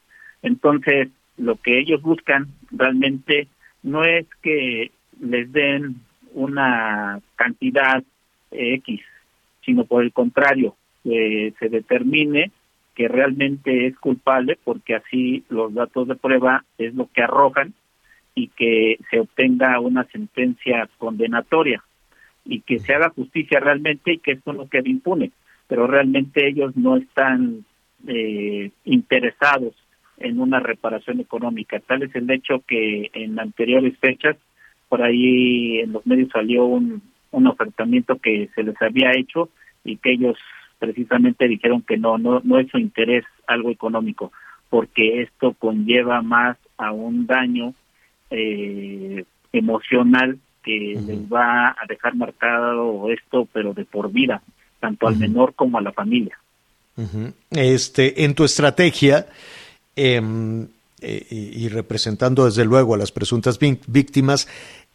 Entonces, 0.42 1.08
lo 1.36 1.56
que 1.56 1.78
ellos 1.78 2.00
buscan 2.02 2.48
realmente 2.70 3.48
no 3.82 4.04
es 4.04 4.26
que 4.42 4.90
les 5.20 5.52
den 5.52 5.96
una 6.32 7.20
cantidad 7.36 8.02
eh, 8.50 8.74
X, 8.76 9.00
sino 9.64 9.84
por 9.84 10.02
el 10.02 10.12
contrario, 10.12 10.76
que 11.04 11.52
se 11.58 11.68
determine 11.68 12.50
que 12.98 13.06
realmente 13.06 13.86
es 13.86 13.96
culpable 13.96 14.58
porque 14.64 14.96
así 14.96 15.44
los 15.50 15.72
datos 15.72 16.08
de 16.08 16.16
prueba 16.16 16.64
es 16.78 16.96
lo 16.96 17.08
que 17.14 17.22
arrojan 17.22 17.72
y 18.34 18.48
que 18.48 18.98
se 19.08 19.20
obtenga 19.20 19.78
una 19.78 20.02
sentencia 20.06 20.88
condenatoria 20.98 21.80
y 22.44 22.62
que 22.62 22.80
se 22.80 22.94
haga 22.94 23.10
justicia 23.10 23.60
realmente 23.60 24.14
y 24.14 24.18
que 24.18 24.32
esto 24.32 24.52
no 24.52 24.68
quede 24.68 24.90
impune. 24.90 25.30
Pero 25.68 25.86
realmente 25.86 26.48
ellos 26.48 26.76
no 26.76 26.96
están 26.96 27.64
eh, 28.08 28.72
interesados 28.84 29.76
en 30.16 30.40
una 30.40 30.58
reparación 30.58 31.20
económica. 31.20 31.78
Tal 31.78 32.02
es 32.02 32.12
el 32.16 32.28
hecho 32.32 32.64
que 32.66 33.12
en 33.14 33.38
anteriores 33.38 33.96
fechas, 33.98 34.36
por 34.88 35.02
ahí 35.02 35.78
en 35.78 35.92
los 35.92 36.04
medios 36.04 36.30
salió 36.32 36.64
un, 36.64 37.00
un 37.30 37.46
ofertamiento 37.46 38.18
que 38.18 38.48
se 38.56 38.64
les 38.64 38.82
había 38.82 39.12
hecho 39.12 39.50
y 39.84 39.98
que 39.98 40.14
ellos 40.14 40.36
precisamente 40.78 41.48
dijeron 41.48 41.82
que 41.82 41.96
no, 41.96 42.18
no, 42.18 42.40
no 42.44 42.58
es 42.58 42.70
su 42.70 42.78
interés 42.78 43.24
algo 43.46 43.70
económico, 43.70 44.32
porque 44.70 45.22
esto 45.22 45.54
conlleva 45.54 46.22
más 46.22 46.56
a 46.76 46.92
un 46.92 47.26
daño 47.26 47.74
eh, 48.30 49.24
emocional 49.52 50.38
que 50.62 51.00
les 51.06 51.20
va 51.32 51.70
a 51.70 51.86
dejar 51.88 52.14
marcado 52.14 53.10
esto, 53.10 53.48
pero 53.52 53.72
de 53.72 53.84
por 53.84 54.12
vida, 54.12 54.42
tanto 54.80 55.08
al 55.08 55.16
menor 55.16 55.54
como 55.54 55.78
a 55.78 55.82
la 55.82 55.92
familia. 55.92 56.38
Ujú. 56.96 57.32
Este, 57.50 58.24
en 58.24 58.34
tu 58.34 58.44
estrategia, 58.44 59.26
em, 59.96 60.66
eh, 61.00 61.26
y 61.30 61.68
representando 61.68 62.44
desde 62.44 62.64
luego 62.64 62.94
a 62.94 62.98
las 62.98 63.12
presuntas 63.12 63.58
víc- 63.58 63.84
víctimas, 63.86 64.48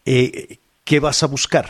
eh, 0.05 0.57
¿qué 0.83 0.99
vas 0.99 1.23
a 1.23 1.27
buscar? 1.27 1.65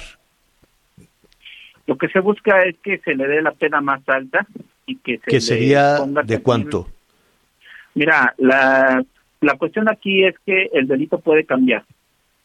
Lo 1.85 1.97
que 1.97 2.07
se 2.07 2.19
busca 2.19 2.63
es 2.63 2.77
que 2.79 2.99
se 2.99 3.15
le 3.15 3.27
dé 3.27 3.41
la 3.41 3.51
pena 3.51 3.81
más 3.81 4.01
alta 4.07 4.45
y 4.85 4.97
que 4.97 5.17
se 5.17 5.25
¿Qué 5.25 5.35
le 5.35 5.41
sería 5.41 5.97
ponga 5.97 6.23
de 6.23 6.41
cuánto? 6.41 6.87
Mira, 7.95 8.33
la, 8.37 9.03
la 9.41 9.57
cuestión 9.57 9.89
aquí 9.89 10.23
es 10.23 10.35
que 10.45 10.69
el 10.73 10.87
delito 10.87 11.19
puede 11.19 11.45
cambiar. 11.45 11.83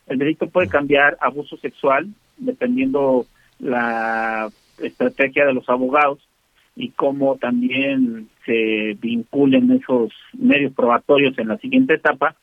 El 0.06 0.18
delito 0.18 0.48
puede 0.48 0.68
cambiar 0.68 1.16
abuso 1.20 1.56
sexual, 1.58 2.08
dependiendo 2.36 3.26
la 3.58 4.48
estrategia 4.78 5.46
de 5.46 5.54
los 5.54 5.68
abogados 5.68 6.18
y 6.76 6.90
cómo 6.90 7.36
también 7.36 8.28
se 8.46 8.96
vinculen 9.00 9.70
esos 9.72 10.12
medios 10.32 10.72
probatorios 10.72 11.36
en 11.38 11.48
la 11.48 11.58
siguiente 11.58 11.94
etapa 11.94 12.36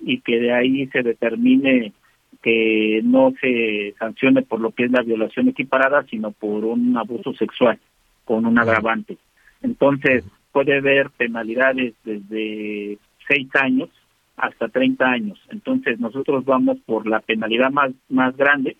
y 0.00 0.20
que 0.20 0.38
de 0.38 0.52
ahí 0.52 0.86
se 0.88 1.02
determine 1.02 1.92
que 2.42 3.00
no 3.04 3.32
se 3.40 3.94
sancione 3.98 4.42
por 4.42 4.60
lo 4.60 4.70
que 4.70 4.84
es 4.84 4.90
la 4.90 5.02
violación 5.02 5.48
equiparada, 5.48 6.04
sino 6.04 6.30
por 6.30 6.64
un 6.64 6.96
abuso 6.96 7.32
sexual 7.34 7.78
con 8.24 8.46
un 8.46 8.58
agravante. 8.58 9.16
Entonces, 9.62 10.24
puede 10.52 10.78
haber 10.78 11.10
penalidades 11.10 11.94
desde 12.04 12.98
seis 13.26 13.48
años 13.54 13.88
hasta 14.36 14.68
30 14.68 15.04
años. 15.04 15.40
Entonces, 15.50 15.98
nosotros 15.98 16.44
vamos 16.44 16.78
por 16.86 17.06
la 17.06 17.20
penalidad 17.20 17.70
más, 17.70 17.90
más 18.08 18.36
grande, 18.36 18.76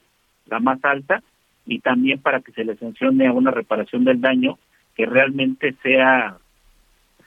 la 0.46 0.60
más 0.60 0.78
alta, 0.84 1.22
y 1.66 1.80
también 1.80 2.20
para 2.20 2.40
que 2.40 2.52
se 2.52 2.64
le 2.64 2.76
sancione 2.76 3.26
a 3.26 3.32
una 3.32 3.50
reparación 3.50 4.04
del 4.04 4.20
daño 4.20 4.58
que 4.96 5.06
realmente 5.06 5.74
sea 5.82 6.36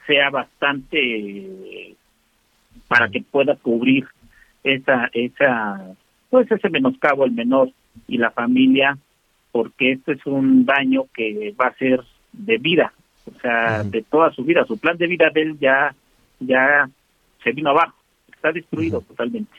sea 0.06 0.30
bastante 0.30 1.94
para 2.88 3.08
que 3.08 3.22
pueda 3.22 3.54
cubrir 3.54 4.06
esa 4.64 5.08
esa 5.12 5.94
pues 6.32 6.50
ese 6.50 6.70
menoscabo 6.70 7.24
al 7.24 7.32
menor 7.32 7.70
y 8.08 8.16
la 8.16 8.30
familia 8.30 8.96
porque 9.50 9.92
esto 9.92 10.12
es 10.12 10.24
un 10.24 10.64
daño 10.64 11.04
que 11.12 11.54
va 11.60 11.66
a 11.66 11.76
ser 11.76 12.00
de 12.32 12.56
vida 12.56 12.94
o 13.26 13.38
sea 13.40 13.84
de 13.84 14.00
toda 14.00 14.32
su 14.32 14.42
vida. 14.42 14.64
Su 14.64 14.78
plan 14.78 14.96
de 14.96 15.06
vida 15.06 15.28
de 15.28 15.42
él 15.42 15.58
ya 15.60 15.94
ya 16.40 16.88
se 17.44 17.52
vino 17.52 17.68
abajo 17.68 17.94
está 18.34 18.50
destruido 18.50 19.02
totalmente. 19.02 19.52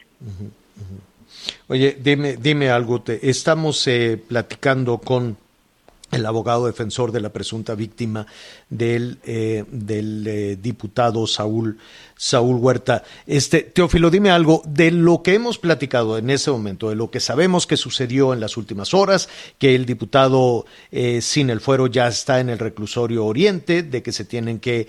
Oye, 1.68 1.96
dime, 2.02 2.38
dime 2.38 2.72
algo. 2.72 3.02
Te, 3.02 3.30
estamos 3.30 3.88
eh, 3.88 4.20
platicando 4.28 4.98
con 4.98 5.38
el 6.14 6.26
abogado 6.26 6.68
defensor 6.68 7.12
de 7.12 7.22
la 7.22 7.30
presunta 7.30 7.76
víctima 7.76 8.26
del, 8.70 9.20
eh, 9.26 9.66
del 9.72 10.26
eh, 10.28 10.58
diputado 10.62 11.28
Saúl, 11.28 11.78
Saúl 12.16 12.58
Huerta. 12.58 13.04
Este, 13.26 13.62
Teófilo, 13.62 14.10
dime 14.10 14.32
algo 14.32 14.62
de 14.66 14.92
lo 14.92 15.24
que 15.24 15.34
hemos 15.34 15.58
platicado 15.58 16.18
en 16.18 16.30
ese 16.30 16.52
momento, 16.52 16.90
de 16.90 16.96
lo 16.96 17.12
que 17.12 17.20
sabemos 17.20 17.68
que 17.68 17.78
sucedió 17.78 18.34
en 18.34 18.40
las 18.40 18.58
últimas 18.58 18.94
horas, 18.94 19.30
que 19.58 19.76
el 19.76 19.86
diputado 19.86 20.66
eh, 20.92 21.22
sin 21.22 21.50
el 21.50 21.62
fuero 21.62 21.88
ya 21.88 22.08
está 22.08 22.40
en 22.40 22.50
el 22.50 22.60
reclusorio 22.60 23.26
Oriente, 23.26 23.84
de 23.84 24.04
que 24.04 24.12
se 24.12 24.26
tienen 24.26 24.60
que 24.60 24.88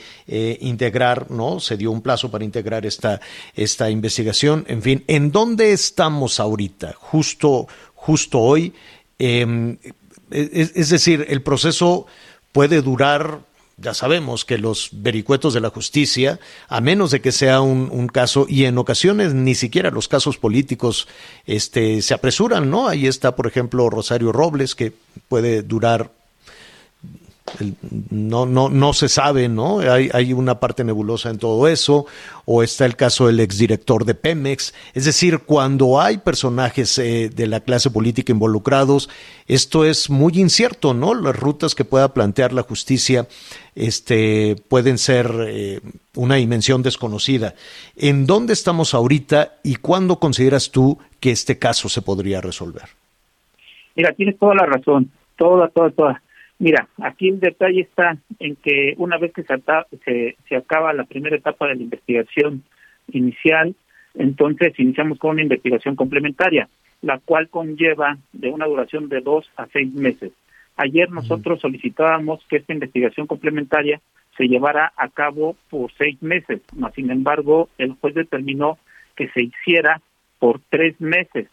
integrar, 0.60 1.30
¿no? 1.30 1.60
Se 1.60 1.76
dio 1.76 1.90
un 1.90 2.02
plazo 2.02 2.30
para 2.30 2.44
integrar 2.44 2.86
esta, 2.86 3.20
esta 3.54 3.90
investigación. 3.90 4.64
En 4.68 4.82
fin, 4.82 5.04
¿en 5.06 5.30
dónde 5.30 5.72
estamos 5.72 6.40
ahorita? 6.40 6.94
Justo, 6.96 7.66
justo 7.94 8.40
hoy. 8.40 8.72
Eh, 9.18 9.76
es, 10.30 10.88
decir, 10.88 11.26
el 11.28 11.42
proceso 11.42 12.06
puede 12.52 12.82
durar, 12.82 13.40
ya 13.76 13.94
sabemos 13.94 14.44
que 14.44 14.58
los 14.58 14.90
vericuetos 14.92 15.54
de 15.54 15.60
la 15.60 15.70
justicia, 15.70 16.38
a 16.68 16.80
menos 16.80 17.10
de 17.10 17.20
que 17.20 17.32
sea 17.32 17.60
un, 17.60 17.88
un, 17.90 18.06
caso, 18.06 18.46
y 18.48 18.64
en 18.64 18.78
ocasiones 18.78 19.34
ni 19.34 19.54
siquiera 19.54 19.90
los 19.90 20.08
casos 20.08 20.38
políticos 20.38 21.08
este, 21.46 22.02
se 22.02 22.14
apresuran, 22.14 22.70
¿no? 22.70 22.88
Ahí 22.88 23.06
está, 23.06 23.34
por 23.34 23.46
ejemplo, 23.46 23.90
Rosario 23.90 24.32
Robles, 24.32 24.74
que 24.74 24.92
puede 25.28 25.62
durar 25.62 26.10
No, 28.10 28.46
no, 28.46 28.70
no 28.70 28.94
se 28.94 29.08
sabe, 29.08 29.48
¿no? 29.48 29.80
Hay, 29.80 30.08
hay 30.14 30.32
una 30.32 30.60
parte 30.60 30.82
nebulosa 30.82 31.28
en 31.28 31.38
todo 31.38 31.68
eso, 31.68 32.06
o 32.46 32.62
está 32.62 32.86
el 32.86 32.96
caso 32.96 33.26
del 33.26 33.38
exdirector 33.38 34.06
de 34.06 34.14
Pemex. 34.14 34.74
Es 34.94 35.04
decir, 35.04 35.40
cuando 35.40 36.00
hay 36.00 36.18
personajes 36.18 36.98
eh, 36.98 37.28
de 37.28 37.46
la 37.46 37.60
clase 37.60 37.90
política 37.90 38.32
involucrados, 38.32 39.10
esto 39.46 39.84
es 39.84 40.08
muy 40.08 40.40
incierto, 40.40 40.94
¿no? 40.94 41.14
Las 41.14 41.38
rutas 41.38 41.74
que 41.74 41.84
pueda 41.84 42.14
plantear 42.14 42.54
la 42.54 42.62
justicia 42.62 43.28
este, 43.74 44.56
pueden 44.68 44.96
ser 44.96 45.30
eh, 45.46 45.80
una 46.14 46.36
dimensión 46.36 46.82
desconocida. 46.82 47.54
¿En 47.94 48.26
dónde 48.26 48.54
estamos 48.54 48.94
ahorita 48.94 49.56
y 49.62 49.76
cuándo 49.76 50.18
consideras 50.18 50.70
tú 50.70 50.98
que 51.20 51.30
este 51.30 51.58
caso 51.58 51.90
se 51.90 52.00
podría 52.00 52.40
resolver? 52.40 52.84
Mira, 53.94 54.12
tienes 54.12 54.38
toda 54.38 54.54
la 54.54 54.66
razón, 54.66 55.10
toda, 55.36 55.68
toda, 55.68 55.90
toda. 55.90 56.22
Mira, 56.58 56.88
aquí 57.02 57.28
el 57.28 57.40
detalle 57.40 57.80
está 57.80 58.16
en 58.38 58.56
que 58.56 58.94
una 58.98 59.18
vez 59.18 59.32
que 59.32 59.42
se, 59.42 59.54
ata- 59.54 59.86
se, 60.04 60.36
se 60.48 60.56
acaba 60.56 60.92
la 60.92 61.04
primera 61.04 61.36
etapa 61.36 61.66
de 61.68 61.74
la 61.74 61.82
investigación 61.82 62.62
inicial, 63.12 63.74
entonces 64.14 64.78
iniciamos 64.78 65.18
con 65.18 65.32
una 65.32 65.42
investigación 65.42 65.96
complementaria, 65.96 66.68
la 67.02 67.18
cual 67.18 67.48
conlleva 67.48 68.18
de 68.32 68.50
una 68.50 68.66
duración 68.66 69.08
de 69.08 69.20
dos 69.20 69.50
a 69.56 69.66
seis 69.66 69.92
meses. 69.92 70.32
Ayer 70.76 71.10
nosotros 71.10 71.60
solicitábamos 71.60 72.44
que 72.48 72.56
esta 72.56 72.72
investigación 72.72 73.26
complementaria 73.26 74.00
se 74.36 74.48
llevara 74.48 74.92
a 74.96 75.08
cabo 75.08 75.56
por 75.70 75.92
seis 75.92 76.20
meses, 76.22 76.60
mas 76.74 76.94
sin 76.94 77.10
embargo 77.10 77.68
el 77.78 77.92
juez 78.00 78.14
determinó 78.14 78.78
que 79.16 79.28
se 79.28 79.42
hiciera 79.42 80.00
por 80.38 80.60
tres 80.70 81.00
meses. 81.00 81.48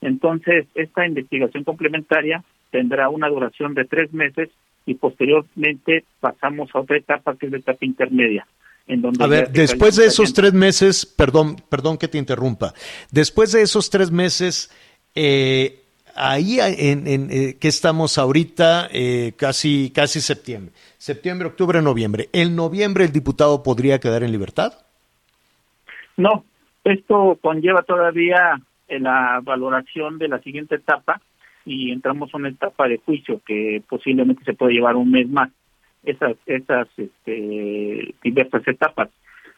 Entonces, 0.00 0.66
esta 0.74 1.06
investigación 1.06 1.64
complementaria 1.64 2.42
tendrá 2.74 3.08
una 3.08 3.28
duración 3.28 3.72
de 3.72 3.84
tres 3.84 4.12
meses 4.12 4.50
y 4.84 4.94
posteriormente 4.94 6.02
pasamos 6.18 6.68
a 6.74 6.80
otra 6.80 6.96
etapa 6.96 7.36
que 7.36 7.46
es 7.46 7.52
la 7.52 7.58
etapa 7.58 7.84
intermedia. 7.84 8.48
En 8.88 9.00
donde 9.00 9.22
A 9.22 9.28
ver, 9.28 9.52
después 9.52 9.94
de 9.94 10.06
esos 10.06 10.34
tres 10.34 10.52
meses, 10.52 11.06
perdón, 11.06 11.54
perdón 11.68 11.98
que 11.98 12.08
te 12.08 12.18
interrumpa, 12.18 12.74
después 13.12 13.52
de 13.52 13.62
esos 13.62 13.90
tres 13.90 14.10
meses, 14.10 14.74
eh, 15.14 15.82
ahí 16.16 16.58
en, 16.58 17.06
en 17.06 17.30
eh, 17.30 17.56
que 17.60 17.68
estamos 17.68 18.18
ahorita, 18.18 18.88
eh, 18.92 19.34
casi, 19.36 19.92
casi 19.94 20.20
septiembre, 20.20 20.74
septiembre, 20.98 21.46
octubre, 21.46 21.80
noviembre. 21.80 22.28
¿En 22.32 22.56
noviembre 22.56 23.04
el 23.04 23.12
diputado 23.12 23.62
podría 23.62 24.00
quedar 24.00 24.24
en 24.24 24.32
libertad? 24.32 24.72
No, 26.16 26.44
esto 26.82 27.38
conlleva 27.40 27.82
todavía 27.82 28.60
eh, 28.88 28.98
la 28.98 29.40
valoración 29.44 30.18
de 30.18 30.26
la 30.26 30.40
siguiente 30.40 30.74
etapa 30.74 31.20
y 31.64 31.90
entramos 31.90 32.32
a 32.32 32.36
una 32.36 32.48
etapa 32.48 32.88
de 32.88 32.98
juicio 32.98 33.40
que 33.46 33.82
posiblemente 33.88 34.44
se 34.44 34.54
puede 34.54 34.74
llevar 34.74 34.96
un 34.96 35.10
mes 35.10 35.28
más. 35.28 35.50
Esas, 36.02 36.36
esas 36.46 36.86
este, 36.96 38.14
diversas 38.22 38.66
etapas. 38.68 39.08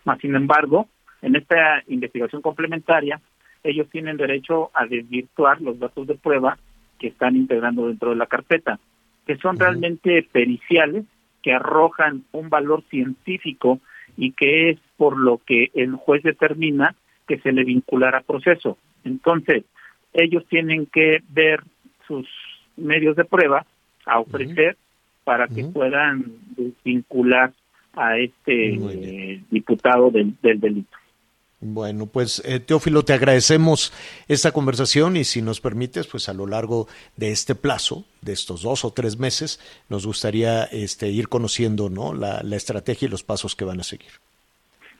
Más 0.04 0.20
sin 0.20 0.34
embargo, 0.36 0.88
en 1.22 1.34
esta 1.34 1.82
investigación 1.88 2.42
complementaria, 2.42 3.20
ellos 3.64 3.88
tienen 3.90 4.16
derecho 4.16 4.70
a 4.74 4.86
desvirtuar 4.86 5.60
los 5.60 5.78
datos 5.78 6.06
de 6.06 6.14
prueba 6.14 6.56
que 6.98 7.08
están 7.08 7.36
integrando 7.36 7.88
dentro 7.88 8.10
de 8.10 8.16
la 8.16 8.26
carpeta, 8.26 8.78
que 9.26 9.36
son 9.38 9.58
realmente 9.58 10.22
periciales, 10.30 11.04
que 11.42 11.52
arrojan 11.52 12.24
un 12.32 12.48
valor 12.48 12.84
científico 12.90 13.80
y 14.16 14.32
que 14.32 14.70
es 14.70 14.78
por 14.96 15.18
lo 15.18 15.38
que 15.44 15.70
el 15.74 15.94
juez 15.96 16.22
determina 16.22 16.94
que 17.26 17.38
se 17.38 17.52
le 17.52 17.64
vinculará 17.64 18.20
proceso. 18.20 18.78
Entonces, 19.04 19.64
ellos 20.12 20.46
tienen 20.48 20.86
que 20.86 21.22
ver 21.28 21.62
sus 22.06 22.26
medios 22.76 23.16
de 23.16 23.24
prueba 23.24 23.66
a 24.04 24.20
ofrecer 24.20 24.76
para 25.24 25.48
que 25.48 25.64
puedan 25.64 26.24
vincular 26.84 27.52
a 27.94 28.16
este 28.18 28.74
eh, 28.74 29.42
diputado 29.50 30.10
del, 30.10 30.36
del 30.42 30.60
delito. 30.60 30.96
Bueno, 31.58 32.06
pues 32.06 32.42
eh, 32.44 32.60
Teófilo, 32.60 33.02
te 33.04 33.14
agradecemos 33.14 33.92
esta 34.28 34.52
conversación 34.52 35.16
y 35.16 35.24
si 35.24 35.40
nos 35.40 35.60
permites, 35.60 36.06
pues 36.06 36.28
a 36.28 36.34
lo 36.34 36.46
largo 36.46 36.86
de 37.16 37.32
este 37.32 37.54
plazo, 37.54 38.04
de 38.20 38.34
estos 38.34 38.62
dos 38.62 38.84
o 38.84 38.92
tres 38.92 39.18
meses, 39.18 39.58
nos 39.88 40.06
gustaría 40.06 40.64
este, 40.64 41.08
ir 41.08 41.28
conociendo 41.28 41.88
¿no? 41.88 42.12
la, 42.12 42.42
la 42.42 42.56
estrategia 42.56 43.06
y 43.06 43.10
los 43.10 43.24
pasos 43.24 43.56
que 43.56 43.64
van 43.64 43.80
a 43.80 43.84
seguir. 43.84 44.12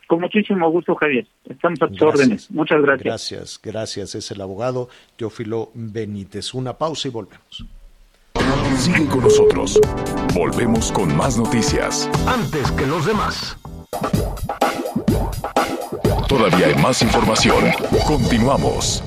Con 0.07 0.21
muchísimo 0.21 0.71
gusto, 0.71 0.95
Javier. 0.95 1.27
Estamos 1.49 1.83
a 1.83 1.89
tus 1.89 1.99
Gracias. 1.99 2.21
órdenes. 2.21 2.51
Muchas 2.51 2.81
gracias. 2.81 3.05
Gracias, 3.05 3.61
gracias. 3.63 4.15
Es 4.15 4.31
el 4.31 4.41
abogado 4.41 4.89
Teófilo 5.17 5.71
Benítez. 5.75 6.55
Una 6.55 6.75
pausa 6.75 7.09
y 7.09 7.11
volvemos. 7.11 7.65
Sigue 8.77 9.07
con 9.07 9.23
nosotros. 9.23 9.81
Volvemos 10.35 10.93
con 10.93 11.17
más 11.17 11.37
noticias. 11.39 12.09
Antes 12.27 12.71
que 12.73 12.87
los 12.87 13.07
demás. 13.07 13.57
Todavía 16.29 16.67
hay 16.67 16.75
más 16.77 17.03
información. 17.03 17.65
Continuamos. 18.07 19.03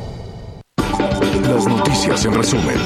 Las 1.43 1.68
noticias 1.68 2.26
en 2.26 2.34
resumen. 2.34 2.78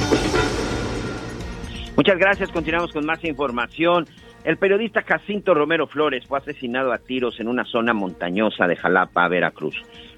Muchas 1.95 2.17
gracias. 2.17 2.51
Continuamos 2.51 2.91
con 2.91 3.05
más 3.05 3.23
información. 3.23 4.07
El 4.43 4.57
periodista 4.57 5.03
Jacinto 5.03 5.53
Romero 5.53 5.87
Flores 5.87 6.25
fue 6.27 6.37
asesinado 6.37 6.91
a 6.91 6.97
tiros 6.97 7.39
en 7.39 7.47
una 7.47 7.63
zona 7.63 7.93
montañosa 7.93 8.67
de 8.67 8.75
Jalapa, 8.75 9.27
Veracruz. 9.29 9.75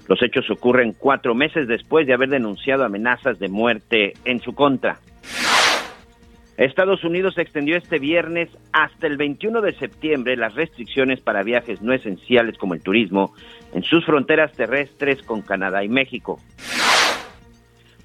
Los 0.08 0.20
hechos 0.20 0.50
ocurren 0.50 0.94
cuatro 0.98 1.34
meses 1.34 1.68
después 1.68 2.08
de 2.08 2.14
haber 2.14 2.30
denunciado 2.30 2.84
amenazas 2.84 3.38
de 3.38 3.48
muerte 3.48 4.14
en 4.24 4.40
su 4.40 4.52
contra. 4.52 4.98
Estados 6.56 7.04
Unidos 7.04 7.38
extendió 7.38 7.76
este 7.76 7.98
viernes 7.98 8.48
hasta 8.72 9.06
el 9.06 9.16
21 9.16 9.60
de 9.60 9.74
septiembre 9.74 10.36
las 10.36 10.54
restricciones 10.54 11.20
para 11.20 11.42
viajes 11.42 11.82
no 11.82 11.92
esenciales 11.92 12.56
como 12.56 12.74
el 12.74 12.82
turismo 12.82 13.32
en 13.74 13.82
sus 13.82 14.04
fronteras 14.06 14.52
terrestres 14.52 15.22
con 15.22 15.42
Canadá 15.42 15.84
y 15.84 15.88
México. 15.88 16.40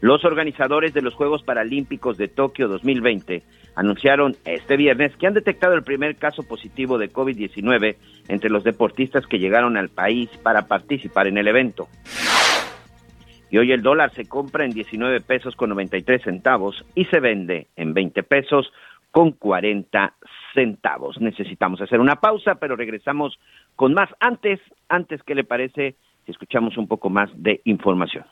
Los 0.01 0.25
organizadores 0.25 0.95
de 0.95 1.03
los 1.03 1.13
Juegos 1.13 1.43
Paralímpicos 1.43 2.17
de 2.17 2.27
Tokio 2.27 2.67
2020 2.67 3.43
anunciaron 3.75 4.35
este 4.45 4.75
viernes 4.75 5.15
que 5.15 5.27
han 5.27 5.35
detectado 5.35 5.75
el 5.75 5.83
primer 5.83 6.15
caso 6.15 6.41
positivo 6.41 6.97
de 6.97 7.13
COVID-19 7.13 7.97
entre 8.27 8.49
los 8.49 8.63
deportistas 8.63 9.27
que 9.27 9.37
llegaron 9.37 9.77
al 9.77 9.89
país 9.89 10.29
para 10.41 10.67
participar 10.67 11.27
en 11.27 11.37
el 11.37 11.47
evento. 11.47 11.87
Y 13.51 13.59
hoy 13.59 13.71
el 13.71 13.83
dólar 13.83 14.11
se 14.15 14.27
compra 14.27 14.65
en 14.65 14.71
19 14.71 15.21
pesos 15.21 15.55
con 15.55 15.69
93 15.69 16.23
centavos 16.23 16.83
y 16.95 17.05
se 17.05 17.19
vende 17.19 17.67
en 17.75 17.93
20 17.93 18.23
pesos 18.23 18.73
con 19.11 19.33
40 19.33 20.15
centavos. 20.55 21.21
Necesitamos 21.21 21.79
hacer 21.79 21.99
una 21.99 22.15
pausa, 22.15 22.55
pero 22.55 22.75
regresamos 22.75 23.37
con 23.75 23.93
más. 23.93 24.09
Antes, 24.19 24.59
antes, 24.89 25.21
¿qué 25.21 25.35
le 25.35 25.43
parece 25.43 25.95
si 26.25 26.31
escuchamos 26.31 26.75
un 26.77 26.87
poco 26.87 27.11
más 27.11 27.29
de 27.35 27.61
información? 27.65 28.25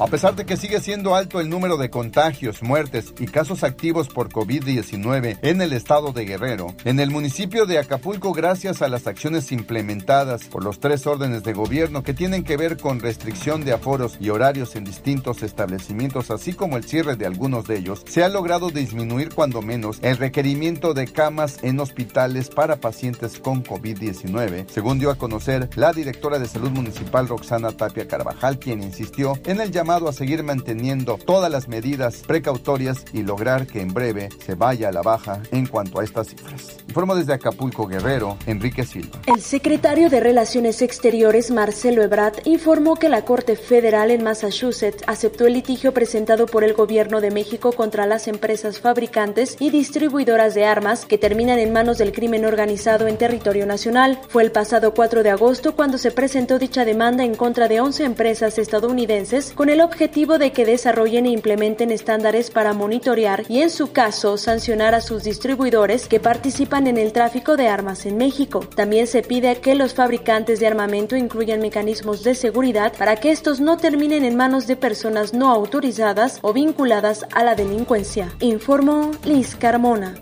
A 0.00 0.08
pesar 0.08 0.34
de 0.34 0.44
que 0.44 0.56
sigue 0.56 0.80
siendo 0.80 1.14
alto 1.14 1.40
el 1.40 1.48
número 1.48 1.76
de 1.76 1.88
contagios, 1.88 2.64
muertes 2.64 3.14
y 3.20 3.26
casos 3.26 3.62
activos 3.62 4.08
por 4.08 4.28
COVID-19 4.28 5.38
en 5.40 5.62
el 5.62 5.72
estado 5.72 6.12
de 6.12 6.24
Guerrero, 6.24 6.74
en 6.84 6.98
el 6.98 7.12
municipio 7.12 7.64
de 7.64 7.78
Acapulco, 7.78 8.32
gracias 8.32 8.82
a 8.82 8.88
las 8.88 9.06
acciones 9.06 9.52
implementadas 9.52 10.46
por 10.46 10.64
los 10.64 10.80
tres 10.80 11.06
órdenes 11.06 11.44
de 11.44 11.52
gobierno 11.52 12.02
que 12.02 12.12
tienen 12.12 12.42
que 12.42 12.56
ver 12.56 12.76
con 12.76 12.98
restricción 12.98 13.64
de 13.64 13.72
aforos 13.72 14.16
y 14.18 14.30
horarios 14.30 14.74
en 14.74 14.82
distintos 14.82 15.44
establecimientos, 15.44 16.32
así 16.32 16.54
como 16.54 16.76
el 16.76 16.82
cierre 16.82 17.14
de 17.14 17.26
algunos 17.26 17.68
de 17.68 17.76
ellos, 17.78 18.02
se 18.08 18.24
ha 18.24 18.28
logrado 18.28 18.70
disminuir 18.70 19.32
cuando 19.32 19.62
menos 19.62 20.00
el 20.02 20.16
requerimiento 20.16 20.92
de 20.92 21.06
camas 21.06 21.58
en 21.62 21.78
hospitales 21.78 22.48
para 22.48 22.80
pacientes 22.80 23.38
con 23.38 23.62
COVID-19, 23.62 24.66
según 24.68 24.98
dio 24.98 25.12
a 25.12 25.18
conocer 25.18 25.70
la 25.76 25.92
directora 25.92 26.40
de 26.40 26.48
salud 26.48 26.72
municipal 26.72 27.28
Roxana 27.28 27.70
Tapia 27.70 28.08
Carvajal, 28.08 28.58
quien 28.58 28.82
insistió 28.82 29.38
en 29.44 29.60
el 29.60 29.70
llamado 29.70 29.83
a 29.90 30.12
seguir 30.12 30.42
manteniendo 30.42 31.18
todas 31.18 31.50
las 31.50 31.68
medidas 31.68 32.22
precautorias 32.26 33.04
y 33.12 33.22
lograr 33.22 33.66
que 33.66 33.82
en 33.82 33.92
breve 33.92 34.30
se 34.44 34.54
vaya 34.54 34.88
a 34.88 34.92
la 34.92 35.02
baja 35.02 35.42
en 35.52 35.66
cuanto 35.66 36.00
a 36.00 36.04
estas 36.04 36.28
cifras. 36.28 36.78
Informo 36.88 37.14
desde 37.14 37.34
Acapulco 37.34 37.86
Guerrero, 37.86 38.38
Enrique 38.46 38.84
Silva. 38.84 39.20
El 39.26 39.42
secretario 39.42 40.08
de 40.08 40.20
Relaciones 40.20 40.80
Exteriores, 40.80 41.50
Marcelo 41.50 42.02
Ebrard, 42.02 42.34
informó 42.44 42.96
que 42.96 43.10
la 43.10 43.26
Corte 43.26 43.56
Federal 43.56 44.10
en 44.10 44.24
Massachusetts 44.24 45.04
aceptó 45.06 45.46
el 45.46 45.52
litigio 45.52 45.92
presentado 45.92 46.46
por 46.46 46.64
el 46.64 46.72
gobierno 46.72 47.20
de 47.20 47.30
México 47.30 47.72
contra 47.72 48.06
las 48.06 48.26
empresas 48.26 48.80
fabricantes 48.80 49.56
y 49.60 49.70
distribuidoras 49.70 50.54
de 50.54 50.64
armas 50.64 51.04
que 51.04 51.18
terminan 51.18 51.58
en 51.58 51.72
manos 51.72 51.98
del 51.98 52.12
crimen 52.12 52.46
organizado 52.46 53.06
en 53.06 53.18
territorio 53.18 53.66
nacional. 53.66 54.18
Fue 54.28 54.42
el 54.42 54.50
pasado 54.50 54.94
4 54.94 55.22
de 55.22 55.30
agosto 55.30 55.76
cuando 55.76 55.98
se 55.98 56.10
presentó 56.10 56.58
dicha 56.58 56.84
demanda 56.84 57.22
en 57.24 57.34
contra 57.34 57.68
de 57.68 57.80
11 57.80 58.04
empresas 58.04 58.58
estadounidenses 58.58 59.52
con 59.54 59.68
el 59.68 59.73
el 59.74 59.80
objetivo 59.80 60.38
de 60.38 60.52
que 60.52 60.64
desarrollen 60.64 61.26
e 61.26 61.30
implementen 61.30 61.90
estándares 61.90 62.48
para 62.52 62.74
monitorear 62.74 63.42
y 63.48 63.60
en 63.60 63.70
su 63.70 63.90
caso 63.90 64.38
sancionar 64.38 64.94
a 64.94 65.00
sus 65.00 65.24
distribuidores 65.24 66.06
que 66.06 66.20
participan 66.20 66.86
en 66.86 66.96
el 66.96 67.12
tráfico 67.12 67.56
de 67.56 67.66
armas 67.66 68.06
en 68.06 68.16
México. 68.16 68.60
También 68.60 69.08
se 69.08 69.22
pide 69.22 69.56
que 69.56 69.74
los 69.74 69.92
fabricantes 69.92 70.60
de 70.60 70.68
armamento 70.68 71.16
incluyan 71.16 71.60
mecanismos 71.60 72.22
de 72.22 72.36
seguridad 72.36 72.92
para 72.96 73.16
que 73.16 73.32
estos 73.32 73.60
no 73.60 73.76
terminen 73.76 74.24
en 74.24 74.36
manos 74.36 74.68
de 74.68 74.76
personas 74.76 75.34
no 75.34 75.50
autorizadas 75.50 76.38
o 76.42 76.52
vinculadas 76.52 77.26
a 77.34 77.42
la 77.42 77.56
delincuencia, 77.56 78.32
informó 78.38 79.10
Liz 79.24 79.56
Carmona. 79.56 80.14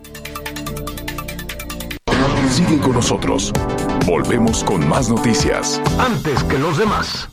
Sigue 2.48 2.78
con 2.80 2.92
nosotros. 2.92 3.53
Volvemos 4.07 4.64
con 4.64 4.88
más 4.88 5.11
noticias. 5.11 5.78
Antes 5.98 6.42
que 6.44 6.59
los 6.59 6.78
demás. 6.78 7.28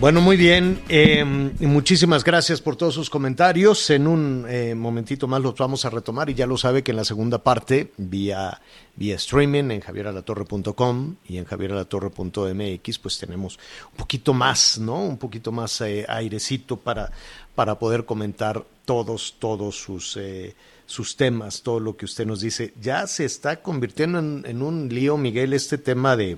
Bueno, 0.00 0.20
muy 0.20 0.36
bien. 0.36 0.80
Eh, 0.88 1.24
muchísimas 1.24 2.22
gracias 2.22 2.60
por 2.60 2.76
todos 2.76 2.94
sus 2.94 3.10
comentarios. 3.10 3.90
En 3.90 4.06
un 4.06 4.46
eh, 4.48 4.76
momentito 4.76 5.26
más 5.26 5.42
los 5.42 5.56
vamos 5.56 5.84
a 5.84 5.90
retomar 5.90 6.30
y 6.30 6.34
ya 6.34 6.46
lo 6.46 6.56
sabe 6.56 6.84
que 6.84 6.92
en 6.92 6.98
la 6.98 7.04
segunda 7.04 7.42
parte, 7.42 7.90
vía, 7.96 8.60
vía 8.94 9.16
streaming 9.16 9.72
en 9.72 9.80
javieralatorre.com 9.80 11.16
y 11.28 11.38
en 11.38 11.44
javieralatorre.mx, 11.44 12.98
pues 13.00 13.18
tenemos 13.18 13.58
un 13.90 13.96
poquito 13.96 14.32
más, 14.32 14.78
¿no? 14.78 15.02
Un 15.02 15.18
poquito 15.18 15.50
más 15.50 15.80
eh, 15.80 16.06
airecito 16.08 16.76
para, 16.76 17.10
para 17.56 17.76
poder 17.80 18.04
comentar 18.04 18.64
todos, 18.84 19.34
todos 19.40 19.80
sus, 19.80 20.16
eh, 20.16 20.54
sus 20.86 21.16
temas, 21.16 21.62
todo 21.62 21.80
lo 21.80 21.96
que 21.96 22.04
usted 22.04 22.24
nos 22.24 22.40
dice. 22.40 22.72
Ya 22.80 23.04
se 23.08 23.24
está 23.24 23.62
convirtiendo 23.62 24.20
en, 24.20 24.44
en 24.46 24.62
un 24.62 24.88
lío, 24.90 25.16
Miguel, 25.16 25.54
este 25.54 25.76
tema 25.76 26.16
de 26.16 26.36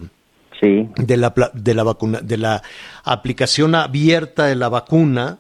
Sí. 0.61 0.89
de 0.97 1.17
la, 1.17 1.35
de 1.55 1.75
la 1.75 1.83
vacuna, 1.85 2.21
de 2.21 2.37
la 2.37 2.63
aplicación 3.05 3.75
abierta 3.75 4.47
de 4.47 4.57
la 4.57 4.69
vacuna 4.69 5.39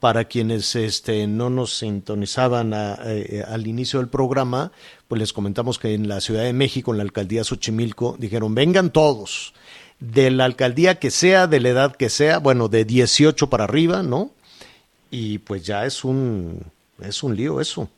para 0.00 0.24
quienes 0.24 0.76
este, 0.76 1.26
no 1.26 1.50
nos 1.50 1.76
sintonizaban 1.78 2.72
a- 2.74 2.98
eh, 3.04 3.42
al 3.46 3.66
inicio 3.66 3.98
del 3.98 4.08
programa, 4.08 4.72
pues 5.08 5.18
les 5.18 5.32
comentamos 5.32 5.78
que 5.78 5.94
en 5.94 6.06
la 6.08 6.20
Ciudad 6.20 6.42
de 6.44 6.52
México, 6.52 6.92
en 6.92 6.98
la 6.98 7.02
alcaldía 7.04 7.44
Xochimilco, 7.44 8.16
dijeron, 8.18 8.54
vengan 8.54 8.90
todos, 8.90 9.52
de 10.00 10.30
la 10.30 10.44
alcaldía 10.44 10.96
que 10.98 11.10
sea, 11.10 11.46
de 11.46 11.60
la 11.60 11.70
edad 11.70 11.96
que 11.96 12.08
sea, 12.10 12.38
bueno, 12.38 12.68
de 12.68 12.84
18 12.84 13.48
para 13.50 13.64
arriba, 13.64 14.02
¿no? 14.02 14.30
Y 15.10 15.38
pues 15.38 15.64
ya 15.66 15.86
es 15.86 16.04
un, 16.04 16.60
es 17.02 17.22
un 17.22 17.34
lío 17.36 17.60
eso. 17.60 17.88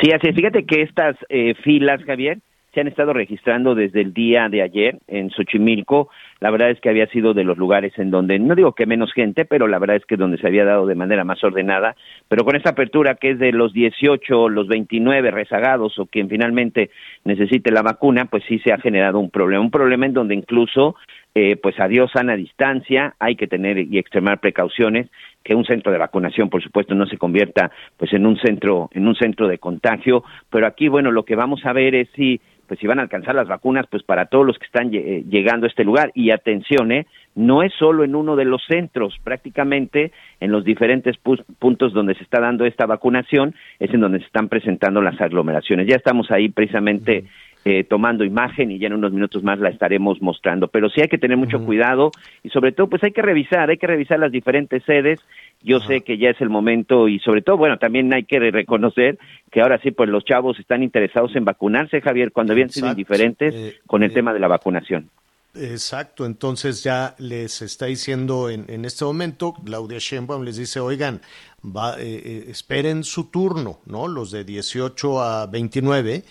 Sí, 0.00 0.10
así 0.12 0.28
es. 0.28 0.34
Fíjate 0.34 0.64
que 0.64 0.82
estas 0.82 1.16
eh, 1.28 1.54
filas, 1.62 2.02
Javier, 2.04 2.38
se 2.74 2.80
han 2.80 2.88
estado 2.88 3.12
registrando 3.12 3.74
desde 3.74 4.00
el 4.00 4.12
día 4.12 4.48
de 4.48 4.62
ayer 4.62 4.98
en 5.06 5.30
Xochimilco. 5.30 6.10
La 6.44 6.50
verdad 6.50 6.68
es 6.68 6.78
que 6.78 6.90
había 6.90 7.06
sido 7.06 7.32
de 7.32 7.42
los 7.42 7.56
lugares 7.56 7.98
en 7.98 8.10
donde, 8.10 8.38
no 8.38 8.54
digo 8.54 8.74
que 8.74 8.84
menos 8.84 9.14
gente, 9.14 9.46
pero 9.46 9.66
la 9.66 9.78
verdad 9.78 9.96
es 9.96 10.04
que 10.04 10.18
donde 10.18 10.36
se 10.36 10.46
había 10.46 10.66
dado 10.66 10.84
de 10.84 10.94
manera 10.94 11.24
más 11.24 11.42
ordenada. 11.42 11.96
Pero 12.28 12.44
con 12.44 12.54
esta 12.54 12.72
apertura 12.72 13.14
que 13.14 13.30
es 13.30 13.38
de 13.38 13.50
los 13.50 13.72
18, 13.72 14.50
los 14.50 14.68
29 14.68 15.30
rezagados 15.30 15.98
o 15.98 16.04
quien 16.04 16.28
finalmente 16.28 16.90
necesite 17.24 17.72
la 17.72 17.80
vacuna, 17.80 18.26
pues 18.26 18.44
sí 18.46 18.58
se 18.58 18.74
ha 18.74 18.78
generado 18.78 19.20
un 19.20 19.30
problema. 19.30 19.64
Un 19.64 19.70
problema 19.70 20.04
en 20.04 20.12
donde 20.12 20.34
incluso, 20.34 20.96
eh, 21.34 21.56
pues 21.56 21.80
adiós 21.80 22.10
sana 22.12 22.36
distancia, 22.36 23.14
hay 23.18 23.36
que 23.36 23.46
tener 23.46 23.78
y 23.78 23.96
extremar 23.96 24.38
precauciones 24.40 25.08
que 25.42 25.54
un 25.54 25.64
centro 25.64 25.92
de 25.92 25.98
vacunación, 25.98 26.50
por 26.50 26.62
supuesto, 26.62 26.94
no 26.94 27.06
se 27.06 27.16
convierta 27.16 27.70
pues 27.96 28.12
en 28.12 28.26
un 28.26 28.36
centro 28.36 28.90
en 28.92 29.08
un 29.08 29.14
centro 29.14 29.48
de 29.48 29.56
contagio, 29.56 30.24
pero 30.50 30.66
aquí 30.66 30.88
bueno, 30.88 31.10
lo 31.10 31.24
que 31.24 31.36
vamos 31.36 31.64
a 31.64 31.72
ver 31.72 31.94
es 31.94 32.08
si 32.14 32.38
pues 32.66 32.80
si 32.80 32.86
van 32.86 32.98
a 32.98 33.02
alcanzar 33.02 33.34
las 33.34 33.48
vacunas 33.48 33.86
pues 33.90 34.02
para 34.02 34.26
todos 34.26 34.46
los 34.46 34.58
que 34.58 34.66
están 34.66 34.92
eh, 34.94 35.24
llegando 35.28 35.66
a 35.66 35.68
este 35.68 35.84
lugar 35.84 36.10
y 36.14 36.30
atención, 36.34 36.92
eh, 36.92 37.06
no 37.34 37.62
es 37.62 37.72
solo 37.78 38.04
en 38.04 38.14
uno 38.14 38.36
de 38.36 38.44
los 38.44 38.62
centros, 38.68 39.18
prácticamente 39.24 40.12
en 40.40 40.52
los 40.52 40.64
diferentes 40.64 41.16
pu- 41.22 41.42
puntos 41.58 41.92
donde 41.92 42.14
se 42.14 42.22
está 42.22 42.40
dando 42.40 42.64
esta 42.64 42.86
vacunación 42.86 43.54
es 43.80 43.92
en 43.92 44.00
donde 44.00 44.20
se 44.20 44.26
están 44.26 44.48
presentando 44.48 45.00
las 45.02 45.20
aglomeraciones. 45.20 45.86
Ya 45.88 45.96
estamos 45.96 46.30
ahí 46.30 46.48
precisamente 46.48 47.24
eh, 47.64 47.82
tomando 47.82 48.24
imagen 48.24 48.70
y 48.70 48.78
ya 48.78 48.86
en 48.88 48.92
unos 48.92 49.12
minutos 49.12 49.42
más 49.42 49.58
la 49.58 49.70
estaremos 49.70 50.20
mostrando. 50.22 50.68
Pero 50.68 50.90
sí 50.90 51.00
hay 51.00 51.08
que 51.08 51.18
tener 51.18 51.36
mucho 51.36 51.64
cuidado 51.64 52.10
y 52.42 52.50
sobre 52.50 52.72
todo 52.72 52.88
pues 52.88 53.02
hay 53.02 53.10
que 53.12 53.22
revisar, 53.22 53.70
hay 53.70 53.78
que 53.78 53.86
revisar 53.86 54.18
las 54.20 54.30
diferentes 54.30 54.82
sedes. 54.84 55.18
Yo 55.62 55.80
sé 55.80 56.02
que 56.02 56.18
ya 56.18 56.28
es 56.28 56.40
el 56.42 56.50
momento 56.50 57.08
y 57.08 57.18
sobre 57.20 57.40
todo, 57.40 57.56
bueno, 57.56 57.78
también 57.78 58.12
hay 58.12 58.24
que 58.24 58.38
reconocer 58.38 59.18
que 59.50 59.62
ahora 59.62 59.78
sí 59.78 59.92
pues 59.92 60.10
los 60.10 60.22
chavos 60.24 60.60
están 60.60 60.82
interesados 60.82 61.34
en 61.36 61.46
vacunarse, 61.46 62.02
Javier, 62.02 62.32
cuando 62.32 62.52
habían 62.52 62.68
sido 62.68 62.86
Exacto. 62.88 63.00
indiferentes 63.00 63.54
Eh, 63.54 63.74
con 63.86 64.02
el 64.02 64.10
eh, 64.10 64.14
tema 64.14 64.34
de 64.34 64.40
la 64.40 64.48
vacunación. 64.48 65.08
Exacto, 65.56 66.26
entonces 66.26 66.82
ya 66.82 67.14
les 67.18 67.62
está 67.62 67.86
diciendo 67.86 68.50
en, 68.50 68.64
en 68.68 68.84
este 68.84 69.04
momento, 69.04 69.54
Claudia 69.64 69.98
Sheinbaum 70.00 70.42
les 70.42 70.56
dice, 70.56 70.80
oigan, 70.80 71.22
va, 71.64 71.96
eh, 72.00 72.22
eh, 72.24 72.44
esperen 72.48 73.04
su 73.04 73.24
turno, 73.30 73.78
¿no? 73.86 74.08
Los 74.08 74.32
de 74.32 74.42
18 74.42 75.22
a 75.22 75.46
29, 75.46 76.24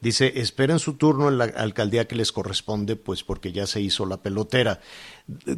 dice, 0.00 0.32
esperen 0.36 0.78
su 0.78 0.94
turno 0.94 1.28
en 1.28 1.38
la 1.38 1.44
alcaldía 1.46 2.06
que 2.06 2.14
les 2.14 2.30
corresponde, 2.30 2.94
pues 2.94 3.24
porque 3.24 3.50
ya 3.50 3.66
se 3.66 3.80
hizo 3.80 4.06
la 4.06 4.18
pelotera. 4.18 4.80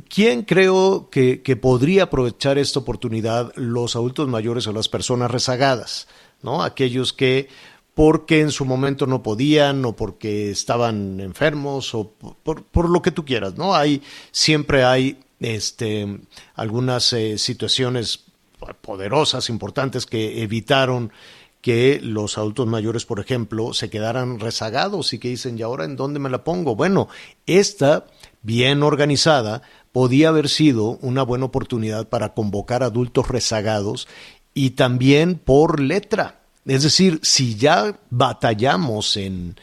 ¿Quién 0.08 0.44
creo 0.44 1.10
que, 1.10 1.42
que 1.42 1.56
podría 1.56 2.04
aprovechar 2.04 2.56
esta 2.56 2.78
oportunidad? 2.78 3.52
Los 3.54 3.96
adultos 3.96 4.28
mayores 4.28 4.66
o 4.66 4.72
las 4.72 4.88
personas 4.88 5.30
rezagadas, 5.30 6.08
¿no? 6.42 6.62
Aquellos 6.62 7.12
que 7.12 7.48
porque 7.94 8.40
en 8.40 8.50
su 8.50 8.64
momento 8.64 9.06
no 9.06 9.22
podían 9.22 9.84
o 9.84 9.94
porque 9.94 10.50
estaban 10.50 11.20
enfermos 11.20 11.94
o 11.94 12.12
por, 12.42 12.64
por 12.64 12.88
lo 12.88 13.02
que 13.02 13.10
tú 13.10 13.24
quieras, 13.24 13.56
¿no? 13.56 13.74
Hay, 13.74 14.02
siempre 14.30 14.84
hay 14.84 15.18
este, 15.40 16.20
algunas 16.54 17.12
eh, 17.12 17.38
situaciones 17.38 18.24
poderosas, 18.82 19.48
importantes, 19.48 20.06
que 20.06 20.42
evitaron 20.42 21.12
que 21.60 22.00
los 22.02 22.38
adultos 22.38 22.66
mayores, 22.66 23.04
por 23.04 23.20
ejemplo, 23.20 23.74
se 23.74 23.90
quedaran 23.90 24.40
rezagados 24.40 25.12
y 25.12 25.18
que 25.18 25.28
dicen, 25.28 25.58
¿y 25.58 25.62
ahora 25.62 25.84
en 25.84 25.96
dónde 25.96 26.18
me 26.18 26.30
la 26.30 26.44
pongo? 26.44 26.74
Bueno, 26.74 27.08
esta, 27.46 28.06
bien 28.42 28.82
organizada, 28.82 29.62
podía 29.92 30.28
haber 30.28 30.48
sido 30.48 30.98
una 31.02 31.22
buena 31.22 31.46
oportunidad 31.46 32.08
para 32.08 32.32
convocar 32.32 32.82
adultos 32.82 33.28
rezagados 33.28 34.08
y 34.54 34.70
también 34.70 35.36
por 35.36 35.80
letra. 35.80 36.39
Es 36.66 36.82
decir, 36.82 37.20
si 37.22 37.56
ya 37.56 37.98
batallamos 38.10 39.16
en, 39.16 39.56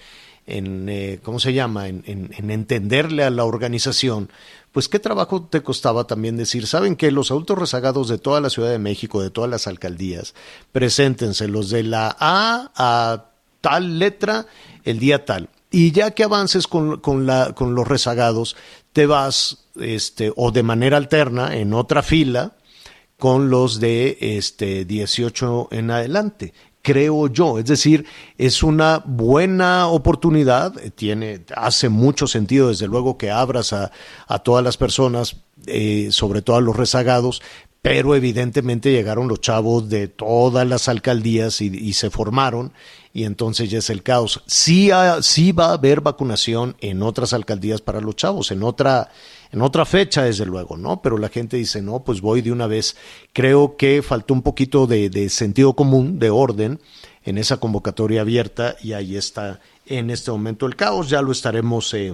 en 0.46 0.90
eh, 0.90 1.20
¿cómo 1.22 1.40
se 1.40 1.54
llama?, 1.54 1.88
en, 1.88 2.04
en, 2.08 2.32
en 2.38 2.52
entenderle 2.52 3.24
a 3.24 3.30
la 3.30 3.46
organización, 3.46 4.30
pues 4.72 4.90
qué 4.90 5.00
trabajo 5.00 5.44
te 5.44 5.62
costaba 5.62 6.06
también 6.06 6.38
decir, 6.38 6.68
saben 6.68 6.96
que 6.96 7.12
los 7.12 7.32
adultos 7.32 7.58
rezagados 7.58 8.10
de 8.10 8.18
toda 8.18 8.42
la 8.42 8.50
Ciudad 8.50 8.70
de 8.70 8.80
México, 8.80 9.22
de 9.22 9.30
todas 9.30 9.50
las 9.50 9.68
alcaldías, 9.68 10.34
preséntense 10.72 11.48
los 11.48 11.70
de 11.70 11.84
la 11.84 12.16
A 12.20 12.72
a 12.76 13.26
tal 13.62 14.00
letra 14.00 14.46
el 14.84 15.00
día 15.00 15.26
tal. 15.26 15.50
Y 15.72 15.92
ya 15.92 16.12
que 16.12 16.24
avances 16.24 16.68
con, 16.68 17.00
con, 17.02 17.26
la, 17.26 17.54
con 17.54 17.76
los 17.76 17.88
rezagados, 17.88 18.56
te 18.94 19.06
vas, 19.06 19.66
este, 19.80 20.32
o 20.36 20.52
de 20.52 20.64
manera 20.64 20.98
alterna, 20.98 21.56
en 21.56 21.74
otra 21.74 22.04
fila, 22.04 22.54
con 23.18 23.50
los 23.50 23.80
de 23.80 24.18
este 24.22 24.86
18 24.86 25.70
en 25.72 25.92
adelante 25.92 26.54
creo 26.88 27.28
yo. 27.28 27.60
Es 27.60 27.66
decir, 27.66 28.06
es 28.38 28.64
una 28.64 29.04
buena 29.06 29.88
oportunidad, 29.90 30.80
eh, 30.80 30.90
tiene, 30.90 31.42
hace 31.54 31.90
mucho 31.90 32.28
sentido, 32.28 32.70
desde 32.70 32.88
luego, 32.88 33.18
que 33.18 33.30
abras 33.30 33.74
a, 33.74 33.92
a 34.26 34.40
todas 34.40 34.64
las 34.64 34.78
personas, 34.78 35.36
eh, 35.66 36.08
sobre 36.12 36.42
todo 36.42 36.56
a 36.56 36.62
los 36.62 36.78
rezagados, 36.78 37.42
pero 37.82 38.16
evidentemente 38.16 38.94
llegaron 38.94 39.28
los 39.28 39.42
chavos 39.42 39.90
de 39.90 40.08
todas 40.08 40.66
las 40.66 40.88
alcaldías 40.88 41.60
y, 41.60 41.66
y 41.66 41.92
se 41.92 42.10
formaron 42.10 42.72
y 43.12 43.26
entonces 43.26 43.70
ya 43.70 43.80
es 43.80 43.90
el 43.90 44.02
caos. 44.02 44.44
Sí, 44.46 44.90
sí 45.22 45.52
va 45.52 45.66
a 45.68 45.74
haber 45.74 46.00
vacunación 46.00 46.78
en 46.80 47.02
otras 47.02 47.34
alcaldías 47.34 47.82
para 47.82 48.00
los 48.00 48.16
chavos, 48.16 48.52
en 48.52 48.64
otra, 48.64 49.10
en 49.52 49.62
otra 49.62 49.86
fecha, 49.86 50.24
desde 50.24 50.46
luego, 50.46 50.78
¿no? 50.78 51.02
Pero 51.02 51.18
la 51.18 51.30
gente 51.30 51.58
dice, 51.58 51.82
no, 51.82 52.04
pues 52.04 52.22
voy 52.22 52.42
de 52.42 52.52
una 52.52 52.68
vez. 52.68 52.96
Creo 53.34 53.78
que 53.78 54.02
faltó 54.02 54.34
un 54.34 54.42
poquito 54.42 54.88
de, 54.88 55.30
sentido 55.30 55.74
común, 55.74 56.20
de 56.20 56.30
orden, 56.30 56.80
en 57.24 57.38
esa 57.38 57.58
convocatoria 57.58 58.22
abierta 58.22 58.76
y 58.82 58.94
ahí 58.94 59.18
está 59.18 59.60
en 59.86 60.10
este 60.10 60.32
momento 60.32 60.66
el 60.66 60.76
caos. 60.76 61.10
Ya 61.10 61.22
lo 61.22 61.32
estaremos 61.32 61.94
eh, 61.94 62.14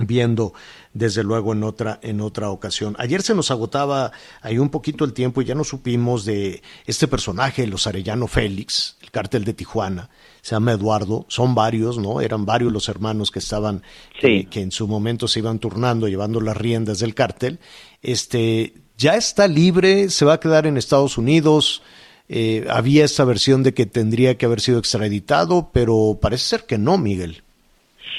viendo 0.00 0.54
desde 0.92 1.24
luego 1.24 1.52
en 1.52 1.64
otra 1.64 1.98
en 2.02 2.20
otra 2.20 2.50
ocasión. 2.50 2.94
Ayer 2.98 3.22
se 3.22 3.34
nos 3.34 3.50
agotaba 3.50 4.12
ahí 4.40 4.58
un 4.58 4.70
poquito 4.70 5.04
el 5.04 5.12
tiempo 5.12 5.42
y 5.42 5.46
ya 5.46 5.54
no 5.54 5.64
supimos 5.64 6.24
de 6.24 6.62
este 6.86 7.08
personaje, 7.08 7.66
los 7.66 7.86
Arellano 7.86 8.28
Félix, 8.28 8.96
el 9.02 9.10
cártel 9.10 9.44
de 9.44 9.54
Tijuana. 9.54 10.10
Se 10.44 10.54
llama 10.54 10.72
Eduardo, 10.72 11.24
son 11.28 11.54
varios, 11.54 11.96
¿no? 11.96 12.20
Eran 12.20 12.44
varios 12.44 12.70
los 12.70 12.90
hermanos 12.90 13.30
que 13.30 13.38
estaban 13.38 13.80
que, 14.20 14.44
que 14.44 14.60
en 14.60 14.72
su 14.72 14.86
momento 14.86 15.26
se 15.26 15.38
iban 15.38 15.58
turnando 15.58 16.06
llevando 16.06 16.38
las 16.42 16.54
riendas 16.54 16.98
del 16.98 17.14
cártel. 17.14 17.60
Este 18.02 18.74
ya 18.98 19.14
está 19.14 19.48
libre, 19.48 20.10
se 20.10 20.26
va 20.26 20.34
a 20.34 20.40
quedar 20.40 20.66
en 20.66 20.76
Estados 20.76 21.16
Unidos. 21.16 21.82
Eh, 22.28 22.66
había 22.68 23.06
esta 23.06 23.24
versión 23.24 23.62
de 23.62 23.72
que 23.72 23.86
tendría 23.86 24.36
que 24.36 24.44
haber 24.44 24.60
sido 24.60 24.78
extraditado, 24.78 25.70
pero 25.72 26.18
parece 26.20 26.58
ser 26.58 26.66
que 26.68 26.76
no, 26.76 26.98
Miguel. 26.98 27.36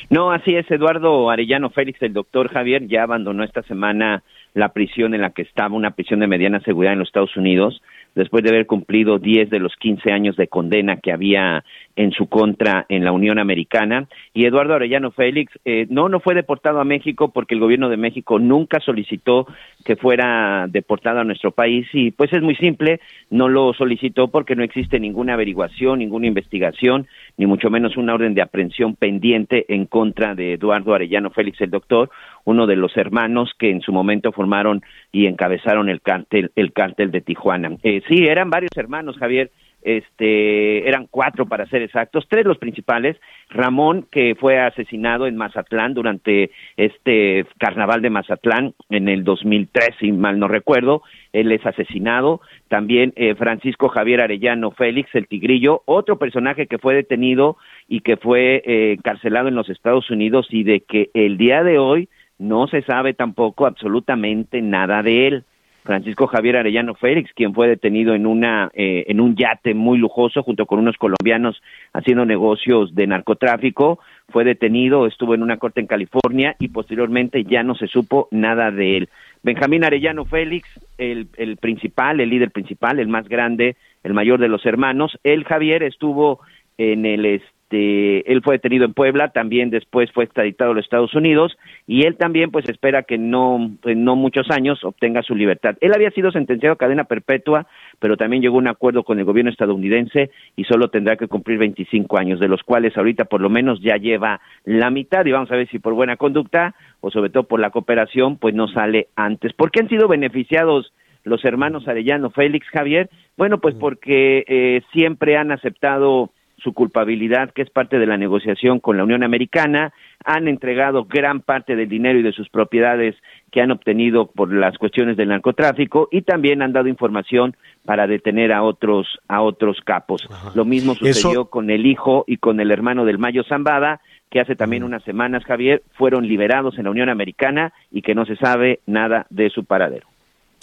No, 0.09 0.31
así 0.31 0.55
es, 0.55 0.69
Eduardo 0.71 1.29
Arellano 1.29 1.69
Félix, 1.69 2.01
el 2.01 2.13
doctor 2.13 2.49
Javier, 2.51 2.87
ya 2.87 3.03
abandonó 3.03 3.43
esta 3.43 3.61
semana 3.61 4.23
la 4.55 4.69
prisión 4.69 5.13
en 5.13 5.21
la 5.21 5.29
que 5.29 5.43
estaba, 5.43 5.75
una 5.75 5.91
prisión 5.91 6.21
de 6.21 6.27
mediana 6.27 6.59
seguridad 6.61 6.93
en 6.93 6.99
los 6.99 7.09
Estados 7.09 7.37
Unidos, 7.37 7.83
después 8.15 8.43
de 8.43 8.49
haber 8.49 8.65
cumplido 8.65 9.19
10 9.19 9.49
de 9.49 9.59
los 9.59 9.75
15 9.75 10.11
años 10.11 10.37
de 10.37 10.47
condena 10.47 10.97
que 10.97 11.11
había 11.11 11.63
en 11.95 12.11
su 12.11 12.27
contra 12.27 12.85
en 12.89 13.03
la 13.03 13.11
Unión 13.11 13.39
Americana. 13.39 14.07
Y 14.33 14.45
Eduardo 14.45 14.73
Arellano 14.73 15.11
Félix, 15.11 15.53
eh, 15.65 15.87
no, 15.89 16.09
no 16.09 16.19
fue 16.19 16.35
deportado 16.35 16.79
a 16.79 16.85
México 16.85 17.31
porque 17.31 17.55
el 17.55 17.61
gobierno 17.61 17.89
de 17.89 17.97
México 17.97 18.39
nunca 18.39 18.79
solicitó 18.79 19.47
que 19.83 19.95
fuera 19.95 20.67
deportado 20.69 21.19
a 21.19 21.23
nuestro 21.23 21.51
país 21.51 21.87
y 21.93 22.11
pues 22.11 22.33
es 22.33 22.41
muy 22.41 22.55
simple, 22.55 22.99
no 23.29 23.47
lo 23.47 23.73
solicitó 23.73 24.29
porque 24.29 24.55
no 24.55 24.63
existe 24.63 24.99
ninguna 24.99 25.33
averiguación, 25.33 25.99
ninguna 25.99 26.27
investigación, 26.27 27.07
ni 27.37 27.45
mucho 27.45 27.69
menos 27.69 27.97
una 27.97 28.13
orden 28.13 28.33
de 28.33 28.41
aprehensión 28.41 28.95
pendiente 28.95 29.65
en 29.69 29.85
contra 29.85 30.35
de 30.35 30.53
Eduardo 30.53 30.93
Arellano 30.93 31.29
Félix, 31.31 31.61
el 31.61 31.71
doctor, 31.71 32.09
uno 32.43 32.67
de 32.67 32.75
los 32.75 32.95
hermanos 32.97 33.51
que 33.57 33.69
en 33.69 33.81
su 33.81 33.91
momento 33.91 34.31
formaron 34.31 34.81
y 35.11 35.27
encabezaron 35.27 35.89
el 35.89 36.01
cártel, 36.01 36.51
el 36.55 36.73
cártel 36.73 37.11
de 37.11 37.21
Tijuana. 37.21 37.77
Eh, 37.83 38.01
sí, 38.07 38.27
eran 38.27 38.49
varios 38.49 38.75
hermanos, 38.75 39.17
Javier, 39.17 39.51
este, 39.85 40.87
eran 40.87 41.07
cuatro 41.09 41.45
para 41.45 41.67
ser 41.67 41.83
exactos, 41.83 42.25
tres 42.27 42.43
los 42.45 42.57
principales, 42.57 43.17
Ramón, 43.49 44.07
que 44.11 44.35
fue 44.35 44.59
asesinado 44.59 45.27
en 45.27 45.37
Mazatlán 45.37 45.93
durante 45.93 46.49
este 46.75 47.45
carnaval 47.59 48.01
de 48.01 48.09
Mazatlán 48.09 48.73
en 48.89 49.07
el 49.07 49.23
2003, 49.23 49.91
si 49.99 50.11
mal 50.11 50.39
no 50.39 50.47
recuerdo, 50.47 51.03
él 51.33 51.51
es 51.51 51.65
asesinado, 51.65 52.41
también 52.67 53.13
eh, 53.15 53.35
Francisco 53.35 53.89
Javier 53.89 54.21
Arellano 54.21 54.71
Félix, 54.71 55.13
el 55.13 55.27
tigrillo, 55.27 55.83
otro 55.85 56.17
personaje 56.17 56.65
que 56.65 56.79
fue 56.79 56.95
detenido 56.95 57.57
y 57.87 58.01
que 58.01 58.17
fue 58.17 58.63
eh, 58.65 58.93
encarcelado 58.93 59.47
en 59.47 59.55
los 59.55 59.69
Estados 59.69 60.09
Unidos 60.09 60.47
y 60.49 60.63
de 60.63 60.81
que 60.81 61.11
el 61.13 61.37
día 61.37 61.63
de 61.63 61.77
hoy 61.77 62.09
no 62.37 62.67
se 62.67 62.81
sabe 62.81 63.13
tampoco 63.13 63.65
absolutamente 63.65 64.61
nada 64.61 65.03
de 65.03 65.27
él. 65.27 65.43
Francisco 65.85 66.25
Javier 66.25 66.57
Arellano 66.57 66.95
Félix, 66.95 67.31
quien 67.33 67.53
fue 67.53 67.67
detenido 67.67 68.15
en 68.15 68.25
una 68.25 68.71
eh, 68.73 69.05
en 69.07 69.21
un 69.21 69.35
yate 69.35 69.75
muy 69.75 69.99
lujoso 69.99 70.41
junto 70.41 70.65
con 70.65 70.79
unos 70.79 70.97
colombianos 70.97 71.61
haciendo 71.93 72.25
negocios 72.25 72.95
de 72.95 73.05
narcotráfico, 73.05 73.99
fue 74.29 74.43
detenido, 74.43 75.05
estuvo 75.05 75.35
en 75.35 75.43
una 75.43 75.57
corte 75.57 75.81
en 75.81 75.87
California 75.87 76.55
y 76.57 76.69
posteriormente 76.69 77.43
ya 77.43 77.61
no 77.61 77.75
se 77.75 77.87
supo 77.87 78.27
nada 78.31 78.71
de 78.71 78.97
él. 78.97 79.09
Benjamín 79.43 79.83
Arellano 79.83 80.25
Félix, 80.25 80.67
el, 80.97 81.27
el 81.37 81.57
principal, 81.57 82.19
el 82.19 82.31
líder 82.31 82.49
principal, 82.49 82.99
el 82.99 83.07
más 83.07 83.29
grande, 83.29 83.75
el 84.03 84.15
mayor 84.15 84.39
de 84.39 84.47
los 84.47 84.65
hermanos, 84.65 85.19
él 85.23 85.43
Javier 85.43 85.83
estuvo 85.83 86.39
en 86.79 87.05
el 87.05 87.25
este, 87.65 88.31
él 88.31 88.41
fue 88.43 88.55
detenido 88.55 88.85
en 88.85 88.93
Puebla, 88.93 89.29
también 89.29 89.71
después 89.71 90.11
fue 90.11 90.23
extraditado 90.23 90.71
a 90.71 90.73
los 90.75 90.83
Estados 90.83 91.15
Unidos 91.15 91.57
y 91.87 92.05
él 92.05 92.15
también 92.15 92.51
pues 92.51 92.69
espera 92.69 93.03
que 93.03 93.17
no 93.17 93.71
en 93.85 94.03
no 94.03 94.15
muchos 94.15 94.51
años 94.51 94.83
obtenga 94.83 95.23
su 95.23 95.35
libertad. 95.35 95.75
Él 95.81 95.93
había 95.93 96.11
sido 96.11 96.31
sentenciado 96.31 96.73
a 96.73 96.77
cadena 96.77 97.05
perpetua, 97.05 97.65
pero 97.99 98.17
también 98.17 98.43
llegó 98.43 98.57
a 98.57 98.59
un 98.59 98.67
acuerdo 98.67 99.03
con 99.03 99.17
el 99.17 99.25
gobierno 99.25 99.49
estadounidense 99.49 100.29
y 100.55 100.65
solo 100.65 100.89
tendrá 100.89 101.15
que 101.15 101.27
cumplir 101.27 101.57
25 101.57 102.17
años, 102.19 102.39
de 102.39 102.47
los 102.47 102.61
cuales 102.61 102.95
ahorita 102.95 103.25
por 103.25 103.41
lo 103.41 103.49
menos 103.49 103.81
ya 103.81 103.97
lleva 103.97 104.41
la 104.63 104.91
mitad 104.91 105.25
y 105.25 105.31
vamos 105.31 105.51
a 105.51 105.55
ver 105.55 105.67
si 105.69 105.79
por 105.79 105.93
buena 105.93 106.17
conducta 106.17 106.75
o 107.01 107.09
sobre 107.09 107.31
todo 107.31 107.43
por 107.43 107.59
la 107.59 107.71
cooperación 107.71 108.37
pues 108.37 108.53
no 108.53 108.67
sale 108.67 109.07
antes. 109.15 109.53
¿Por 109.53 109.71
qué 109.71 109.81
han 109.81 109.89
sido 109.89 110.07
beneficiados 110.07 110.93
los 111.23 111.43
hermanos 111.43 111.87
Arellano 111.87 112.29
Félix 112.29 112.67
Javier? 112.67 113.09
Bueno, 113.37 113.59
pues 113.59 113.73
porque 113.73 114.45
eh, 114.47 114.81
siempre 114.93 115.35
han 115.35 115.51
aceptado 115.51 116.29
su 116.57 116.73
culpabilidad, 116.73 117.51
que 117.51 117.61
es 117.61 117.69
parte 117.69 117.99
de 117.99 118.05
la 118.05 118.17
negociación 118.17 118.79
con 118.79 118.97
la 118.97 119.03
Unión 119.03 119.23
Americana, 119.23 119.93
han 120.23 120.47
entregado 120.47 121.05
gran 121.05 121.41
parte 121.41 121.75
del 121.75 121.89
dinero 121.89 122.19
y 122.19 122.23
de 122.23 122.31
sus 122.31 122.49
propiedades 122.49 123.15
que 123.51 123.61
han 123.61 123.71
obtenido 123.71 124.27
por 124.27 124.51
las 124.51 124.77
cuestiones 124.77 125.17
del 125.17 125.29
narcotráfico 125.29 126.07
y 126.11 126.21
también 126.23 126.61
han 126.61 126.73
dado 126.73 126.87
información 126.87 127.55
para 127.85 128.07
detener 128.07 128.51
a 128.51 128.63
otros 128.63 129.19
a 129.27 129.41
otros 129.41 129.77
capos. 129.85 130.27
Lo 130.55 130.65
mismo 130.65 130.95
sucedió 130.95 131.45
con 131.45 131.69
el 131.69 131.85
hijo 131.85 132.23
y 132.27 132.37
con 132.37 132.59
el 132.59 132.71
hermano 132.71 133.05
del 133.05 133.19
Mayo 133.19 133.43
Zambada, 133.43 134.01
que 134.29 134.39
hace 134.39 134.55
también 134.55 134.83
unas 134.83 135.03
semanas, 135.03 135.43
Javier, 135.45 135.83
fueron 135.93 136.27
liberados 136.27 136.77
en 136.77 136.85
la 136.85 136.91
Unión 136.91 137.09
Americana 137.09 137.73
y 137.91 138.01
que 138.01 138.15
no 138.15 138.25
se 138.25 138.35
sabe 138.35 138.79
nada 138.85 139.27
de 139.29 139.49
su 139.49 139.65
paradero. 139.65 140.07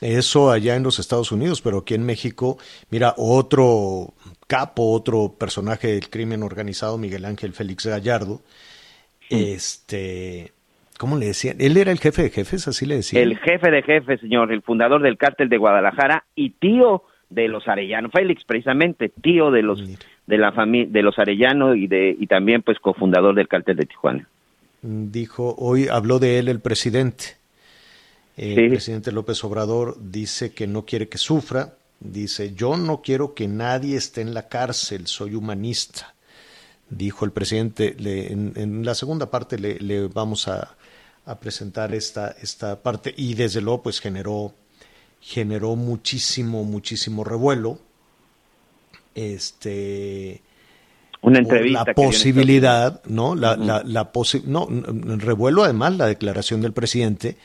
Eso 0.02 0.50
allá 0.50 0.74
en 0.74 0.82
los 0.82 0.98
Estados 0.98 1.30
Unidos, 1.30 1.62
pero 1.62 1.78
aquí 1.78 1.94
en 1.94 2.04
México, 2.04 2.58
mira, 2.90 3.14
otro 3.16 4.14
capo, 4.46 4.92
otro 4.92 5.34
personaje 5.38 5.88
del 5.88 6.08
crimen 6.10 6.42
organizado, 6.42 6.98
Miguel 6.98 7.24
Ángel 7.24 7.52
Félix 7.52 7.86
Gallardo, 7.86 8.40
este, 9.30 10.52
¿cómo 10.98 11.16
le 11.16 11.26
decían? 11.26 11.56
Él 11.60 11.76
era 11.76 11.90
el 11.90 11.98
jefe 11.98 12.22
de 12.22 12.30
jefes, 12.30 12.68
así 12.68 12.86
le 12.86 12.96
decían. 12.96 13.22
El 13.22 13.38
jefe 13.38 13.70
de 13.70 13.82
jefes, 13.82 14.20
señor, 14.20 14.52
el 14.52 14.62
fundador 14.62 15.02
del 15.02 15.16
cártel 15.16 15.48
de 15.48 15.56
Guadalajara 15.56 16.24
y 16.34 16.50
tío 16.50 17.04
de 17.30 17.48
los 17.48 17.66
Arellano 17.66 18.10
Félix, 18.10 18.44
precisamente 18.44 19.08
tío 19.08 19.50
de 19.50 19.62
los 19.62 19.82
de 20.26 20.38
la 20.38 20.52
familia 20.52 20.88
de 20.90 21.02
los 21.02 21.18
Arellano 21.18 21.74
y 21.74 21.86
de 21.86 22.14
y 22.18 22.26
también 22.26 22.62
pues 22.62 22.78
cofundador 22.78 23.34
del 23.34 23.48
cártel 23.48 23.76
de 23.76 23.86
Tijuana. 23.86 24.28
Dijo, 24.82 25.54
hoy 25.58 25.88
habló 25.88 26.18
de 26.18 26.38
él 26.38 26.48
el 26.48 26.60
presidente. 26.60 27.36
El 28.36 28.70
presidente 28.70 29.12
López 29.12 29.42
Obrador 29.44 29.96
dice 30.00 30.54
que 30.54 30.66
no 30.66 30.84
quiere 30.84 31.08
que 31.08 31.18
sufra, 31.18 31.74
dice, 32.02 32.54
yo 32.54 32.76
no 32.76 33.02
quiero 33.02 33.34
que 33.34 33.48
nadie 33.48 33.96
esté 33.96 34.20
en 34.20 34.34
la 34.34 34.48
cárcel, 34.48 35.06
soy 35.06 35.34
humanista, 35.34 36.14
dijo 36.90 37.24
el 37.24 37.32
presidente. 37.32 37.94
Le, 37.98 38.32
en, 38.32 38.52
en, 38.56 38.84
la 38.84 38.94
segunda 38.94 39.30
parte 39.30 39.58
le, 39.58 39.78
le 39.78 40.08
vamos 40.08 40.48
a, 40.48 40.76
a, 41.26 41.38
presentar 41.38 41.94
esta, 41.94 42.34
esta 42.42 42.82
parte 42.82 43.14
y 43.16 43.34
desde 43.34 43.60
luego 43.60 43.82
pues 43.82 44.00
generó, 44.00 44.54
generó 45.20 45.76
muchísimo, 45.76 46.64
muchísimo 46.64 47.24
revuelo. 47.24 47.78
Este 49.14 50.42
una 51.20 51.38
entrevista 51.38 51.84
la 51.86 51.94
posibilidad 51.94 53.04
no 53.04 53.36
la, 53.36 53.52
uh 53.52 53.56
-huh. 53.56 53.64
la, 53.64 53.82
la 53.84 54.10
posi 54.10 54.42
no 54.44 54.66
revuelo 55.18 55.62
además 55.62 55.96
la 55.96 56.06
declaración 56.06 56.62
del 56.62 56.72
presidente 56.72 57.36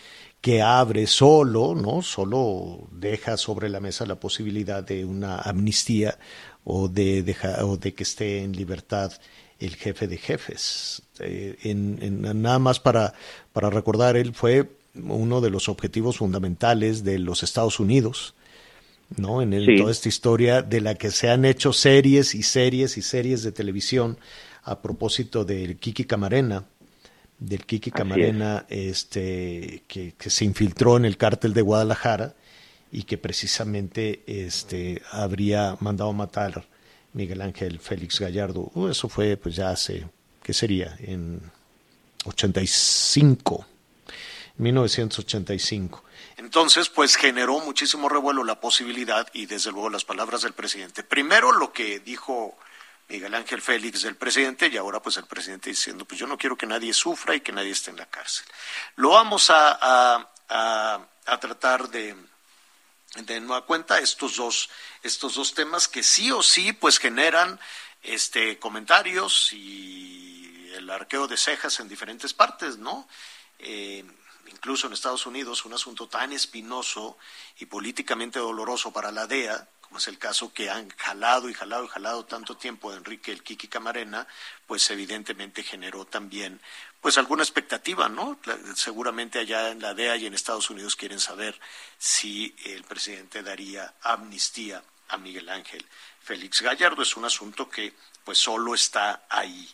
que 0.41 0.61
abre 0.61 1.07
solo, 1.07 1.75
¿no? 1.75 2.01
Solo 2.01 2.87
deja 2.91 3.37
sobre 3.37 3.69
la 3.69 3.79
mesa 3.79 4.05
la 4.05 4.19
posibilidad 4.19 4.83
de 4.83 5.05
una 5.05 5.37
amnistía 5.39 6.17
o 6.63 6.87
de, 6.87 7.23
deja, 7.23 7.65
o 7.65 7.77
de 7.77 7.93
que 7.93 8.03
esté 8.03 8.43
en 8.43 8.53
libertad 8.53 9.13
el 9.59 9.75
jefe 9.75 10.07
de 10.07 10.17
jefes. 10.17 11.01
Eh, 11.19 11.57
en, 11.63 11.99
en, 12.01 12.41
nada 12.41 12.59
más 12.59 12.79
para, 12.79 13.13
para 13.53 13.69
recordar, 13.69 14.15
él 14.17 14.33
fue 14.33 14.69
uno 14.95 15.41
de 15.41 15.49
los 15.49 15.69
objetivos 15.69 16.17
fundamentales 16.17 17.03
de 17.03 17.19
los 17.19 17.43
Estados 17.43 17.79
Unidos, 17.79 18.35
¿no? 19.15 19.41
En, 19.41 19.53
el, 19.53 19.65
sí. 19.65 19.77
toda 19.77 19.91
esta 19.91 20.09
historia 20.09 20.61
de 20.61 20.81
la 20.81 20.95
que 20.95 21.11
se 21.11 21.29
han 21.29 21.45
hecho 21.45 21.73
series 21.73 22.35
y 22.35 22.43
series 22.43 22.97
y 22.97 23.01
series 23.01 23.43
de 23.43 23.51
televisión 23.51 24.17
a 24.63 24.81
propósito 24.81 25.45
del 25.45 25.77
Kiki 25.77 26.05
Camarena, 26.05 26.65
del 27.39 27.65
Kiki 27.65 27.91
Camarena, 27.91 28.65
este, 28.69 29.83
que, 29.87 30.13
que, 30.17 30.29
se 30.29 30.45
infiltró 30.45 30.97
en 30.97 31.05
el 31.05 31.17
cártel 31.17 31.53
de 31.53 31.61
Guadalajara 31.61 32.33
y 32.91 33.03
que 33.03 33.17
precisamente 33.17 34.23
este, 34.25 35.01
habría 35.11 35.77
mandado 35.79 36.13
matar 36.13 36.65
Miguel 37.13 37.41
Ángel 37.41 37.79
Félix 37.79 38.19
Gallardo. 38.19 38.71
Uh, 38.73 38.87
eso 38.87 39.09
fue 39.09 39.37
pues 39.37 39.55
ya 39.55 39.69
hace, 39.69 40.07
¿qué 40.43 40.53
sería? 40.53 40.95
En 40.99 41.41
85, 42.25 43.65
1985. 44.57 46.03
Entonces, 46.37 46.89
pues 46.89 47.15
generó 47.15 47.59
muchísimo 47.59 48.09
revuelo 48.09 48.43
la 48.43 48.59
posibilidad 48.59 49.27
y 49.33 49.47
desde 49.47 49.71
luego 49.71 49.89
las 49.89 50.05
palabras 50.05 50.43
del 50.43 50.53
presidente. 50.53 51.03
Primero 51.03 51.51
lo 51.51 51.73
que 51.73 51.99
dijo 51.99 52.57
Miguel 53.09 53.33
Ángel 53.35 53.61
Félix 53.61 54.01
del 54.01 54.17
presidente 54.17 54.67
y 54.67 54.77
ahora 54.77 55.01
pues 55.01 55.17
el 55.17 55.25
presidente 55.25 55.69
diciendo 55.69 56.05
pues 56.05 56.19
yo 56.19 56.27
no 56.27 56.37
quiero 56.37 56.57
que 56.57 56.65
nadie 56.65 56.93
sufra 56.93 57.35
y 57.35 57.41
que 57.41 57.53
nadie 57.53 57.71
esté 57.71 57.91
en 57.91 57.97
la 57.97 58.05
cárcel. 58.05 58.45
Lo 58.95 59.11
vamos 59.11 59.49
a, 59.49 59.77
a, 60.49 61.07
a, 61.25 61.39
tratar 61.39 61.89
de, 61.89 62.15
de 63.15 63.39
nueva 63.39 63.65
cuenta 63.65 63.99
estos 63.99 64.35
dos, 64.35 64.69
estos 65.03 65.35
dos 65.35 65.53
temas 65.53 65.87
que 65.87 66.03
sí 66.03 66.31
o 66.31 66.43
sí 66.43 66.73
pues 66.73 66.99
generan 66.99 67.59
este 68.01 68.59
comentarios 68.59 69.53
y 69.53 70.69
el 70.75 70.89
arqueo 70.89 71.27
de 71.27 71.37
cejas 71.37 71.79
en 71.79 71.87
diferentes 71.87 72.33
partes, 72.33 72.77
¿no? 72.77 73.07
Eh, 73.59 74.05
incluso 74.47 74.87
en 74.87 74.93
Estados 74.93 75.25
Unidos, 75.25 75.65
un 75.65 75.73
asunto 75.73 76.07
tan 76.07 76.31
espinoso 76.31 77.17
y 77.59 77.65
políticamente 77.65 78.39
doloroso 78.39 78.91
para 78.91 79.11
la 79.11 79.27
DEA, 79.27 79.67
como 79.87 79.99
es 79.99 80.07
el 80.07 80.17
caso 80.17 80.53
que 80.53 80.69
han 80.69 80.89
jalado 80.89 81.49
y 81.49 81.53
jalado 81.53 81.85
y 81.85 81.87
jalado 81.87 82.25
tanto 82.25 82.57
tiempo 82.57 82.91
de 82.91 82.97
Enrique 82.97 83.31
el 83.31 83.41
Kiki 83.41 83.67
Camarena, 83.67 84.27
pues 84.65 84.89
evidentemente 84.91 85.63
generó 85.63 86.05
también 86.05 86.59
pues 86.99 87.17
alguna 87.17 87.43
expectativa, 87.43 88.09
¿no? 88.09 88.37
Seguramente 88.75 89.39
allá 89.39 89.71
en 89.71 89.81
la 89.81 89.93
DEA 89.93 90.17
y 90.17 90.25
en 90.25 90.33
Estados 90.33 90.69
Unidos 90.69 90.95
quieren 90.95 91.19
saber 91.19 91.57
si 91.97 92.53
el 92.65 92.83
presidente 92.83 93.43
daría 93.43 93.93
amnistía 94.01 94.83
a 95.07 95.17
Miguel 95.17 95.47
Ángel 95.47 95.85
Félix 96.21 96.61
Gallardo. 96.61 97.03
Es 97.03 97.15
un 97.15 97.23
asunto 97.23 97.69
que 97.69 97.93
pues 98.25 98.37
solo 98.39 98.73
está 98.73 99.25
ahí 99.29 99.69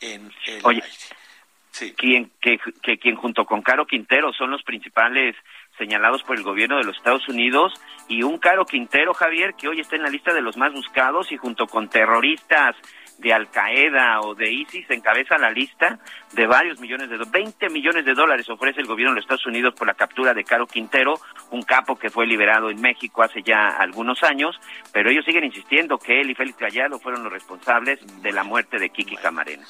en 0.00 0.32
el 0.46 0.64
Oye. 0.64 0.82
aire. 0.82 1.94
quien, 1.94 2.32
que, 2.40 2.58
que 2.82 2.98
quien 2.98 3.16
junto 3.16 3.44
con 3.44 3.60
Caro 3.60 3.86
Quintero 3.86 4.32
son 4.32 4.50
los 4.50 4.62
principales 4.62 5.36
señalados 5.78 6.22
por 6.22 6.36
el 6.36 6.42
gobierno 6.42 6.76
de 6.76 6.84
los 6.84 6.96
Estados 6.96 7.28
Unidos 7.28 7.72
y 8.08 8.22
un 8.22 8.38
Caro 8.38 8.64
Quintero, 8.66 9.14
Javier, 9.14 9.54
que 9.54 9.68
hoy 9.68 9.80
está 9.80 9.96
en 9.96 10.02
la 10.02 10.10
lista 10.10 10.34
de 10.34 10.42
los 10.42 10.56
más 10.56 10.72
buscados 10.72 11.32
y 11.32 11.36
junto 11.36 11.66
con 11.66 11.88
terroristas 11.88 12.76
de 13.18 13.32
Al 13.32 13.50
Qaeda 13.50 14.20
o 14.20 14.34
de 14.34 14.50
ISIS 14.50 14.88
encabeza 14.90 15.38
la 15.38 15.50
lista 15.50 15.98
de 16.32 16.46
varios 16.46 16.80
millones 16.80 17.10
de 17.10 17.16
dólares. 17.16 17.32
20 17.32 17.70
millones 17.70 18.04
de 18.04 18.14
dólares 18.14 18.48
ofrece 18.48 18.80
el 18.80 18.86
gobierno 18.86 19.12
de 19.12 19.16
los 19.16 19.24
Estados 19.24 19.46
Unidos 19.46 19.74
por 19.74 19.86
la 19.86 19.94
captura 19.94 20.34
de 20.34 20.44
Caro 20.44 20.66
Quintero, 20.66 21.14
un 21.50 21.62
capo 21.62 21.96
que 21.96 22.10
fue 22.10 22.26
liberado 22.26 22.70
en 22.70 22.80
México 22.80 23.22
hace 23.22 23.42
ya 23.42 23.68
algunos 23.70 24.22
años, 24.22 24.58
pero 24.92 25.10
ellos 25.10 25.24
siguen 25.24 25.44
insistiendo 25.44 25.98
que 25.98 26.20
él 26.20 26.30
y 26.30 26.34
Félix 26.34 26.58
Gallardo 26.58 26.98
fueron 27.00 27.24
los 27.24 27.32
responsables 27.32 27.98
de 28.22 28.32
la 28.32 28.44
muerte 28.44 28.78
de 28.78 28.90
Kiki 28.90 29.16
Camarena. 29.16 29.64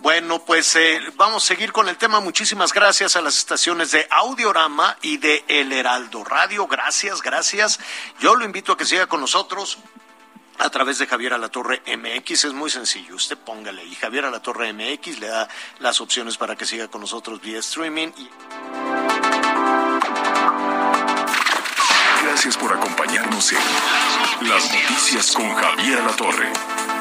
Bueno, 0.00 0.44
pues 0.44 0.76
eh, 0.76 1.00
vamos 1.16 1.44
a 1.44 1.46
seguir 1.46 1.72
con 1.72 1.88
el 1.88 1.96
tema. 1.96 2.20
Muchísimas 2.20 2.72
gracias 2.72 3.16
a 3.16 3.22
las 3.22 3.38
estaciones 3.38 3.90
de 3.90 4.06
Audiorama 4.10 4.98
y 5.00 5.16
de 5.16 5.44
El 5.48 5.72
Heraldo 5.72 6.24
Radio. 6.24 6.66
Gracias, 6.66 7.22
gracias. 7.22 7.80
Yo 8.20 8.34
lo 8.34 8.44
invito 8.44 8.72
a 8.72 8.76
que 8.76 8.84
siga 8.84 9.06
con 9.06 9.20
nosotros 9.20 9.78
a 10.58 10.70
través 10.70 10.98
de 10.98 11.06
Javier 11.06 11.32
Alatorre 11.32 11.82
MX. 11.86 12.44
Es 12.44 12.52
muy 12.52 12.70
sencillo. 12.70 13.14
Usted 13.14 13.38
póngale 13.38 13.82
ahí 13.82 13.94
Javier 13.94 14.26
Alatorre 14.26 14.72
MX, 14.72 15.20
le 15.20 15.28
da 15.28 15.48
las 15.78 16.00
opciones 16.00 16.36
para 16.36 16.56
que 16.56 16.66
siga 16.66 16.88
con 16.88 17.00
nosotros 17.00 17.40
vía 17.40 17.58
streaming. 17.60 18.10
Gracias 22.22 22.56
por 22.56 22.72
acompañarnos 22.72 23.52
en 23.52 24.48
Las 24.48 24.70
Noticias 24.72 25.32
con 25.32 25.54
Javier 25.54 26.00
Alatorre. 26.00 26.73